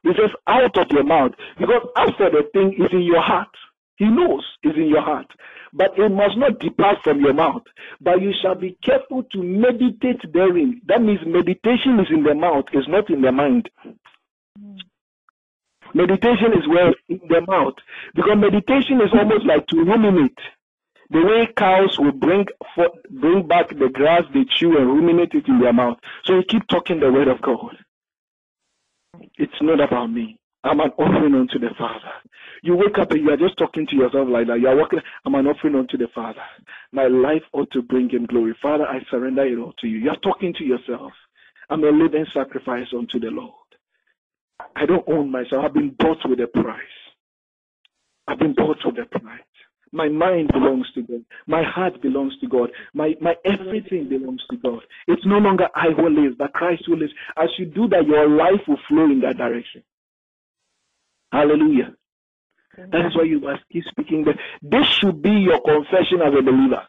It 0.05 0.17
says 0.17 0.31
out 0.47 0.77
of 0.77 0.87
your 0.91 1.05
mouth. 1.05 1.33
Because 1.59 1.89
after 1.97 2.29
the 2.29 2.43
thing 2.53 2.75
is 2.75 2.93
in 2.93 3.03
your 3.03 3.23
heart. 3.23 3.49
He 4.01 4.07
knows 4.09 4.43
is 4.63 4.73
in 4.77 4.89
your 4.89 5.03
heart. 5.03 5.27
But 5.75 5.99
it 5.99 6.09
must 6.11 6.39
not 6.39 6.59
depart 6.59 6.99
from 7.05 7.21
your 7.21 7.35
mouth. 7.35 7.65
But 8.01 8.23
you 8.23 8.33
shall 8.41 8.55
be 8.55 8.79
careful 8.83 9.25
to 9.25 9.43
meditate 9.43 10.23
therein. 10.33 10.81
That 10.87 11.03
means 11.03 11.21
meditation 11.27 12.01
is 12.01 12.07
in 12.11 12.25
the 12.25 12.35
mouth, 12.35 12.65
it's 12.73 12.89
not 12.89 13.11
in 13.11 13.21
the 13.21 13.31
mind. 13.31 13.69
Meditation 15.93 16.53
is 16.55 16.67
where 16.67 16.95
in 17.11 17.21
the 17.29 17.43
mouth 17.47 17.75
because 18.15 18.39
meditation 18.39 19.03
is 19.03 19.13
almost 19.13 19.45
like 19.45 19.67
to 19.67 19.77
ruminate. 19.77 20.39
The 21.11 21.21
way 21.21 21.49
cows 21.55 21.99
will 21.99 22.13
bring 22.13 22.47
for, 22.75 22.89
bring 23.11 23.47
back 23.47 23.69
the 23.69 23.91
grass 23.93 24.23
they 24.33 24.47
chew 24.57 24.79
and 24.79 24.87
ruminate 24.87 25.35
it 25.35 25.47
in 25.47 25.61
their 25.61 25.75
mouth. 25.75 25.99
So 26.25 26.37
you 26.37 26.45
keep 26.49 26.67
talking 26.69 27.01
the 27.01 27.13
word 27.13 27.29
of 27.29 27.43
God. 27.43 27.77
It's 29.37 29.61
not 29.61 29.81
about 29.81 30.09
me. 30.13 30.40
I'm 30.63 30.81
an 30.81 30.91
offering 30.99 31.35
unto 31.35 31.59
the 31.59 31.71
Father. 31.79 32.13
You 32.63 32.77
wake 32.77 32.99
up 33.01 33.11
and 33.13 33.23
you 33.23 33.31
are 33.31 33.37
just 33.37 33.57
talking 33.59 33.87
to 33.89 33.97
yourself 33.97 34.29
like 34.31 34.47
that. 34.49 34.61
You 34.61 34.69
are 34.69 34.77
walking, 34.77 35.01
I'm 35.25 35.35
an 35.35 35.47
offering 35.47 35.75
unto 35.75 35.97
the 35.97 36.09
Father. 36.15 36.43
My 36.93 37.07
life 37.07 37.43
ought 37.55 37.71
to 37.73 37.83
bring 37.83 38.11
him 38.11 38.27
glory. 38.27 38.55
Father, 38.61 38.85
I 38.85 38.99
surrender 39.11 39.45
it 39.47 39.59
all 39.59 39.73
to 39.81 39.87
you. 39.87 39.99
You 39.99 40.11
are 40.11 40.21
talking 40.23 40.53
to 40.59 40.65
yourself. 40.65 41.13
I'm 41.71 41.83
a 41.85 41.91
living 41.91 42.27
sacrifice 42.35 42.89
unto 42.97 43.19
the 43.19 43.31
Lord. 43.31 43.55
I 44.77 44.85
don't 44.85 45.09
own 45.09 45.31
myself. 45.31 45.65
I've 45.65 45.75
been 45.75 45.97
bought 45.99 46.19
with 46.27 46.41
a 46.41 46.47
price. 46.47 46.99
I've 48.29 48.39
been 48.39 48.55
bought 48.55 48.79
with 48.85 48.99
a 48.99 49.07
price. 49.19 49.41
My 49.93 50.09
mind 50.09 50.51
belongs 50.53 50.87
to 50.95 51.03
God. 51.03 51.25
My 51.47 51.63
heart 51.65 52.01
belongs 52.03 52.35
to 52.41 52.49
God. 52.49 52.71
My, 52.95 53.15
my 53.21 53.35
everything 53.45 54.09
belongs 54.09 54.43
to 54.51 54.57
God. 54.59 54.83
It's 55.09 55.25
no 55.27 55.39
longer 55.39 55.69
I 55.75 55.89
who 55.97 56.09
lives, 56.09 56.37
but 56.39 56.53
Christ 56.53 56.85
who 56.87 56.97
lives. 56.97 57.13
As 57.37 57.49
you 57.59 57.67
do 57.67 57.89
that, 57.89 58.07
your 58.07 58.29
life 58.29 58.61
will 58.69 58.79
flow 58.89 59.07
in 59.07 59.21
that 59.23 59.39
direction. 59.39 59.83
Hallelujah. 61.33 61.95
That 62.77 63.07
is 63.07 63.17
why 63.17 63.25
you 63.25 63.41
must 63.41 63.63
keep 63.71 63.85
speaking. 63.91 64.25
This 64.63 64.87
should 65.01 65.23
be 65.23 65.31
your 65.31 65.61
confession 65.61 66.21
as 66.25 66.33
a 66.39 66.43
believer. 66.43 66.87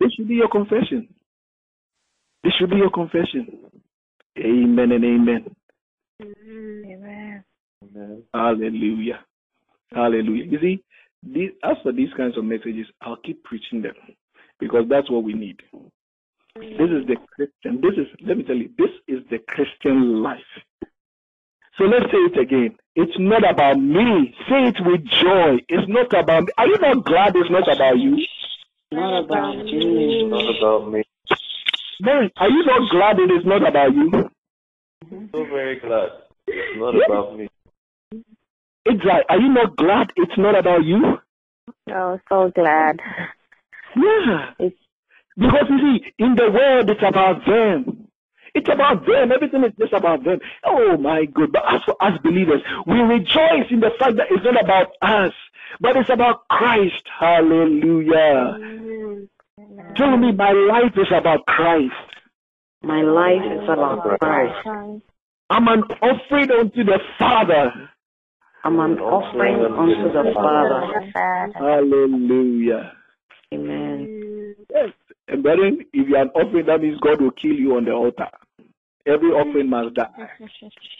This 0.00 0.12
should 0.14 0.28
be 0.28 0.34
your 0.34 0.48
confession. 0.48 1.08
This 2.42 2.52
should 2.58 2.70
be 2.70 2.76
your 2.76 2.90
confession. 2.90 3.58
Amen 4.38 4.92
and 4.92 5.04
amen. 5.04 5.56
Amen. 6.22 7.44
Hallelujah. 8.32 9.24
Hallelujah. 9.92 10.44
You 10.44 10.58
see, 10.60 10.84
these, 11.22 11.50
as 11.62 11.76
for 11.82 11.92
these 11.92 12.12
kinds 12.16 12.36
of 12.36 12.44
messages, 12.44 12.86
I'll 13.00 13.16
keep 13.16 13.42
preaching 13.44 13.82
them 13.82 13.94
because 14.60 14.84
that's 14.88 15.10
what 15.10 15.24
we 15.24 15.32
need. 15.32 15.60
This 16.56 16.90
is 16.90 17.06
the 17.06 17.16
Christian. 17.34 17.80
This 17.80 17.94
is, 17.96 18.06
let 18.26 18.36
me 18.36 18.44
tell 18.44 18.56
you, 18.56 18.70
this 18.78 18.90
is 19.08 19.24
the 19.30 19.38
Christian 19.48 20.22
life. 20.22 20.38
So 21.76 21.84
let's 21.84 22.06
say 22.06 22.18
it 22.18 22.38
again. 22.38 22.76
It's 22.94 23.18
not 23.18 23.48
about 23.48 23.78
me. 23.78 24.34
Say 24.48 24.68
it 24.68 24.76
with 24.84 25.04
joy. 25.04 25.58
It's 25.68 25.88
not 25.88 26.12
about 26.14 26.44
me. 26.44 26.48
Are 26.56 26.66
you 26.68 26.78
not 26.78 27.04
glad 27.04 27.34
it's 27.34 27.50
not 27.50 27.68
about 27.68 27.98
you? 27.98 28.24
Not 28.92 29.24
about 29.24 29.66
you. 29.66 30.28
Not 30.28 30.56
about 30.56 30.92
me. 30.92 31.02
Mary, 32.00 32.32
are 32.36 32.48
you 32.48 32.64
not 32.64 32.90
glad 32.90 33.18
it 33.18 33.30
is 33.32 33.44
not 33.44 33.66
about 33.66 33.94
you? 33.94 34.10
So 35.32 35.44
very 35.44 35.80
glad. 35.80 36.10
It's 36.46 36.78
not 36.78 36.94
about 36.94 37.36
me. 37.36 37.48
Exactly. 38.86 39.24
Are 39.28 39.40
you 39.40 39.48
not 39.48 39.76
glad 39.76 40.12
it's 40.16 40.38
not 40.38 40.56
about 40.58 40.84
you? 40.84 41.18
Oh, 41.90 42.20
so 42.28 42.52
glad. 42.54 43.00
Yeah. 43.96 44.50
It's 44.58 44.76
Because 45.36 45.66
you 45.68 45.78
see, 45.78 46.12
in 46.18 46.36
the 46.36 46.50
world, 46.50 46.90
it's 46.90 47.02
about 47.06 47.44
them. 47.46 48.03
It's 48.54 48.68
about 48.68 49.04
them. 49.06 49.32
Everything 49.32 49.64
is 49.64 49.72
just 49.78 49.92
about 49.92 50.24
them. 50.24 50.38
Oh 50.64 50.96
my 50.96 51.24
God. 51.24 51.52
But 51.52 51.64
as 51.68 51.80
for 51.84 51.96
us 52.00 52.16
believers, 52.22 52.62
we 52.86 53.00
rejoice 53.00 53.66
in 53.70 53.80
the 53.80 53.90
fact 53.98 54.16
that 54.16 54.28
it's 54.30 54.44
not 54.44 54.62
about 54.62 54.92
us, 55.02 55.32
but 55.80 55.96
it's 55.96 56.10
about 56.10 56.46
Christ. 56.48 57.02
Hallelujah. 57.18 58.58
Tell 59.96 60.16
me, 60.16 60.32
my 60.32 60.52
life 60.52 60.92
is 60.96 61.08
about 61.12 61.44
Christ. 61.46 61.92
My 62.82 63.02
life 63.02 63.42
is 63.52 63.64
about 63.68 64.18
Christ. 64.20 64.68
I'm 65.50 65.68
an 65.68 65.82
offering 66.02 66.50
unto 66.50 66.84
the 66.84 66.98
Father. 67.18 67.72
I'm 68.62 68.78
an 68.80 68.98
offering 68.98 69.64
unto 69.64 70.12
the 70.12 70.32
Father. 70.34 71.12
Hallelujah. 71.54 72.92
Amen. 73.52 74.56
Yes. 74.72 74.90
And 75.28 75.42
brethren, 75.42 75.84
if 75.92 76.08
you 76.08 76.16
are 76.16 76.22
an 76.22 76.30
offering, 76.30 76.66
that 76.66 76.80
means 76.80 76.98
God 77.00 77.20
will 77.20 77.30
kill 77.30 77.52
you 77.52 77.76
on 77.76 77.84
the 77.84 77.92
altar. 77.92 78.28
Every 79.06 79.28
offering 79.30 79.68
must 79.70 79.94
die. 79.94 80.08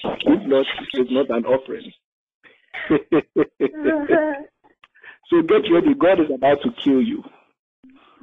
If 0.05 0.47
not, 0.47 0.67
it's 0.93 1.11
not 1.11 1.31
an 1.31 1.45
offering. 1.47 1.93
so 5.31 5.43
get 5.43 5.63
ready. 5.73 5.95
God 5.95 6.21
is 6.21 6.31
about 6.35 6.59
to 6.63 6.71
kill 6.83 7.01
you. 7.01 7.23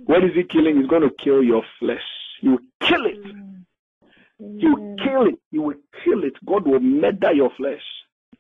What 0.06 0.24
is 0.24 0.32
he 0.36 0.44
killing? 0.44 0.78
He's 0.78 0.88
going 0.88 1.02
to 1.04 1.12
kill 1.24 1.44
your 1.44 1.64
flesh. 1.80 2.02
Will 2.44 2.60
kill 2.82 3.06
it. 3.06 3.18
Will 4.40 4.96
kill 5.04 5.28
it. 5.28 5.40
He 5.52 5.60
will 5.60 5.76
kill 6.04 6.24
it. 6.24 6.34
God 6.46 6.66
will 6.68 6.80
murder 6.80 7.32
your 7.34 7.52
flesh. 7.58 7.82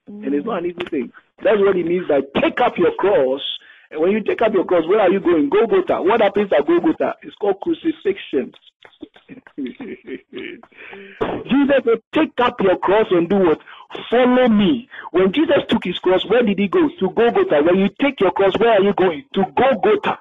And 0.08 0.34
it's 0.34 0.46
not 0.46 0.64
an 0.64 0.72
easy 0.72 0.90
thing. 0.90 1.12
That's 1.44 1.60
what 1.60 1.78
it 1.78 1.86
means 1.86 2.08
by 2.08 2.22
take 2.42 2.60
up 2.62 2.78
your 2.78 2.94
cross. 2.96 3.42
And 3.90 4.02
when 4.02 4.12
you 4.12 4.24
take 4.24 4.42
up 4.42 4.54
your 4.54 4.66
cross, 4.66 4.88
where 4.88 5.00
are 5.00 5.10
you 5.12 5.20
going? 5.20 5.50
Golgotha. 5.50 6.02
What 6.02 6.22
happens 6.22 6.52
at 6.58 6.66
Golgotha? 6.68 7.16
It's 7.24 7.36
called 7.36 7.62
crucifixion. 7.62 8.54
Jesus 9.58 9.84
said, 11.86 12.02
Take 12.14 12.40
up 12.40 12.60
your 12.62 12.78
cross 12.78 13.08
and 13.12 13.30
do 13.30 13.38
what? 13.38 13.60
Follow 14.10 14.48
me. 14.48 14.90
When 15.12 15.32
Jesus 15.34 15.58
took 15.70 15.84
his 15.84 16.00
cross, 16.00 16.26
where 16.26 16.44
did 16.44 16.60
he 16.60 16.68
go? 16.68 16.90
To 17.00 17.10
Golgotha. 17.10 17.62
When 17.64 17.80
you 17.80 17.90
take 18.02 18.20
your 18.20 18.32
cross, 18.32 18.54
where 18.58 18.72
are 18.72 18.82
you 18.82 18.94
going? 18.94 19.26
To 19.36 19.44
Golgotha. 19.58 20.20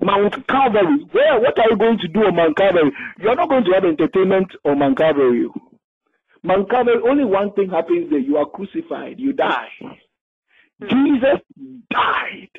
Mount 0.00 0.46
Calvary. 0.46 1.06
Where? 1.12 1.40
What 1.40 1.58
are 1.58 1.70
you 1.70 1.76
going 1.76 1.98
to 1.98 2.08
do 2.08 2.20
on 2.20 2.36
Mount 2.36 2.56
Calvary? 2.56 2.92
You're 3.20 3.34
not 3.34 3.48
going 3.48 3.64
to 3.64 3.72
have 3.72 3.84
entertainment 3.84 4.48
on 4.64 4.78
Mount 4.78 4.96
Calvary. 4.98 5.48
Mount 6.42 6.70
Calvary, 6.70 7.00
only 7.08 7.24
one 7.24 7.52
thing 7.52 7.70
happens 7.70 8.10
there. 8.10 8.20
You 8.20 8.36
are 8.36 8.46
crucified. 8.46 9.18
You 9.18 9.32
die. 9.32 9.68
Hmm. 9.80 10.88
Jesus 10.88 11.40
died. 11.90 12.50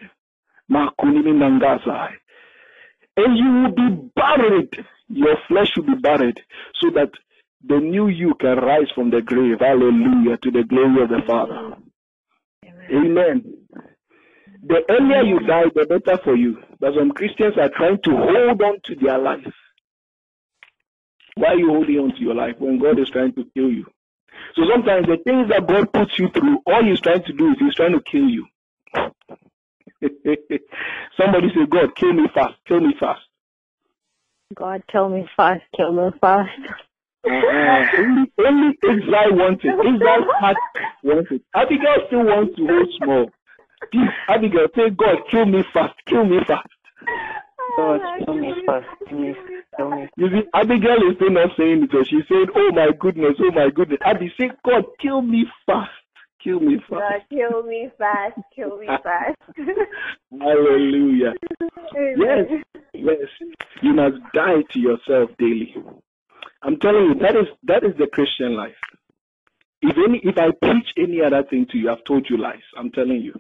Makunimi 0.70 1.32
Nangasai. 1.34 2.12
And 3.20 3.38
you 3.38 3.52
will 3.52 3.72
be 3.76 4.12
buried. 4.16 4.86
Your 5.10 5.36
flesh 5.50 5.72
will 5.76 5.88
be 5.88 6.02
buried 6.02 6.40
so 6.80 6.90
that 6.92 7.10
the 7.68 7.78
new 7.78 8.08
you 8.08 8.34
can 8.40 8.56
rise 8.58 8.90
from 8.96 9.10
the 9.10 9.22
grave. 9.22 9.58
Hallelujah. 9.60 10.38
To 10.38 10.52
the 10.52 10.64
glory 10.64 11.04
of 11.04 11.10
the 11.10 11.22
Father. 11.28 11.76
Amen. 12.90 13.44
The 14.64 14.82
earlier 14.90 15.22
you 15.24 15.40
die, 15.46 15.64
the 15.76 15.86
better 15.86 16.18
for 16.24 16.36
you. 16.36 16.60
But 16.80 16.94
some 16.98 17.12
Christians 17.12 17.56
are 17.58 17.70
trying 17.70 18.00
to 18.04 18.12
hold 18.12 18.62
on 18.62 18.80
to 18.86 18.96
their 18.96 19.18
life. 19.18 19.54
Why 21.36 21.50
are 21.50 21.60
you 21.60 21.70
holding 21.70 21.98
on 22.00 22.12
to 22.16 22.22
your 22.22 22.36
life 22.36 22.56
when 22.60 22.80
God 22.80 23.00
is 23.00 23.10
trying 23.10 23.34
to 23.34 23.46
kill 23.54 23.70
you? 23.70 23.86
So 24.56 24.64
sometimes 24.74 25.08
the 25.08 25.18
things 25.24 25.50
that 25.50 25.68
God 25.68 25.92
puts 25.92 26.18
you 26.18 26.30
through, 26.30 26.60
all 26.66 26.84
He's 26.84 27.02
trying 27.02 27.24
to 27.24 27.34
do 27.34 27.52
is 27.52 27.58
He's 27.60 27.76
trying 27.76 27.94
to 27.94 28.02
kill 28.02 28.28
you. 28.30 28.46
Somebody 31.18 31.48
say, 31.50 31.66
God, 31.70 31.96
kill 31.96 32.14
me 32.14 32.28
fast, 32.34 32.56
kill 32.68 32.80
me 32.80 32.94
fast. 33.00 33.22
God, 34.56 34.84
kill 34.92 35.10
me 35.10 35.28
fast, 35.36 35.62
kill 35.76 35.94
me 35.94 36.10
fast. 36.22 36.50
Uh-uh. 37.26 37.86
only, 38.00 38.32
only 38.40 38.78
Israel 38.84 39.36
wants 39.36 39.64
it. 39.64 39.76
Israel's 39.76 40.32
heart 40.40 40.58
wants 41.04 41.32
it. 41.32 41.42
Abigail 41.54 41.98
still 42.08 42.26
wants 42.26 42.56
to 42.56 42.66
hold 42.66 42.90
small. 42.98 43.26
Please, 43.92 44.10
Abigail, 44.28 44.68
say, 44.76 44.90
God, 44.90 45.18
kill 45.30 45.46
me 45.46 45.64
fast, 45.74 45.96
kill 46.08 46.26
me 46.26 46.40
fast. 46.48 46.68
God, 47.78 48.00
kill 48.26 48.36
me 48.36 48.54
fast, 48.66 48.86
Kill 49.08 49.20
me, 49.20 49.36
kill 49.76 49.90
me. 49.92 50.10
You 50.18 50.28
see, 50.30 50.48
Abigail 50.54 50.98
is 51.10 51.16
still 51.16 51.32
not 51.32 51.50
saying 51.58 51.84
it. 51.84 51.90
So 51.92 52.04
she 52.04 52.22
said, 52.28 52.50
Oh 52.56 52.72
my 52.74 52.90
goodness, 52.98 53.36
oh 53.40 53.52
my 53.52 53.70
goodness. 53.70 54.00
Abby, 54.04 54.34
say, 54.40 54.52
God, 54.66 54.86
kill 55.00 55.22
me 55.22 55.46
fast. 55.66 55.92
Kill 56.44 56.60
me 56.60 56.78
fast. 56.90 56.92
God, 56.92 57.22
kill 57.30 57.64
me 57.64 57.90
fast, 57.98 58.40
kill 58.56 58.78
me 58.78 58.88
fast. 59.04 59.38
Hallelujah. 60.32 61.34
Yes, 61.94 62.64
yes. 62.94 63.50
You 63.82 63.94
must 63.94 64.16
die 64.34 64.62
to 64.72 64.80
yourself 64.80 65.32
daily. 65.38 65.76
I'm 66.62 66.78
telling 66.80 67.06
you, 67.06 67.16
that 67.22 67.36
is 67.36 67.48
that 67.64 67.84
is 67.84 67.98
the 67.98 68.08
Christian 68.08 68.56
life. 68.56 68.76
If 69.82 69.96
any 69.98 70.20
if 70.24 70.38
I 70.38 70.52
preach 70.66 70.88
any 70.98 71.22
other 71.22 71.44
thing 71.50 71.66
to 71.72 71.78
you, 71.78 71.90
I've 71.90 72.04
told 72.06 72.28
you 72.30 72.38
lies. 72.38 72.64
I'm 72.78 72.92
telling 72.92 73.22
you. 73.22 73.34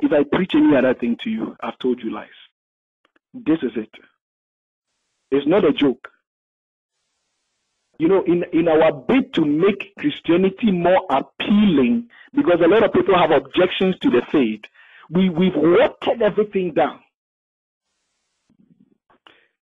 If 0.00 0.12
I 0.12 0.24
preach 0.36 0.52
any 0.54 0.76
other 0.76 0.94
thing 0.94 1.16
to 1.24 1.30
you, 1.30 1.56
I've 1.62 1.78
told 1.78 2.00
you 2.02 2.12
lies. 2.12 2.28
This 3.34 3.58
is 3.62 3.72
it. 3.76 3.90
It's 5.30 5.46
not 5.46 5.64
a 5.64 5.72
joke. 5.72 6.08
You 7.98 8.08
know, 8.08 8.22
in, 8.24 8.44
in 8.52 8.68
our 8.68 8.92
bid 8.92 9.32
to 9.34 9.44
make 9.44 9.94
Christianity 9.98 10.70
more 10.70 11.02
appealing, 11.10 12.08
because 12.34 12.60
a 12.62 12.68
lot 12.68 12.84
of 12.84 12.92
people 12.92 13.16
have 13.16 13.30
objections 13.30 13.96
to 14.02 14.10
the 14.10 14.22
faith, 14.30 14.60
we, 15.10 15.30
we've 15.30 15.56
watered 15.56 16.20
everything 16.22 16.74
down. 16.74 17.00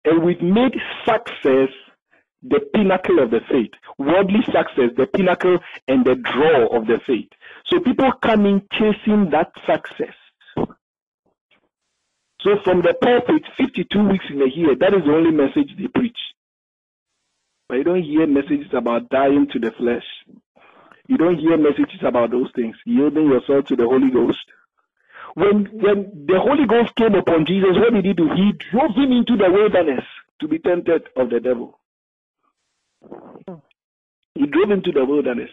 And 0.04 0.22
we've 0.22 0.42
made 0.42 0.74
success 1.04 1.70
the 2.42 2.60
pinnacle 2.74 3.22
of 3.22 3.30
the 3.30 3.40
faith. 3.50 3.70
Worldly 3.98 4.42
success, 4.46 4.90
the 4.96 5.06
pinnacle 5.06 5.58
and 5.86 6.04
the 6.04 6.16
draw 6.16 6.76
of 6.76 6.86
the 6.86 6.98
faith. 7.06 7.28
So 7.66 7.80
people 7.80 8.10
come 8.20 8.46
in 8.46 8.62
chasing 8.72 9.30
that 9.30 9.52
success. 9.66 10.14
So 12.40 12.56
from 12.64 12.82
the 12.82 12.94
pulpit, 13.00 13.44
52 13.56 14.08
weeks 14.08 14.24
in 14.28 14.42
a 14.42 14.46
year, 14.46 14.74
that 14.80 14.94
is 14.94 15.04
the 15.04 15.12
only 15.12 15.30
message 15.30 15.70
they 15.78 15.86
preach. 15.86 16.18
But 17.72 17.78
you 17.78 17.84
don't 17.84 18.02
hear 18.02 18.26
messages 18.26 18.68
about 18.74 19.08
dying 19.08 19.46
to 19.50 19.58
the 19.58 19.70
flesh. 19.78 20.04
You 21.08 21.16
don't 21.16 21.38
hear 21.38 21.56
messages 21.56 22.02
about 22.06 22.30
those 22.30 22.50
things. 22.54 22.76
Yielding 22.84 23.24
yourself 23.24 23.64
to 23.68 23.76
the 23.76 23.84
Holy 23.84 24.10
Ghost. 24.10 24.44
When 25.36 25.64
when 25.80 26.26
the 26.26 26.38
Holy 26.38 26.66
Ghost 26.66 26.94
came 26.96 27.14
upon 27.14 27.46
Jesus, 27.46 27.70
what 27.72 27.94
did 27.94 28.04
he 28.04 28.12
do? 28.12 28.28
He 28.36 28.52
drove 28.70 28.94
him 28.94 29.12
into 29.12 29.38
the 29.38 29.50
wilderness 29.50 30.04
to 30.42 30.48
be 30.48 30.58
tempted 30.58 31.08
of 31.16 31.30
the 31.30 31.40
devil. 31.40 31.80
He 34.34 34.44
drove 34.44 34.70
him 34.70 34.82
to 34.82 34.92
the 34.92 35.06
wilderness. 35.06 35.50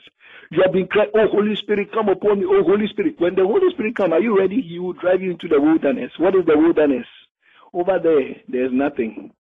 You 0.52 0.62
have 0.64 0.74
been 0.74 0.88
crying, 0.88 1.12
Oh 1.16 1.28
Holy 1.28 1.56
Spirit, 1.56 1.94
come 1.94 2.10
upon 2.10 2.40
me, 2.42 2.46
oh 2.50 2.64
Holy 2.64 2.90
Spirit. 2.90 3.16
When 3.18 3.36
the 3.36 3.48
Holy 3.48 3.72
Spirit 3.72 3.96
come, 3.96 4.12
are 4.12 4.20
you 4.20 4.38
ready? 4.38 4.60
He 4.60 4.78
will 4.78 4.92
drive 4.92 5.22
you 5.22 5.32
into 5.32 5.48
the 5.48 5.62
wilderness. 5.62 6.12
What 6.18 6.36
is 6.36 6.46
the 6.46 6.58
wilderness? 6.58 7.08
Over 7.74 7.98
there, 8.04 8.42
there's 8.50 8.74
nothing. 8.74 9.32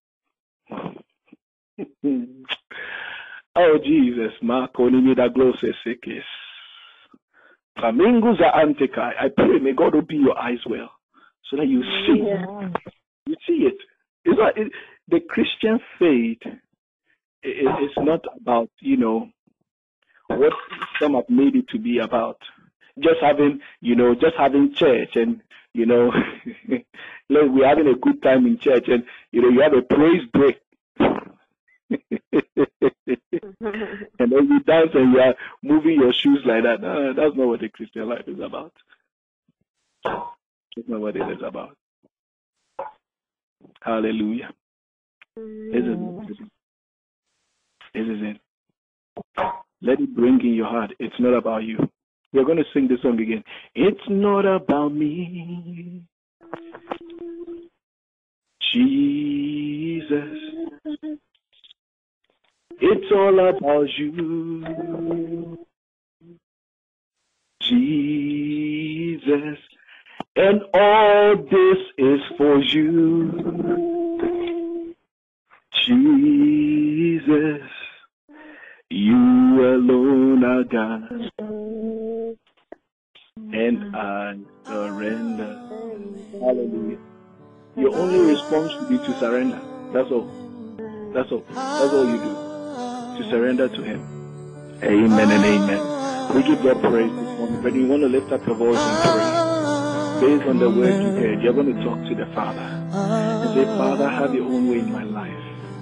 oh 3.55 3.77
Jesus, 3.84 4.34
Marconi 4.41 5.01
me 5.01 5.15
da 5.15 5.27
glose 5.30 5.73
sekis. 5.86 6.23
Flamingos 7.80 8.39
are 8.41 8.65
antekai. 8.65 9.13
I 9.19 9.30
pray, 9.36 9.59
may 9.59 9.73
God 9.73 9.95
open 9.95 10.21
your 10.21 10.38
eyes 10.38 10.59
well 10.69 10.91
so 11.49 11.57
that 11.57 11.67
you 11.67 11.82
see. 12.05 12.23
Yeah. 12.25 12.69
You 13.25 13.36
see 13.47 13.65
it. 13.65 13.77
It's 14.25 14.38
not, 14.38 14.57
it, 14.57 14.71
the 15.07 15.19
Christian 15.21 15.80
faith 15.97 16.41
is 17.43 17.91
not 17.97 18.25
about, 18.39 18.69
you 18.80 18.97
know, 18.97 19.30
what 20.27 20.53
some 21.01 21.13
have 21.13 21.30
made 21.30 21.55
it 21.55 21.67
to 21.69 21.80
be 21.80 21.99
about. 21.99 22.38
Just 22.99 23.21
having, 23.21 23.61
you 23.82 23.95
know, 23.95 24.13
just 24.13 24.36
having 24.38 24.73
church 24.75 25.15
and, 25.15 25.41
you 25.73 25.86
know, 25.86 26.11
like 26.69 26.84
we're 27.30 27.67
having 27.67 27.88
a 27.88 27.95
good 27.95 28.21
time 28.21 28.45
in 28.45 28.59
church 28.59 28.86
and, 28.88 29.03
you 29.32 29.41
know, 29.41 29.49
you 29.49 29.61
have 29.61 29.73
a 29.73 29.82
praise 29.82 30.23
break. 30.34 30.57
and 32.32 32.43
then 34.19 34.47
you 34.47 34.59
dance 34.65 34.91
and 34.93 35.13
you 35.13 35.19
are 35.19 35.36
moving 35.63 35.99
your 35.99 36.13
shoes 36.13 36.41
like 36.45 36.63
that. 36.63 36.82
No, 36.82 37.13
that's 37.13 37.36
not 37.36 37.47
what 37.47 37.59
the 37.59 37.69
Christian 37.69 38.07
life 38.07 38.27
is 38.27 38.39
about. 38.39 38.71
That's 40.03 40.88
not 40.88 41.01
what 41.01 41.15
it 41.15 41.27
is 41.30 41.41
about. 41.43 41.75
Hallelujah. 43.82 44.51
This 45.36 45.84
is 45.84 45.97
it. 45.97 46.38
This 47.93 48.07
is 48.07 48.21
it. 48.21 48.38
Let 49.82 49.99
it 49.99 50.15
bring 50.15 50.39
in 50.41 50.53
your 50.53 50.67
heart. 50.67 50.91
It's 50.99 51.19
not 51.19 51.34
about 51.34 51.63
you. 51.63 51.77
We're 52.34 52.45
going 52.45 52.57
to 52.57 52.63
sing 52.73 52.88
this 52.88 53.01
song 53.01 53.19
again. 53.19 53.43
It's 53.73 53.99
not 54.07 54.45
about 54.45 54.89
me. 54.89 56.03
Jesus. 58.73 60.38
It's 62.82 63.11
all 63.11 63.39
about 63.49 63.88
you. 63.97 65.57
Jesus. 67.61 69.57
And 70.36 70.61
all 70.73 71.36
this 71.36 71.77
is 71.97 72.19
for 72.38 72.59
you. 72.59 74.95
Jesus. 75.86 77.61
You 78.89 79.75
alone 79.75 80.43
are 80.45 80.63
God. 80.63 81.32
And 83.51 83.95
I 83.95 84.38
surrender. 84.65 85.55
Hallelujah. 86.32 86.97
Your 87.75 87.95
only 87.95 88.19
response 88.32 88.71
should 88.71 88.89
be 88.89 88.97
to 88.97 89.19
surrender. 89.19 89.59
That's 89.93 90.09
all. 90.11 90.27
That's 91.13 91.32
all. 91.32 91.43
That's 91.49 91.93
all 91.93 92.05
you 92.09 92.17
do. 92.17 92.49
To 93.20 93.30
surrender 93.30 93.67
to 93.67 93.82
Him. 93.84 93.99
Amen 94.82 95.30
and 95.30 95.43
amen. 95.43 96.36
We 96.36 96.41
give 96.41 96.63
God 96.63 96.80
praise 96.80 97.11
this 97.11 97.38
morning. 97.38 97.61
But 97.61 97.76
you 97.76 97.86
want 97.86 98.01
to 98.03 98.07
lift 98.07 98.32
up 98.32 98.47
your 98.47 98.55
voice 98.55 98.78
and 98.78 99.03
pray. 99.03 100.38
Based 100.38 100.47
on 100.47 100.59
the 100.59 100.70
word 100.70 101.03
you 101.03 101.09
heard, 101.20 101.41
you're 101.41 101.51
going 101.51 101.76
to 101.76 101.84
talk 101.84 101.99
to 102.07 102.15
the 102.15 102.26
Father. 102.34 102.61
And 102.61 103.53
say, 103.53 103.65
Father, 103.65 104.07
have 104.07 104.34
your 104.34 104.45
own 104.45 104.70
way 104.70 104.80
in 104.80 104.93
my 104.93 105.03
life. 105.03 105.36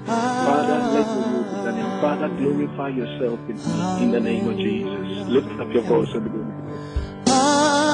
Father, 0.08 0.80
let 0.98 1.06
your 1.06 1.44
be 1.44 1.80
done. 1.80 2.02
Father, 2.02 2.28
glorify 2.30 2.90
yourself 2.90 3.40
in, 3.48 3.60
in 4.02 4.12
the 4.12 4.20
name 4.20 4.48
of 4.48 4.58
Jesus. 4.58 5.28
Lift 5.28 5.60
up 5.60 5.72
your 5.72 5.84
voice 5.84 6.10
and 6.16 6.24
begin. 6.24 7.87